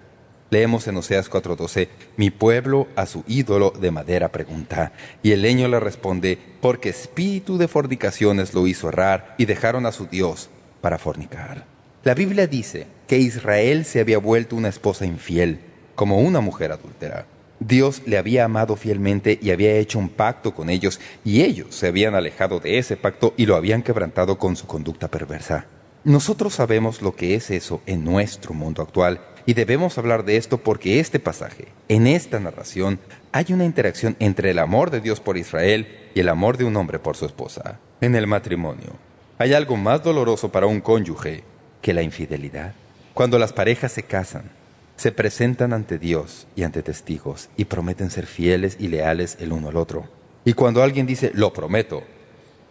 Leemos 0.51 0.87
en 0.87 0.95
Oseas 0.97 1.29
4.12, 1.29 1.87
mi 2.17 2.29
pueblo 2.29 2.87
a 2.95 3.07
su 3.07 3.23
ídolo 3.27 3.71
de 3.71 3.89
madera 3.89 4.31
pregunta. 4.31 4.91
Y 5.23 5.31
el 5.31 5.41
leño 5.41 5.67
le 5.67 5.79
responde, 5.79 6.37
porque 6.61 6.89
espíritu 6.89 7.57
de 7.57 7.67
fornicaciones 7.67 8.53
lo 8.53 8.67
hizo 8.67 8.89
errar 8.89 9.33
y 9.39 9.45
dejaron 9.45 9.87
a 9.87 9.91
su 9.91 10.05
Dios 10.05 10.49
para 10.81 10.99
fornicar. 10.99 11.65
La 12.03 12.13
Biblia 12.13 12.45
dice 12.45 12.85
que 13.07 13.17
Israel 13.17 13.85
se 13.85 13.99
había 13.99 14.19
vuelto 14.19 14.55
una 14.55 14.69
esposa 14.69 15.07
infiel, 15.07 15.59
como 15.95 16.19
una 16.19 16.41
mujer 16.41 16.71
adúltera. 16.71 17.25
Dios 17.59 18.03
le 18.05 18.19
había 18.19 18.45
amado 18.45 18.75
fielmente 18.75 19.39
y 19.41 19.49
había 19.49 19.75
hecho 19.77 19.97
un 19.97 20.09
pacto 20.09 20.53
con 20.53 20.69
ellos, 20.69 20.99
y 21.23 21.41
ellos 21.41 21.73
se 21.73 21.87
habían 21.87 22.13
alejado 22.13 22.59
de 22.59 22.77
ese 22.77 22.97
pacto 22.97 23.33
y 23.35 23.47
lo 23.47 23.55
habían 23.55 23.81
quebrantado 23.81 24.37
con 24.37 24.55
su 24.55 24.67
conducta 24.67 25.07
perversa. 25.07 25.65
Nosotros 26.03 26.53
sabemos 26.53 27.01
lo 27.01 27.15
que 27.15 27.33
es 27.33 27.49
eso 27.49 27.81
en 27.87 28.03
nuestro 28.03 28.53
mundo 28.53 28.83
actual 28.83 29.19
y 29.45 29.53
debemos 29.53 29.97
hablar 29.97 30.25
de 30.25 30.37
esto 30.37 30.57
porque 30.57 30.99
este 30.99 31.19
pasaje, 31.19 31.67
en 31.87 32.07
esta 32.07 32.39
narración, 32.39 32.99
hay 33.31 33.45
una 33.49 33.65
interacción 33.65 34.15
entre 34.19 34.51
el 34.51 34.59
amor 34.59 34.89
de 34.89 35.01
Dios 35.01 35.19
por 35.19 35.37
Israel 35.37 35.87
y 36.15 36.19
el 36.19 36.29
amor 36.29 36.57
de 36.57 36.63
un 36.63 36.75
hombre 36.75 36.99
por 36.99 37.15
su 37.15 37.25
esposa. 37.25 37.79
En 38.01 38.15
el 38.15 38.27
matrimonio, 38.27 38.93
hay 39.37 39.53
algo 39.53 39.77
más 39.77 40.03
doloroso 40.03 40.51
para 40.51 40.65
un 40.65 40.81
cónyuge 40.81 41.43
que 41.81 41.93
la 41.93 42.01
infidelidad. 42.01 42.73
Cuando 43.13 43.37
las 43.37 43.53
parejas 43.53 43.91
se 43.91 44.03
casan, 44.03 44.49
se 44.95 45.11
presentan 45.11 45.73
ante 45.73 45.99
Dios 45.99 46.47
y 46.55 46.63
ante 46.63 46.81
testigos 46.81 47.49
y 47.57 47.65
prometen 47.65 48.09
ser 48.09 48.25
fieles 48.25 48.77
y 48.79 48.87
leales 48.87 49.37
el 49.39 49.51
uno 49.51 49.69
al 49.69 49.77
otro. 49.77 50.07
Y 50.43 50.53
cuando 50.53 50.81
alguien 50.81 51.05
dice, 51.05 51.31
lo 51.33 51.53
prometo, 51.53 52.03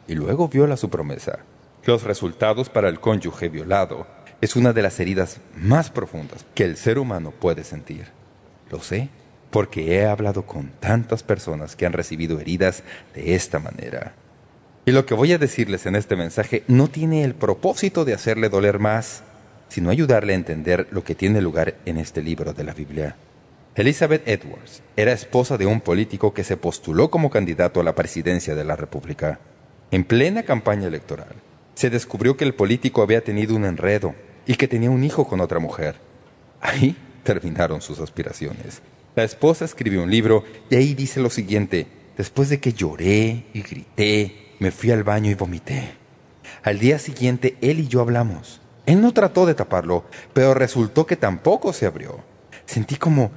y 0.09 0.15
luego 0.15 0.49
viola 0.49 0.77
su 0.77 0.91
promesa, 0.91 1.41
los 1.85 2.03
resultados 2.03 2.69
para 2.69 2.89
el 2.89 2.99
cónyuge 2.99 3.49
violado 3.49 4.07
es 4.45 4.57
una 4.57 4.73
de 4.73 4.83
las 4.83 5.01
heridas 5.01 5.41
más 5.57 5.91
profundas 5.91 6.45
que 6.55 6.65
el 6.65 6.77
ser 6.77 6.99
humano 6.99 7.31
puede 7.31 7.65
sentir. 7.65 8.07
Lo 8.71 8.81
sé 8.81 9.09
porque 9.51 9.95
he 9.95 10.07
hablado 10.07 10.47
con 10.47 10.71
tantas 10.81 11.23
personas 11.23 11.77
que 11.77 11.87
han 11.87 11.93
recibido 11.93 12.41
heridas 12.41 12.83
de 13.15 13.37
esta 13.37 13.61
manera. 13.61 14.15
Y 14.85 14.91
lo 14.91 15.07
que 15.07 15.15
voy 15.15 15.33
a 15.33 15.39
decirles 15.39 15.87
en 15.87 15.95
este 15.95 16.17
mensaje 16.17 16.65
no 16.67 16.89
tiene 16.89 17.23
el 17.23 17.35
propósito 17.35 18.05
de 18.05 18.15
hacerle 18.15 18.49
doler 18.49 18.81
más, 18.81 19.23
sino 19.69 19.91
ayudarle 19.91 20.33
a 20.33 20.37
entender 20.37 20.89
lo 20.91 21.05
que 21.05 21.15
tiene 21.15 21.41
lugar 21.41 21.77
en 21.87 21.99
este 21.99 22.21
libro 22.21 22.53
de 22.53 22.65
la 22.65 22.75
Biblia. 22.75 23.17
Elizabeth 23.77 24.27
Edwards 24.29 24.83
era 24.97 25.13
esposa 25.13 25.57
de 25.57 25.67
un 25.67 25.81
político 25.81 26.35
que 26.35 26.45
se 26.45 26.57
postuló 26.57 27.11
como 27.11 27.31
candidato 27.31 27.81
a 27.81 27.85
la 27.85 27.95
presidencia 27.95 28.55
de 28.55 28.65
la 28.65 28.77
República. 28.77 29.39
En 29.91 30.05
plena 30.05 30.43
campaña 30.43 30.89
electoral, 30.89 31.35
se 31.75 31.91
descubrió 31.91 32.37
que 32.37 32.45
el 32.45 32.55
político 32.55 33.03
había 33.03 33.23
tenido 33.23 33.55
un 33.55 33.65
enredo 33.65 34.15
y 34.47 34.55
que 34.55 34.69
tenía 34.69 34.91
un 34.91 35.05
hijo 35.05 35.27
con 35.27 35.41
otra 35.41 35.59
mujer. 35.59 35.97
Ahí 36.61 36.97
terminaron 37.23 37.81
sus 37.81 38.01
aspiraciones. 38.01 38.83
La 39.17 39.25
esposa 39.25 39.65
escribió 39.65 40.03
un 40.03 40.11
libro 40.11 40.45
y 40.71 40.77
ahí 40.77 40.95
dice 40.95 41.21
lo 41.21 41.31
siguiente, 41.31 41.87
después 42.17 42.49
de 42.49 42.61
que 42.61 42.73
lloré 42.73 43.47
y 43.53 43.63
grité, 43.63 44.55
me 44.59 44.71
fui 44.71 44.91
al 44.91 45.05
baño 45.05 45.31
y 45.31 45.35
vomité. 45.35 45.95
Al 46.63 46.79
día 46.79 46.99
siguiente 46.99 47.57
él 47.61 47.81
y 47.81 47.89
yo 47.89 48.01
hablamos. 48.01 48.61
Él 48.87 49.01
no 49.01 49.13
trató 49.13 49.47
de 49.47 49.55
taparlo, 49.55 50.05
pero 50.33 50.55
resultó 50.55 51.07
que 51.07 51.17
tampoco 51.17 51.73
se 51.73 51.87
abrió. 51.87 52.21
Sentí 52.67 52.97
como 52.97 53.31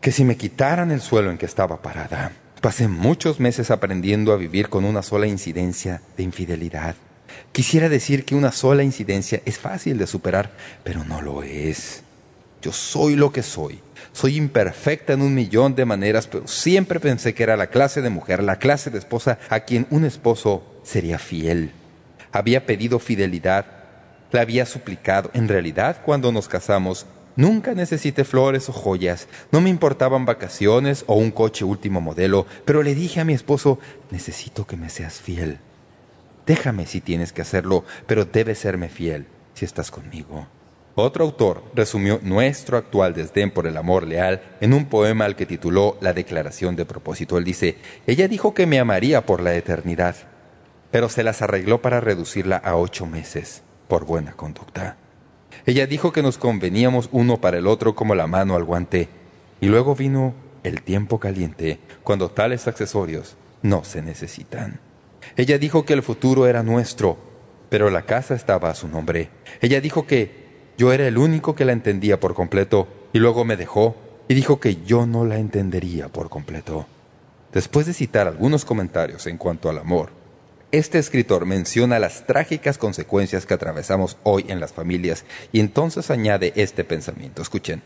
que 0.00 0.12
si 0.12 0.24
me 0.24 0.36
quitaran 0.36 0.90
el 0.90 1.00
suelo 1.00 1.30
en 1.30 1.38
que 1.38 1.46
estaba 1.46 1.82
parada. 1.82 2.32
Pasé 2.60 2.88
muchos 2.88 3.40
meses 3.40 3.70
aprendiendo 3.70 4.32
a 4.32 4.36
vivir 4.36 4.68
con 4.68 4.84
una 4.84 5.02
sola 5.02 5.26
incidencia 5.26 6.02
de 6.16 6.22
infidelidad. 6.22 6.94
Quisiera 7.52 7.88
decir 7.88 8.24
que 8.24 8.34
una 8.34 8.52
sola 8.52 8.82
incidencia 8.82 9.40
es 9.44 9.58
fácil 9.58 9.98
de 9.98 10.06
superar, 10.06 10.52
pero 10.82 11.04
no 11.04 11.22
lo 11.22 11.42
es. 11.42 12.02
Yo 12.62 12.72
soy 12.72 13.14
lo 13.14 13.32
que 13.32 13.42
soy. 13.42 13.80
Soy 14.12 14.36
imperfecta 14.36 15.12
en 15.12 15.22
un 15.22 15.34
millón 15.34 15.74
de 15.74 15.84
maneras, 15.84 16.26
pero 16.26 16.46
siempre 16.46 17.00
pensé 17.00 17.34
que 17.34 17.42
era 17.42 17.56
la 17.56 17.66
clase 17.66 18.00
de 18.00 18.10
mujer, 18.10 18.42
la 18.42 18.58
clase 18.58 18.90
de 18.90 18.98
esposa 18.98 19.38
a 19.50 19.60
quien 19.60 19.86
un 19.90 20.04
esposo 20.04 20.62
sería 20.82 21.18
fiel. 21.18 21.72
Había 22.32 22.64
pedido 22.64 22.98
fidelidad, 22.98 23.66
la 24.32 24.40
había 24.40 24.66
suplicado. 24.66 25.30
En 25.34 25.48
realidad, 25.48 26.00
cuando 26.04 26.32
nos 26.32 26.48
casamos, 26.48 27.06
nunca 27.36 27.74
necesité 27.74 28.24
flores 28.24 28.68
o 28.68 28.72
joyas, 28.72 29.28
no 29.52 29.60
me 29.60 29.70
importaban 29.70 30.24
vacaciones 30.24 31.04
o 31.06 31.14
un 31.14 31.30
coche 31.30 31.64
último 31.64 32.00
modelo, 32.00 32.46
pero 32.64 32.82
le 32.82 32.94
dije 32.94 33.20
a 33.20 33.24
mi 33.24 33.32
esposo, 33.32 33.78
necesito 34.10 34.66
que 34.66 34.76
me 34.76 34.88
seas 34.88 35.20
fiel. 35.20 35.58
Déjame 36.46 36.86
si 36.86 37.00
tienes 37.00 37.32
que 37.32 37.42
hacerlo, 37.42 37.84
pero 38.06 38.24
debes 38.24 38.58
serme 38.58 38.88
fiel 38.88 39.26
si 39.54 39.64
estás 39.64 39.90
conmigo. 39.90 40.46
Otro 40.96 41.24
autor 41.24 41.64
resumió 41.74 42.20
nuestro 42.22 42.76
actual 42.76 43.14
desdén 43.14 43.50
por 43.50 43.66
el 43.66 43.76
amor 43.76 44.06
leal 44.06 44.42
en 44.60 44.72
un 44.72 44.86
poema 44.86 45.24
al 45.24 45.34
que 45.34 45.46
tituló 45.46 45.96
La 46.00 46.12
Declaración 46.12 46.76
de 46.76 46.84
Propósito. 46.84 47.36
Él 47.36 47.44
dice, 47.44 47.78
ella 48.06 48.28
dijo 48.28 48.54
que 48.54 48.66
me 48.66 48.78
amaría 48.78 49.26
por 49.26 49.40
la 49.40 49.54
eternidad, 49.54 50.14
pero 50.92 51.08
se 51.08 51.24
las 51.24 51.42
arregló 51.42 51.82
para 51.82 52.00
reducirla 52.00 52.56
a 52.56 52.76
ocho 52.76 53.06
meses 53.06 53.62
por 53.88 54.04
buena 54.04 54.34
conducta. 54.34 54.96
Ella 55.66 55.86
dijo 55.88 56.12
que 56.12 56.22
nos 56.22 56.38
conveníamos 56.38 57.08
uno 57.10 57.40
para 57.40 57.58
el 57.58 57.66
otro 57.66 57.96
como 57.96 58.14
la 58.14 58.28
mano 58.28 58.54
al 58.54 58.62
guante, 58.64 59.08
y 59.60 59.66
luego 59.66 59.96
vino 59.96 60.34
el 60.62 60.82
tiempo 60.82 61.18
caliente, 61.18 61.80
cuando 62.04 62.30
tales 62.30 62.68
accesorios 62.68 63.36
no 63.62 63.82
se 63.82 64.02
necesitan. 64.02 64.78
Ella 65.36 65.58
dijo 65.58 65.84
que 65.84 65.94
el 65.94 66.02
futuro 66.02 66.46
era 66.46 66.62
nuestro, 66.62 67.18
pero 67.68 67.90
la 67.90 68.02
casa 68.02 68.34
estaba 68.34 68.70
a 68.70 68.74
su 68.74 68.88
nombre. 68.88 69.30
Ella 69.60 69.80
dijo 69.80 70.06
que 70.06 70.44
yo 70.76 70.92
era 70.92 71.06
el 71.06 71.18
único 71.18 71.54
que 71.54 71.64
la 71.64 71.72
entendía 71.72 72.20
por 72.20 72.34
completo 72.34 72.88
y 73.12 73.18
luego 73.18 73.44
me 73.44 73.56
dejó 73.56 73.96
y 74.28 74.34
dijo 74.34 74.60
que 74.60 74.76
yo 74.84 75.06
no 75.06 75.24
la 75.24 75.38
entendería 75.38 76.08
por 76.08 76.28
completo. 76.28 76.86
Después 77.52 77.86
de 77.86 77.92
citar 77.94 78.26
algunos 78.26 78.64
comentarios 78.64 79.26
en 79.26 79.38
cuanto 79.38 79.68
al 79.68 79.78
amor, 79.78 80.10
este 80.72 80.98
escritor 80.98 81.46
menciona 81.46 82.00
las 82.00 82.26
trágicas 82.26 82.78
consecuencias 82.78 83.46
que 83.46 83.54
atravesamos 83.54 84.16
hoy 84.24 84.46
en 84.48 84.58
las 84.58 84.72
familias 84.72 85.24
y 85.52 85.60
entonces 85.60 86.10
añade 86.10 86.52
este 86.56 86.82
pensamiento. 86.82 87.42
Escuchen, 87.42 87.82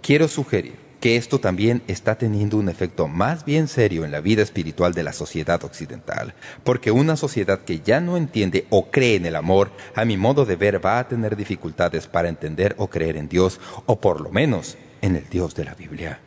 quiero 0.00 0.26
sugerir 0.28 0.83
que 1.00 1.16
esto 1.16 1.38
también 1.38 1.82
está 1.86 2.16
teniendo 2.16 2.56
un 2.56 2.68
efecto 2.68 3.08
más 3.08 3.44
bien 3.44 3.68
serio 3.68 4.04
en 4.04 4.12
la 4.12 4.20
vida 4.20 4.42
espiritual 4.42 4.94
de 4.94 5.02
la 5.02 5.12
sociedad 5.12 5.62
occidental, 5.64 6.34
porque 6.62 6.90
una 6.90 7.16
sociedad 7.16 7.60
que 7.60 7.80
ya 7.80 8.00
no 8.00 8.16
entiende 8.16 8.66
o 8.70 8.90
cree 8.90 9.16
en 9.16 9.26
el 9.26 9.36
amor, 9.36 9.70
a 9.94 10.04
mi 10.04 10.16
modo 10.16 10.44
de 10.44 10.56
ver, 10.56 10.84
va 10.84 10.98
a 10.98 11.08
tener 11.08 11.36
dificultades 11.36 12.06
para 12.06 12.28
entender 12.28 12.74
o 12.78 12.88
creer 12.88 13.16
en 13.16 13.28
Dios, 13.28 13.60
o 13.86 14.00
por 14.00 14.20
lo 14.20 14.30
menos 14.30 14.76
en 15.02 15.16
el 15.16 15.28
Dios 15.28 15.54
de 15.54 15.64
la 15.64 15.74
Biblia. 15.74 16.20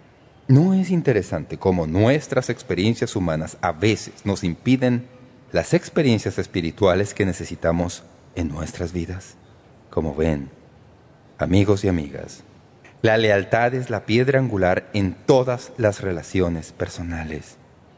¿No 0.47 0.74
es 0.74 0.91
interesante 0.91 1.57
cómo 1.57 1.88
nuestras 1.88 2.49
experiencias 2.49 3.15
humanas 3.15 3.57
a 3.61 3.74
veces 3.74 4.26
nos 4.26 4.43
impiden 4.43 5.07
las 5.51 5.74
experiencias 5.74 6.38
espirituales 6.38 7.13
que 7.13 7.26
necesitamos 7.26 8.03
en 8.36 8.47
nuestras 8.47 8.93
vidas? 8.93 9.36
Como 9.89 10.15
ven, 10.15 10.49
amigos 11.38 11.84
y 11.84 11.89
amigas, 11.89 12.43
la 13.03 13.17
lealtad 13.17 13.75
es 13.75 13.91
la 13.91 14.05
piedra 14.05 14.39
angular 14.39 14.89
en 14.93 15.13
todas 15.13 15.71
las 15.77 16.01
relaciones 16.01 16.71
personales, 16.71 17.57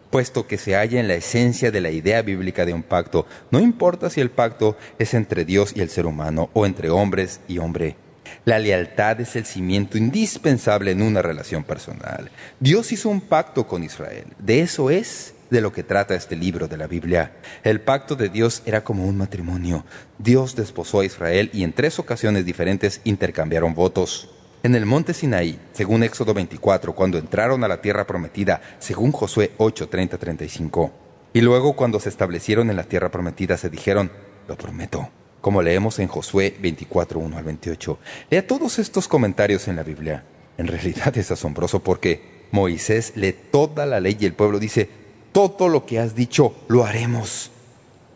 puesto 0.10 0.46
que 0.46 0.58
se 0.58 0.76
halla 0.76 1.00
en 1.00 1.08
la 1.08 1.14
esencia 1.14 1.72
de 1.72 1.80
la 1.80 1.90
idea 1.90 2.22
bíblica 2.22 2.66
de 2.66 2.74
un 2.74 2.84
pacto, 2.84 3.26
no 3.50 3.62
importa 3.62 4.10
si 4.10 4.20
el 4.20 4.30
pacto 4.30 4.76
es 4.98 5.14
entre 5.14 5.46
Dios 5.46 5.72
y 5.74 5.80
el 5.80 5.90
ser 5.90 6.06
humano 6.06 6.50
o 6.54 6.66
entre 6.66 6.90
hombres 6.90 7.40
y 7.48 7.60
hombre. 7.60 7.96
La 8.44 8.60
lealtad 8.60 9.22
es 9.22 9.38
el 9.38 9.46
cimiento 9.46 9.98
indispensable 9.98 10.92
en 10.92 11.02
una 11.02 11.22
relación 11.22 11.64
personal. 11.64 12.30
Dios 12.60 12.92
hizo 12.92 13.08
un 13.10 13.22
pacto 13.22 13.68
con 13.68 13.84
Israel. 13.84 14.26
De 14.38 14.60
eso 14.60 14.90
es 14.90 15.34
de 15.50 15.62
lo 15.62 15.72
que 15.72 15.84
trata 15.84 16.14
este 16.14 16.36
libro 16.36 16.68
de 16.68 16.78
la 16.78 16.88
Biblia. 16.88 17.38
El 17.64 17.82
pacto 17.82 18.16
de 18.16 18.30
Dios 18.30 18.62
era 18.66 18.84
como 18.84 19.06
un 19.06 19.18
matrimonio. 19.18 19.86
Dios 20.18 20.56
desposó 20.56 21.00
a 21.00 21.06
Israel 21.06 21.50
y 21.54 21.64
en 21.64 21.74
tres 21.74 22.00
ocasiones 22.00 22.46
diferentes 22.46 23.02
intercambiaron 23.06 23.74
votos. 23.74 24.30
En 24.62 24.76
el 24.76 24.86
monte 24.86 25.14
Sinaí, 25.14 25.58
según 25.72 26.04
Éxodo 26.04 26.34
24, 26.34 26.94
cuando 26.94 27.18
entraron 27.18 27.64
a 27.64 27.70
la 27.70 27.82
tierra 27.82 28.06
prometida, 28.06 28.60
según 28.80 29.14
Josué 29.14 29.52
8, 29.58 29.88
30, 29.88 30.18
35. 30.18 30.92
Y 31.32 31.40
luego 31.40 31.78
cuando 31.78 31.98
se 32.02 32.10
establecieron 32.10 32.70
en 32.70 32.76
la 32.76 32.84
tierra 32.84 33.10
prometida 33.10 33.56
se 33.56 33.70
dijeron, 33.70 34.12
lo 34.50 34.58
prometo, 34.58 35.08
como 35.40 35.62
leemos 35.62 36.00
en 36.00 36.10
Josué 36.10 36.58
24, 36.60 37.20
1 37.22 37.38
al 37.38 37.44
28. 37.46 38.00
Lea 38.30 38.46
todos 38.46 38.80
estos 38.80 39.08
comentarios 39.08 39.70
en 39.70 39.78
la 39.78 39.84
Biblia. 39.84 40.26
En 40.58 40.68
realidad 40.68 41.18
es 41.18 41.32
asombroso 41.32 41.82
porque 41.82 42.48
Moisés 42.52 43.14
lee 43.16 43.34
toda 43.52 43.86
la 43.86 44.02
ley 44.02 44.18
y 44.20 44.26
el 44.26 44.34
pueblo 44.34 44.60
dice, 44.60 44.90
todo 45.32 45.70
lo 45.70 45.86
que 45.86 46.00
has 46.00 46.16
dicho 46.16 46.54
lo 46.68 46.84
haremos. 46.84 47.50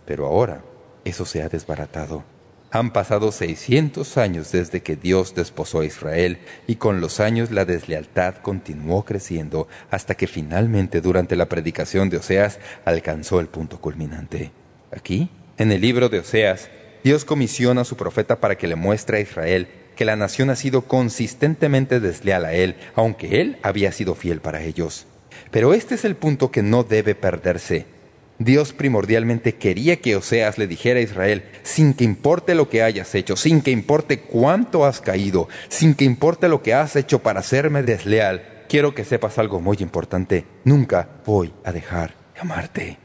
Pero 0.05 0.25
ahora 0.25 0.61
eso 1.05 1.25
se 1.25 1.41
ha 1.41 1.47
desbaratado. 1.47 2.32
Han 2.75 2.91
pasado 2.91 3.31
600 3.31 4.17
años 4.17 4.51
desde 4.51 4.81
que 4.81 4.95
Dios 4.95 5.35
desposó 5.35 5.81
a 5.81 5.85
Israel 5.85 6.39
y 6.65 6.77
con 6.77 7.01
los 7.01 7.19
años 7.19 7.51
la 7.51 7.65
deslealtad 7.65 8.37
continuó 8.37 9.05
creciendo 9.05 9.67
hasta 9.91 10.15
que 10.15 10.25
finalmente 10.25 10.99
durante 10.99 11.35
la 11.35 11.47
predicación 11.47 12.09
de 12.09 12.17
Oseas 12.17 12.57
alcanzó 12.83 13.39
el 13.39 13.45
punto 13.45 13.79
culminante. 13.79 14.49
Aquí, 14.91 15.29
en 15.59 15.71
el 15.71 15.81
libro 15.81 16.09
de 16.09 16.17
Oseas, 16.17 16.71
Dios 17.03 17.25
comisiona 17.25 17.81
a 17.81 17.85
su 17.85 17.95
profeta 17.95 18.39
para 18.39 18.57
que 18.57 18.67
le 18.67 18.75
muestre 18.75 19.19
a 19.19 19.21
Israel 19.21 19.67
que 19.95 20.03
la 20.03 20.15
nación 20.15 20.49
ha 20.49 20.55
sido 20.55 20.81
consistentemente 20.81 21.99
desleal 21.99 22.43
a 22.43 22.53
él, 22.53 22.75
aunque 22.95 23.39
él 23.39 23.59
había 23.61 23.91
sido 23.91 24.15
fiel 24.15 24.41
para 24.41 24.63
ellos. 24.63 25.05
Pero 25.51 25.75
este 25.75 25.93
es 25.93 26.05
el 26.05 26.15
punto 26.15 26.49
que 26.49 26.63
no 26.63 26.83
debe 26.83 27.13
perderse. 27.13 27.92
Dios 28.39 28.73
primordialmente 28.73 29.55
quería 29.55 29.97
que 29.97 30.15
Oseas 30.15 30.57
le 30.57 30.67
dijera 30.67 30.99
a 30.99 31.03
Israel, 31.03 31.43
sin 31.61 31.93
que 31.93 32.03
importe 32.03 32.55
lo 32.55 32.67
que 32.69 32.81
hayas 32.81 33.13
hecho, 33.15 33.35
sin 33.35 33.61
que 33.61 33.71
importe 33.71 34.19
cuánto 34.19 34.85
has 34.85 35.01
caído, 35.01 35.47
sin 35.69 35.93
que 35.93 36.05
importe 36.05 36.47
lo 36.47 36.63
que 36.63 36.73
has 36.73 36.95
hecho 36.95 37.19
para 37.19 37.41
hacerme 37.41 37.83
desleal, 37.83 38.65
quiero 38.67 38.95
que 38.95 39.05
sepas 39.05 39.37
algo 39.37 39.61
muy 39.61 39.77
importante, 39.81 40.45
nunca 40.63 41.09
voy 41.25 41.53
a 41.63 41.71
dejar 41.71 42.15
de 42.33 42.41
amarte. 42.41 42.97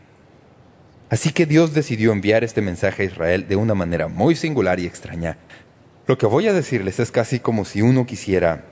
Así 1.10 1.30
que 1.30 1.46
Dios 1.46 1.74
decidió 1.74 2.12
enviar 2.12 2.42
este 2.44 2.60
mensaje 2.60 3.02
a 3.02 3.06
Israel 3.06 3.48
de 3.48 3.56
una 3.56 3.74
manera 3.74 4.08
muy 4.08 4.34
singular 4.34 4.80
y 4.80 4.86
extraña. 4.86 5.38
Lo 6.06 6.16
que 6.18 6.26
voy 6.26 6.48
a 6.48 6.52
decirles 6.52 7.00
es 7.00 7.10
casi 7.10 7.38
como 7.38 7.64
si 7.64 7.82
uno 7.82 8.06
quisiera, 8.06 8.64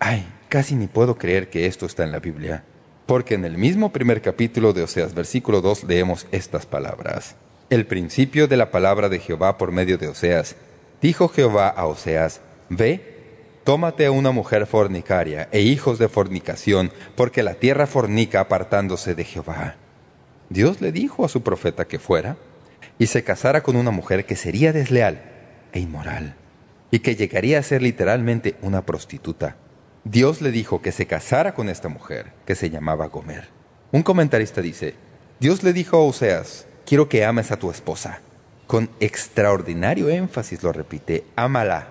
ay, 0.00 0.26
casi 0.48 0.74
ni 0.74 0.88
puedo 0.88 1.16
creer 1.16 1.48
que 1.48 1.66
esto 1.66 1.86
está 1.86 2.02
en 2.02 2.12
la 2.12 2.18
Biblia. 2.18 2.64
Porque 3.06 3.34
en 3.34 3.44
el 3.44 3.58
mismo 3.58 3.92
primer 3.92 4.22
capítulo 4.22 4.72
de 4.72 4.82
Oseas, 4.82 5.14
versículo 5.14 5.60
2, 5.60 5.84
leemos 5.84 6.26
estas 6.30 6.66
palabras. 6.66 7.36
El 7.70 7.86
principio 7.86 8.48
de 8.48 8.56
la 8.56 8.70
palabra 8.70 9.08
de 9.08 9.18
Jehová 9.18 9.58
por 9.58 9.72
medio 9.72 9.98
de 9.98 10.08
Oseas. 10.08 10.56
Dijo 11.00 11.28
Jehová 11.28 11.68
a 11.68 11.86
Oseas, 11.86 12.40
Ve, 12.68 13.12
tómate 13.64 14.06
a 14.06 14.12
una 14.12 14.30
mujer 14.30 14.66
fornicaria 14.66 15.48
e 15.52 15.60
hijos 15.60 15.98
de 15.98 16.08
fornicación, 16.08 16.92
porque 17.16 17.42
la 17.42 17.54
tierra 17.54 17.86
fornica 17.86 18.40
apartándose 18.40 19.14
de 19.14 19.24
Jehová. 19.24 19.76
Dios 20.48 20.80
le 20.80 20.92
dijo 20.92 21.24
a 21.24 21.28
su 21.28 21.42
profeta 21.42 21.86
que 21.86 21.98
fuera 21.98 22.36
y 22.98 23.06
se 23.06 23.24
casara 23.24 23.62
con 23.62 23.76
una 23.76 23.90
mujer 23.90 24.26
que 24.26 24.36
sería 24.36 24.72
desleal 24.72 25.22
e 25.72 25.80
inmoral 25.80 26.36
y 26.90 27.00
que 27.00 27.16
llegaría 27.16 27.58
a 27.58 27.62
ser 27.62 27.82
literalmente 27.82 28.56
una 28.60 28.82
prostituta. 28.82 29.56
Dios 30.04 30.40
le 30.42 30.50
dijo 30.50 30.82
que 30.82 30.90
se 30.90 31.06
casara 31.06 31.54
con 31.54 31.68
esta 31.68 31.88
mujer, 31.88 32.32
que 32.44 32.56
se 32.56 32.70
llamaba 32.70 33.06
Gomer. 33.06 33.48
Un 33.92 34.02
comentarista 34.02 34.60
dice, 34.60 34.94
Dios 35.38 35.62
le 35.62 35.72
dijo 35.72 35.96
a 35.96 36.04
Oseas, 36.04 36.66
quiero 36.84 37.08
que 37.08 37.24
ames 37.24 37.52
a 37.52 37.56
tu 37.56 37.70
esposa. 37.70 38.20
Con 38.66 38.90
extraordinario 38.98 40.08
énfasis 40.08 40.64
lo 40.64 40.72
repite, 40.72 41.24
ámala, 41.36 41.86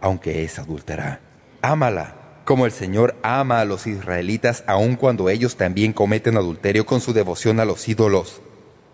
aunque 0.00 0.42
es 0.42 0.58
adúltera. 0.58 1.20
Ámala, 1.60 2.16
como 2.44 2.66
el 2.66 2.72
Señor 2.72 3.14
ama 3.22 3.60
a 3.60 3.64
los 3.64 3.86
israelitas 3.86 4.64
aun 4.66 4.96
cuando 4.96 5.28
ellos 5.28 5.54
también 5.54 5.92
cometen 5.92 6.36
adulterio 6.36 6.84
con 6.84 7.00
su 7.00 7.12
devoción 7.12 7.60
a 7.60 7.64
los 7.64 7.88
ídolos. 7.88 8.42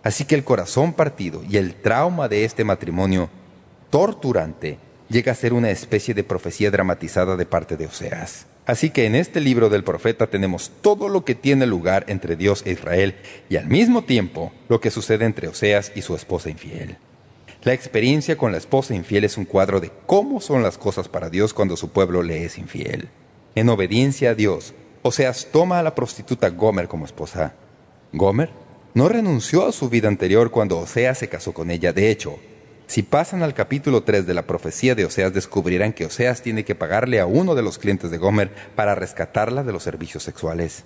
Así 0.03 0.27
que 0.27 0.35
el 0.35 0.45
corazón 0.45 0.93
partido 0.93 1.43
y 1.49 1.57
el 1.57 1.75
trauma 1.75 2.29
de 2.29 2.45
este 2.45 2.65
matrimonio 2.65 3.31
torturante 3.89 4.79
llega 5.09 5.33
a 5.33 5.37
ser 5.37 5.55
una 5.55 5.71
especie 5.71 6.13
de 6.13 6.23
profecía 6.23 6.71
dramatizada 6.71 7.35
de 7.35 7.47
parte 7.47 7.79
de 7.79 7.87
Oseas. 7.87 8.47
Así 8.69 8.91
que 8.91 9.07
en 9.07 9.15
este 9.15 9.41
libro 9.41 9.71
del 9.71 9.83
profeta 9.83 10.27
tenemos 10.27 10.71
todo 10.83 11.09
lo 11.09 11.25
que 11.25 11.35
tiene 11.35 11.65
lugar 11.65 12.05
entre 12.07 12.37
Dios 12.37 12.63
e 12.67 12.73
Israel 12.73 13.15
y 13.49 13.57
al 13.57 13.67
mismo 13.67 14.05
tiempo 14.05 14.53
lo 14.69 14.79
que 14.79 14.91
sucede 14.91 15.25
entre 15.25 15.49
Oseas 15.49 15.91
y 15.95 16.03
su 16.03 16.15
esposa 16.15 16.51
infiel. 16.51 16.99
La 17.63 17.73
experiencia 17.73 18.37
con 18.37 18.53
la 18.53 18.59
esposa 18.59 18.95
infiel 18.95 19.25
es 19.25 19.39
un 19.39 19.47
cuadro 19.47 19.81
de 19.81 19.91
cómo 20.05 20.43
son 20.43 20.63
las 20.63 20.77
cosas 20.77 21.09
para 21.09 21.31
Dios 21.31 21.55
cuando 21.55 21.79
su 21.79 21.89
pueblo 21.93 22.23
le 22.23 22.45
es 22.45 22.59
infiel. 22.59 23.09
En 23.55 23.71
obediencia 23.71 24.33
a 24.33 24.35
Dios, 24.35 24.75
Oseas 25.01 25.49
toma 25.51 25.79
a 25.79 25.83
la 25.83 25.95
prostituta 25.95 26.51
Gomer 26.51 26.89
como 26.89 27.07
esposa. 27.07 27.55
Gomer 28.13 28.51
no 28.93 29.09
renunció 29.09 29.67
a 29.67 29.73
su 29.73 29.89
vida 29.89 30.09
anterior 30.09 30.51
cuando 30.51 30.79
Oseas 30.79 31.17
se 31.17 31.31
casó 31.31 31.55
con 31.55 31.71
ella. 31.71 31.95
De 31.95 32.11
hecho, 32.11 32.39
si 32.89 33.03
pasan 33.03 33.43
al 33.43 33.53
capítulo 33.53 34.03
3 34.03 34.27
de 34.27 34.33
la 34.33 34.47
profecía 34.47 34.95
de 34.95 35.05
Oseas, 35.05 35.35
descubrirán 35.35 35.93
que 35.93 36.07
Oseas 36.07 36.41
tiene 36.41 36.65
que 36.65 36.75
pagarle 36.75 37.21
a 37.21 37.27
uno 37.27 37.55
de 37.55 37.63
los 37.63 37.79
clientes 37.79 38.11
de 38.11 38.17
Gomer 38.17 38.51
para 38.75 38.95
rescatarla 38.95 39.63
de 39.63 39.73
los 39.73 39.83
servicios 39.83 40.23
sexuales. 40.23 40.85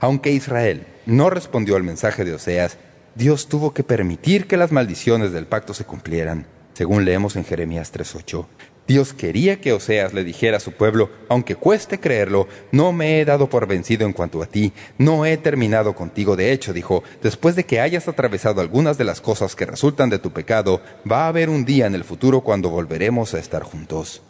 Aunque 0.00 0.32
Israel 0.32 0.84
no 1.06 1.30
respondió 1.30 1.76
al 1.76 1.84
mensaje 1.84 2.24
de 2.24 2.34
Oseas, 2.34 2.76
Dios 3.14 3.48
tuvo 3.48 3.72
que 3.72 3.84
permitir 3.84 4.48
que 4.48 4.56
las 4.56 4.72
maldiciones 4.72 5.30
del 5.30 5.46
pacto 5.46 5.74
se 5.74 5.84
cumplieran, 5.84 6.46
según 6.72 7.04
leemos 7.04 7.36
en 7.36 7.44
Jeremías 7.44 7.92
3.8. 7.94 8.46
Dios 8.86 9.14
quería 9.14 9.62
que 9.62 9.72
Oseas 9.72 10.12
le 10.12 10.24
dijera 10.24 10.58
a 10.58 10.60
su 10.60 10.72
pueblo, 10.72 11.10
aunque 11.30 11.56
cueste 11.56 12.00
creerlo, 12.00 12.48
no 12.70 12.92
me 12.92 13.18
he 13.18 13.24
dado 13.24 13.48
por 13.48 13.66
vencido 13.66 14.04
en 14.04 14.12
cuanto 14.12 14.42
a 14.42 14.46
ti, 14.46 14.74
no 14.98 15.24
he 15.24 15.38
terminado 15.38 15.94
contigo. 15.94 16.36
De 16.36 16.52
hecho, 16.52 16.74
dijo, 16.74 17.02
después 17.22 17.56
de 17.56 17.64
que 17.64 17.80
hayas 17.80 18.08
atravesado 18.08 18.60
algunas 18.60 18.98
de 18.98 19.04
las 19.04 19.22
cosas 19.22 19.56
que 19.56 19.64
resultan 19.64 20.10
de 20.10 20.18
tu 20.18 20.32
pecado, 20.32 20.82
va 21.10 21.24
a 21.24 21.28
haber 21.28 21.48
un 21.48 21.64
día 21.64 21.86
en 21.86 21.94
el 21.94 22.04
futuro 22.04 22.42
cuando 22.42 22.68
volveremos 22.68 23.32
a 23.32 23.38
estar 23.38 23.62
juntos. 23.62 24.22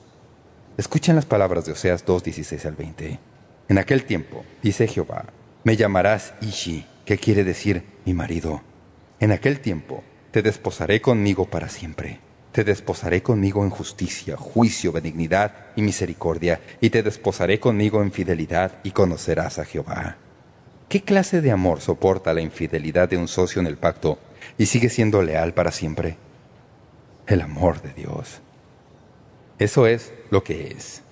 Escuchen 0.77 1.17
las 1.17 1.27
palabras 1.27 1.67
de 1.67 1.73
Oseas 1.73 2.05
2, 2.05 2.23
16 2.23 2.67
al 2.67 2.77
20. 2.77 3.19
En 3.69 3.79
aquel 3.79 4.05
tiempo, 4.05 4.45
dice 4.63 4.87
Jehová, 4.87 5.27
me 5.65 5.77
llamarás 5.77 6.35
Ishi, 6.41 6.87
que 7.05 7.19
quiere 7.19 7.43
decir 7.43 7.83
mi 8.05 8.15
marido. 8.15 8.63
En 9.19 9.33
aquel 9.33 9.59
tiempo 9.59 10.05
te 10.31 10.43
desposaré 10.43 11.01
conmigo 11.01 11.47
para 11.47 11.69
siempre 11.69 12.24
te 12.55 12.63
desposaré 12.63 13.21
conmigo 13.21 13.65
en 13.65 13.71
justicia, 13.71 14.37
juicio, 14.37 14.93
benignidad 14.93 15.73
y 15.75 15.83
misericordia, 15.83 16.61
y 16.81 16.91
te 16.91 17.03
desposaré 17.03 17.59
conmigo 17.59 18.01
en 18.01 18.13
fidelidad, 18.13 18.79
y 18.85 18.93
conocerás 18.93 19.59
a 19.59 19.65
Jehová. 19.65 20.19
¿Qué 20.89 21.03
clase 21.03 21.41
de 21.41 21.51
amor 21.51 21.81
soporta 21.81 22.33
la 22.33 22.43
infidelidad 22.43 23.09
de 23.09 23.17
un 23.17 23.27
socio 23.27 23.61
en 23.61 23.67
el 23.67 23.77
pacto 23.77 24.21
y 24.57 24.67
sigue 24.67 24.89
siendo 24.89 25.21
leal 25.21 25.53
para 25.53 25.73
siempre? 25.73 26.17
El 27.27 27.41
amor 27.41 27.83
de 27.83 27.93
Dios. 27.93 28.41
Eso 29.59 29.89
es 29.89 30.13
lo 30.31 30.45
que 30.45 30.69
es. 30.69 31.03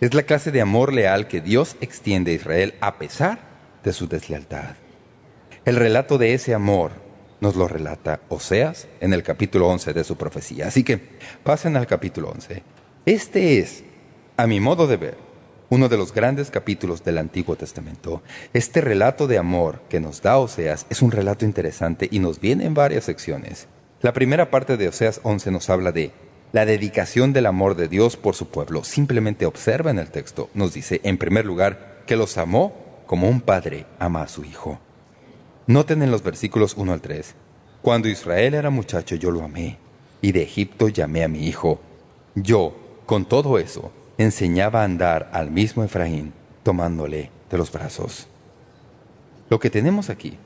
Es 0.00 0.14
la 0.14 0.24
clase 0.24 0.50
de 0.50 0.62
amor 0.62 0.92
leal 0.92 1.28
que 1.28 1.40
Dios 1.40 1.76
extiende 1.80 2.32
a 2.32 2.34
Israel 2.34 2.74
a 2.80 2.98
pesar 2.98 3.38
de 3.84 3.92
su 3.92 4.08
deslealtad. 4.08 4.74
El 5.64 5.76
relato 5.76 6.18
de 6.18 6.34
ese 6.34 6.54
amor 6.54 6.90
nos 7.40 7.56
lo 7.56 7.68
relata 7.68 8.20
Oseas 8.28 8.88
en 9.00 9.12
el 9.12 9.22
capítulo 9.22 9.68
11 9.68 9.92
de 9.92 10.04
su 10.04 10.16
profecía. 10.16 10.68
Así 10.68 10.84
que 10.84 11.00
pasen 11.42 11.76
al 11.76 11.86
capítulo 11.86 12.30
11. 12.30 12.62
Este 13.06 13.58
es, 13.58 13.84
a 14.36 14.46
mi 14.46 14.60
modo 14.60 14.86
de 14.86 14.96
ver, 14.96 15.16
uno 15.70 15.88
de 15.88 15.96
los 15.96 16.12
grandes 16.12 16.50
capítulos 16.50 17.04
del 17.04 17.18
Antiguo 17.18 17.56
Testamento. 17.56 18.22
Este 18.52 18.80
relato 18.80 19.26
de 19.26 19.38
amor 19.38 19.82
que 19.88 20.00
nos 20.00 20.22
da 20.22 20.38
Oseas 20.38 20.86
es 20.88 21.02
un 21.02 21.10
relato 21.10 21.44
interesante 21.44 22.08
y 22.10 22.18
nos 22.18 22.40
viene 22.40 22.64
en 22.64 22.74
varias 22.74 23.04
secciones. 23.04 23.68
La 24.00 24.12
primera 24.12 24.50
parte 24.50 24.76
de 24.76 24.88
Oseas 24.88 25.20
11 25.24 25.50
nos 25.50 25.68
habla 25.70 25.92
de 25.92 26.12
la 26.52 26.64
dedicación 26.64 27.32
del 27.32 27.46
amor 27.46 27.76
de 27.76 27.88
Dios 27.88 28.16
por 28.16 28.34
su 28.34 28.48
pueblo. 28.48 28.82
Simplemente 28.84 29.44
observa 29.44 29.90
en 29.90 29.98
el 29.98 30.10
texto. 30.10 30.48
Nos 30.54 30.72
dice, 30.72 31.00
en 31.04 31.18
primer 31.18 31.44
lugar, 31.44 32.02
que 32.06 32.16
los 32.16 32.38
amó 32.38 32.72
como 33.06 33.28
un 33.28 33.40
padre 33.40 33.86
ama 33.98 34.22
a 34.22 34.28
su 34.28 34.44
hijo. 34.44 34.80
Noten 35.68 36.00
en 36.00 36.10
los 36.10 36.22
versículos 36.22 36.72
1 36.78 36.94
al 36.94 37.02
3. 37.02 37.34
Cuando 37.82 38.08
Israel 38.08 38.54
era 38.54 38.70
muchacho 38.70 39.16
yo 39.16 39.30
lo 39.30 39.42
amé, 39.42 39.76
y 40.22 40.32
de 40.32 40.42
Egipto 40.42 40.88
llamé 40.88 41.24
a 41.24 41.28
mi 41.28 41.46
hijo. 41.46 41.78
Yo, 42.34 42.74
con 43.04 43.26
todo 43.26 43.58
eso, 43.58 43.92
enseñaba 44.16 44.80
a 44.80 44.84
andar 44.84 45.28
al 45.30 45.50
mismo 45.50 45.84
Efraín, 45.84 46.32
tomándole 46.62 47.30
de 47.50 47.58
los 47.58 47.70
brazos. 47.70 48.28
Lo 49.50 49.60
que 49.60 49.68
tenemos 49.68 50.08
aquí 50.08 50.38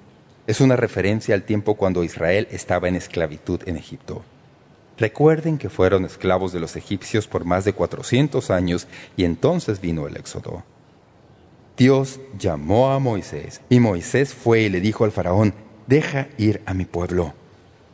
es 0.49 0.61
una 0.61 0.75
referencia 0.75 1.37
al 1.37 1.45
tiempo 1.45 1.77
cuando 1.77 2.03
Israel 2.03 2.49
estaba 2.51 2.89
en 2.89 2.97
esclavitud 2.97 3.61
en 3.67 3.77
Egipto. 3.77 4.25
Recuerden 4.99 5.57
que 5.57 5.71
fueron 5.71 6.05
esclavos 6.05 6.53
de 6.53 6.59
los 6.59 6.75
egipcios 6.75 7.29
por 7.29 7.45
más 7.45 7.65
de 7.65 7.75
400 7.75 8.51
años 8.51 8.89
y 9.17 9.23
entonces 9.23 9.81
vino 9.81 10.09
el 10.09 10.17
éxodo. 10.17 10.65
Dios 11.77 12.21
llamó 12.39 12.93
a 12.93 12.99
Moisés, 12.99 13.63
y 13.71 13.81
Moisés 13.81 14.35
fue 14.35 14.63
y 14.63 14.69
le 14.69 14.81
dijo 14.81 15.05
al 15.05 15.13
faraón, 15.13 15.55
deja 15.87 16.29
ir 16.37 16.61
a 16.67 16.75
mi 16.75 16.85
pueblo. 16.85 17.35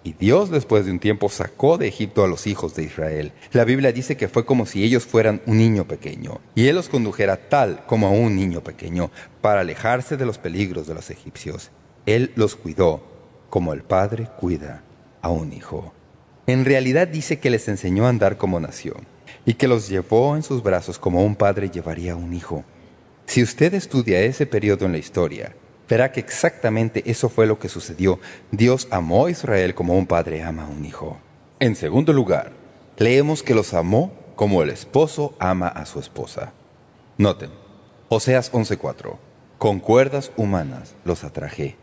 Y 0.02 0.14
Dios 0.14 0.50
después 0.50 0.84
de 0.84 0.90
un 0.90 0.98
tiempo 0.98 1.28
sacó 1.28 1.78
de 1.78 1.86
Egipto 1.86 2.24
a 2.24 2.28
los 2.28 2.46
hijos 2.46 2.74
de 2.74 2.82
Israel. 2.82 3.32
La 3.52 3.64
Biblia 3.64 3.92
dice 3.92 4.16
que 4.16 4.28
fue 4.28 4.44
como 4.44 4.66
si 4.66 4.82
ellos 4.82 5.06
fueran 5.06 5.42
un 5.46 5.58
niño 5.58 5.86
pequeño, 5.86 6.40
y 6.54 6.66
Él 6.66 6.76
los 6.76 6.88
condujera 6.88 7.48
tal 7.48 7.84
como 7.86 8.08
a 8.08 8.10
un 8.10 8.34
niño 8.34 8.62
pequeño, 8.62 9.10
para 9.40 9.60
alejarse 9.60 10.16
de 10.16 10.26
los 10.26 10.38
peligros 10.38 10.86
de 10.86 10.94
los 10.94 11.10
egipcios. 11.10 11.70
Él 12.06 12.32
los 12.34 12.56
cuidó, 12.56 13.02
como 13.48 13.72
el 13.72 13.82
padre 13.82 14.28
cuida 14.38 14.82
a 15.22 15.30
un 15.30 15.52
hijo. 15.52 15.92
En 16.46 16.64
realidad 16.64 17.06
dice 17.06 17.38
que 17.38 17.50
les 17.50 17.68
enseñó 17.68 18.06
a 18.06 18.08
andar 18.08 18.38
como 18.38 18.58
nación, 18.58 19.06
y 19.46 19.54
que 19.54 19.68
los 19.68 19.88
llevó 19.88 20.34
en 20.34 20.42
sus 20.42 20.62
brazos 20.62 20.98
como 20.98 21.22
un 21.22 21.36
padre 21.36 21.70
llevaría 21.70 22.14
a 22.14 22.16
un 22.16 22.34
hijo. 22.34 22.64
Si 23.28 23.42
usted 23.42 23.74
estudia 23.74 24.20
ese 24.22 24.46
periodo 24.46 24.86
en 24.86 24.92
la 24.92 24.98
historia, 24.98 25.54
verá 25.86 26.10
que 26.12 26.18
exactamente 26.18 27.02
eso 27.04 27.28
fue 27.28 27.46
lo 27.46 27.58
que 27.58 27.68
sucedió. 27.68 28.20
Dios 28.52 28.88
amó 28.90 29.26
a 29.26 29.30
Israel 29.30 29.74
como 29.74 29.98
un 29.98 30.06
padre 30.06 30.42
ama 30.42 30.64
a 30.64 30.68
un 30.68 30.86
hijo. 30.86 31.18
En 31.60 31.76
segundo 31.76 32.14
lugar, 32.14 32.52
leemos 32.96 33.42
que 33.42 33.54
los 33.54 33.74
amó 33.74 34.14
como 34.34 34.62
el 34.62 34.70
esposo 34.70 35.34
ama 35.38 35.68
a 35.68 35.84
su 35.84 36.00
esposa. 36.00 36.54
Noten, 37.18 37.50
Oseas 38.08 38.50
11.4 38.50 39.18
Con 39.58 39.78
cuerdas 39.78 40.32
humanas 40.38 40.94
los 41.04 41.22
atraje, 41.22 41.76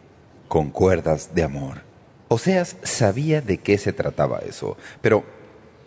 con 0.48 0.72
cuerdas 0.72 1.36
de 1.36 1.44
amor. 1.44 1.84
Oseas 2.28 2.76
sabía 2.82 3.42
de 3.42 3.60
qué 3.60 3.78
se 3.78 3.94
trataba 3.94 4.40
eso, 4.40 4.78
pero 5.00 5.24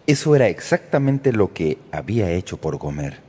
eso 0.07 0.37
era 0.37 0.47
exactamente 0.47 1.33
lo 1.33 1.53
que 1.53 1.79
había 1.91 2.31
hecho 2.31 2.59
por 2.59 2.77
Gomer. 2.77 3.28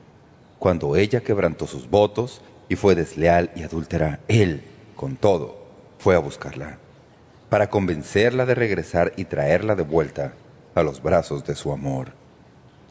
Cuando 0.60 0.98
ella 0.98 1.22
quebrantó 1.22 1.68
sus 1.68 1.90
votos 1.90 2.42
y 2.68 2.76
fue 2.76 2.94
desleal 2.94 3.50
y 3.56 3.64
adúltera, 3.64 4.20
él, 4.28 4.62
con 4.98 5.16
todo, 5.16 5.58
fue 6.00 6.16
a 6.16 6.20
buscarla, 6.20 6.78
para 7.50 7.70
convencerla 7.70 8.46
de 8.46 8.56
regresar 8.56 9.14
y 9.16 9.24
traerla 9.24 9.76
de 9.76 9.84
vuelta 9.84 10.34
a 10.76 10.84
los 10.84 11.02
brazos 11.02 11.46
de 11.46 11.56
su 11.56 11.72
amor. 11.72 12.12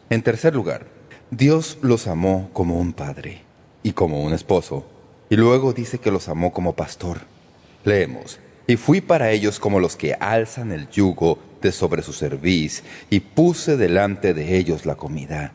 En 0.09 0.23
tercer 0.23 0.55
lugar, 0.55 0.87
Dios 1.31 1.77
los 1.83 2.07
amó 2.07 2.49
como 2.55 2.79
un 2.79 2.95
padre 2.95 3.43
y 3.83 3.93
como 3.93 4.23
un 4.23 4.33
esposo, 4.33 4.87
y 5.29 5.37
luego 5.37 5.75
dice 5.75 5.99
que 5.99 6.11
los 6.11 6.31
amó 6.31 6.55
como 6.55 6.75
pastor. 6.75 7.19
Leemos, 7.85 8.41
y 8.67 8.77
fui 8.77 9.03
para 9.03 9.31
ellos 9.31 9.61
como 9.61 9.79
los 9.79 9.95
que 9.95 10.15
alzan 10.15 10.73
el 10.73 10.89
yugo 10.89 11.39
de 11.61 11.71
sobre 11.71 12.01
su 12.01 12.15
cerviz, 12.15 12.83
y 13.11 13.21
puse 13.21 13.77
delante 13.77 14.33
de 14.33 14.57
ellos 14.57 14.87
la 14.87 14.95
comida. 14.95 15.53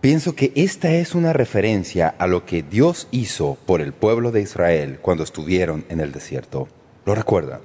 Pienso 0.00 0.36
que 0.36 0.52
esta 0.54 0.92
es 0.92 1.16
una 1.16 1.32
referencia 1.32 2.14
a 2.18 2.28
lo 2.28 2.46
que 2.46 2.62
Dios 2.62 3.08
hizo 3.10 3.58
por 3.66 3.80
el 3.80 3.92
pueblo 3.92 4.30
de 4.30 4.40
Israel 4.40 5.00
cuando 5.02 5.24
estuvieron 5.24 5.84
en 5.88 5.98
el 5.98 6.12
desierto. 6.12 6.68
¿Lo 7.04 7.16
recuerdan? 7.16 7.62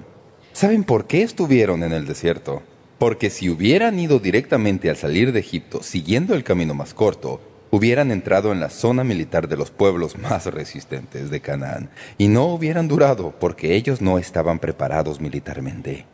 ¿Saben 0.51 0.83
por 0.83 1.05
qué 1.05 1.21
estuvieron 1.21 1.83
en 1.83 1.93
el 1.93 2.07
desierto? 2.07 2.63
Porque 2.97 3.29
si 3.29 3.51
hubieran 3.51 3.99
ido 3.99 4.17
directamente 4.17 4.89
al 4.89 4.97
salir 4.97 5.31
de 5.31 5.41
Egipto 5.41 5.83
siguiendo 5.83 6.33
el 6.33 6.43
camino 6.43 6.73
más 6.73 6.95
corto, 6.95 7.39
hubieran 7.69 8.09
entrado 8.09 8.51
en 8.51 8.59
la 8.59 8.71
zona 8.71 9.03
militar 9.03 9.47
de 9.47 9.57
los 9.57 9.69
pueblos 9.69 10.17
más 10.17 10.47
resistentes 10.47 11.29
de 11.29 11.39
Canaán 11.39 11.91
y 12.17 12.29
no 12.29 12.47
hubieran 12.47 12.87
durado 12.87 13.35
porque 13.39 13.75
ellos 13.75 14.01
no 14.01 14.17
estaban 14.17 14.57
preparados 14.57 15.21
militarmente. 15.21 16.07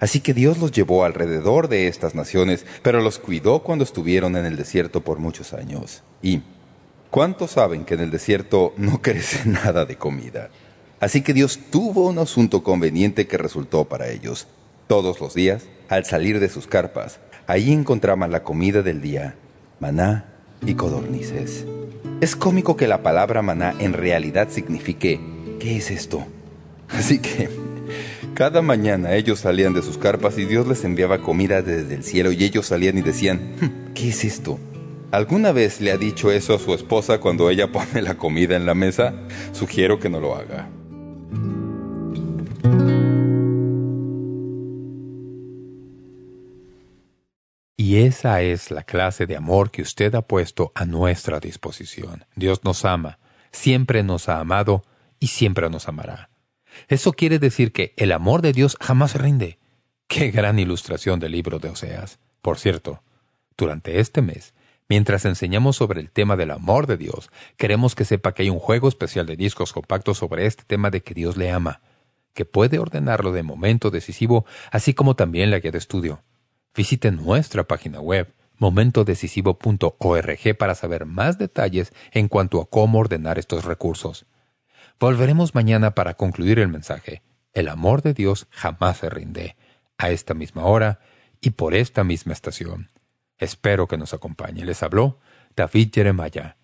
Así 0.00 0.20
que 0.20 0.34
Dios 0.34 0.58
los 0.58 0.72
llevó 0.72 1.04
alrededor 1.04 1.68
de 1.68 1.88
estas 1.88 2.14
naciones, 2.14 2.66
pero 2.82 3.00
los 3.00 3.18
cuidó 3.18 3.62
cuando 3.62 3.84
estuvieron 3.84 4.36
en 4.36 4.44
el 4.44 4.56
desierto 4.56 5.00
por 5.00 5.18
muchos 5.18 5.52
años. 5.52 6.02
Y, 6.22 6.42
¿cuántos 7.10 7.52
saben 7.52 7.84
que 7.84 7.94
en 7.94 8.00
el 8.00 8.10
desierto 8.10 8.74
no 8.76 9.00
crece 9.02 9.48
nada 9.48 9.84
de 9.84 9.96
comida? 9.96 10.50
Así 11.00 11.22
que 11.22 11.34
Dios 11.34 11.60
tuvo 11.70 12.06
un 12.06 12.18
asunto 12.18 12.62
conveniente 12.62 13.26
que 13.26 13.36
resultó 13.36 13.84
para 13.84 14.08
ellos. 14.08 14.46
Todos 14.86 15.20
los 15.20 15.34
días, 15.34 15.64
al 15.88 16.04
salir 16.04 16.40
de 16.40 16.48
sus 16.48 16.66
carpas, 16.66 17.20
allí 17.46 17.72
encontraban 17.72 18.30
la 18.30 18.42
comida 18.42 18.82
del 18.82 19.02
día, 19.02 19.34
maná 19.78 20.32
y 20.64 20.74
codornices. 20.74 21.66
Es 22.20 22.34
cómico 22.34 22.76
que 22.76 22.88
la 22.88 23.02
palabra 23.02 23.42
maná 23.42 23.74
en 23.78 23.92
realidad 23.92 24.48
signifique 24.48 25.20
¿qué 25.58 25.76
es 25.76 25.90
esto? 25.90 26.24
Así 26.88 27.18
que 27.18 27.50
cada 28.36 28.60
mañana 28.60 29.14
ellos 29.14 29.40
salían 29.40 29.72
de 29.72 29.80
sus 29.80 29.96
carpas 29.96 30.36
y 30.36 30.44
Dios 30.44 30.68
les 30.68 30.84
enviaba 30.84 31.22
comida 31.22 31.62
desde 31.62 31.94
el 31.94 32.04
cielo 32.04 32.32
y 32.32 32.44
ellos 32.44 32.66
salían 32.66 32.98
y 32.98 33.00
decían, 33.00 33.56
hmm, 33.58 33.94
¿qué 33.94 34.10
es 34.10 34.24
esto? 34.24 34.60
¿Alguna 35.10 35.52
vez 35.52 35.80
le 35.80 35.90
ha 35.90 35.96
dicho 35.96 36.30
eso 36.30 36.54
a 36.54 36.58
su 36.58 36.74
esposa 36.74 37.18
cuando 37.18 37.48
ella 37.48 37.72
pone 37.72 38.02
la 38.02 38.18
comida 38.18 38.54
en 38.54 38.66
la 38.66 38.74
mesa? 38.74 39.14
Sugiero 39.52 39.98
que 39.98 40.10
no 40.10 40.20
lo 40.20 40.36
haga. 40.36 40.68
Y 47.78 47.96
esa 48.00 48.42
es 48.42 48.70
la 48.70 48.82
clase 48.82 49.26
de 49.26 49.36
amor 49.36 49.70
que 49.70 49.80
usted 49.80 50.14
ha 50.14 50.20
puesto 50.20 50.72
a 50.74 50.84
nuestra 50.84 51.40
disposición. 51.40 52.26
Dios 52.34 52.64
nos 52.64 52.84
ama, 52.84 53.18
siempre 53.50 54.02
nos 54.02 54.28
ha 54.28 54.40
amado 54.40 54.84
y 55.20 55.28
siempre 55.28 55.70
nos 55.70 55.88
amará. 55.88 56.28
Eso 56.88 57.12
quiere 57.12 57.38
decir 57.38 57.72
que 57.72 57.94
el 57.96 58.12
amor 58.12 58.42
de 58.42 58.52
Dios 58.52 58.76
jamás 58.80 59.14
rinde. 59.14 59.58
¡Qué 60.08 60.30
gran 60.30 60.58
ilustración 60.58 61.18
del 61.20 61.32
libro 61.32 61.58
de 61.58 61.68
Oseas! 61.70 62.18
Por 62.42 62.58
cierto, 62.58 63.02
durante 63.56 63.98
este 64.00 64.22
mes, 64.22 64.54
mientras 64.88 65.24
enseñamos 65.24 65.76
sobre 65.76 66.00
el 66.00 66.10
tema 66.10 66.36
del 66.36 66.52
amor 66.52 66.86
de 66.86 66.96
Dios, 66.96 67.30
queremos 67.56 67.94
que 67.94 68.04
sepa 68.04 68.32
que 68.32 68.42
hay 68.42 68.50
un 68.50 68.60
juego 68.60 68.88
especial 68.88 69.26
de 69.26 69.36
discos 69.36 69.72
compactos 69.72 70.18
sobre 70.18 70.46
este 70.46 70.62
tema 70.64 70.90
de 70.90 71.02
que 71.02 71.14
Dios 71.14 71.36
le 71.36 71.50
ama, 71.50 71.80
que 72.34 72.44
puede 72.44 72.78
ordenarlo 72.78 73.32
de 73.32 73.42
momento 73.42 73.90
decisivo, 73.90 74.46
así 74.70 74.94
como 74.94 75.16
también 75.16 75.50
la 75.50 75.58
guía 75.58 75.72
de 75.72 75.78
estudio. 75.78 76.22
Visite 76.74 77.10
nuestra 77.10 77.64
página 77.64 78.00
web 78.00 78.32
momentodecisivo.org 78.58 80.56
para 80.58 80.74
saber 80.74 81.06
más 81.06 81.38
detalles 81.38 81.92
en 82.12 82.28
cuanto 82.28 82.60
a 82.60 82.66
cómo 82.66 82.98
ordenar 82.98 83.38
estos 83.38 83.64
recursos. 83.64 84.26
Volveremos 84.98 85.54
mañana 85.54 85.94
para 85.94 86.14
concluir 86.14 86.58
el 86.58 86.68
mensaje. 86.68 87.22
El 87.52 87.68
amor 87.68 88.00
de 88.02 88.14
Dios 88.14 88.46
jamás 88.50 88.98
se 88.98 89.10
rinde, 89.10 89.56
a 89.98 90.10
esta 90.10 90.32
misma 90.32 90.64
hora 90.64 91.00
y 91.40 91.50
por 91.50 91.74
esta 91.74 92.02
misma 92.02 92.32
estación. 92.32 92.90
Espero 93.36 93.88
que 93.88 93.98
nos 93.98 94.14
acompañe. 94.14 94.64
Les 94.64 94.82
habló 94.82 95.18
David 95.54 95.90
Jeremiah. 95.92 96.56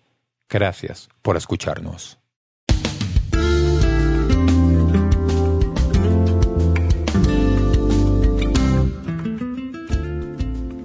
Gracias 0.49 1.09
por 1.21 1.37
escucharnos. 1.37 2.17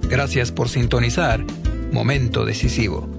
Gracias 0.07 0.51
por 0.51 0.69
sintonizar 0.69 1.43
Momento 1.91 2.45
Decisivo 2.45 3.18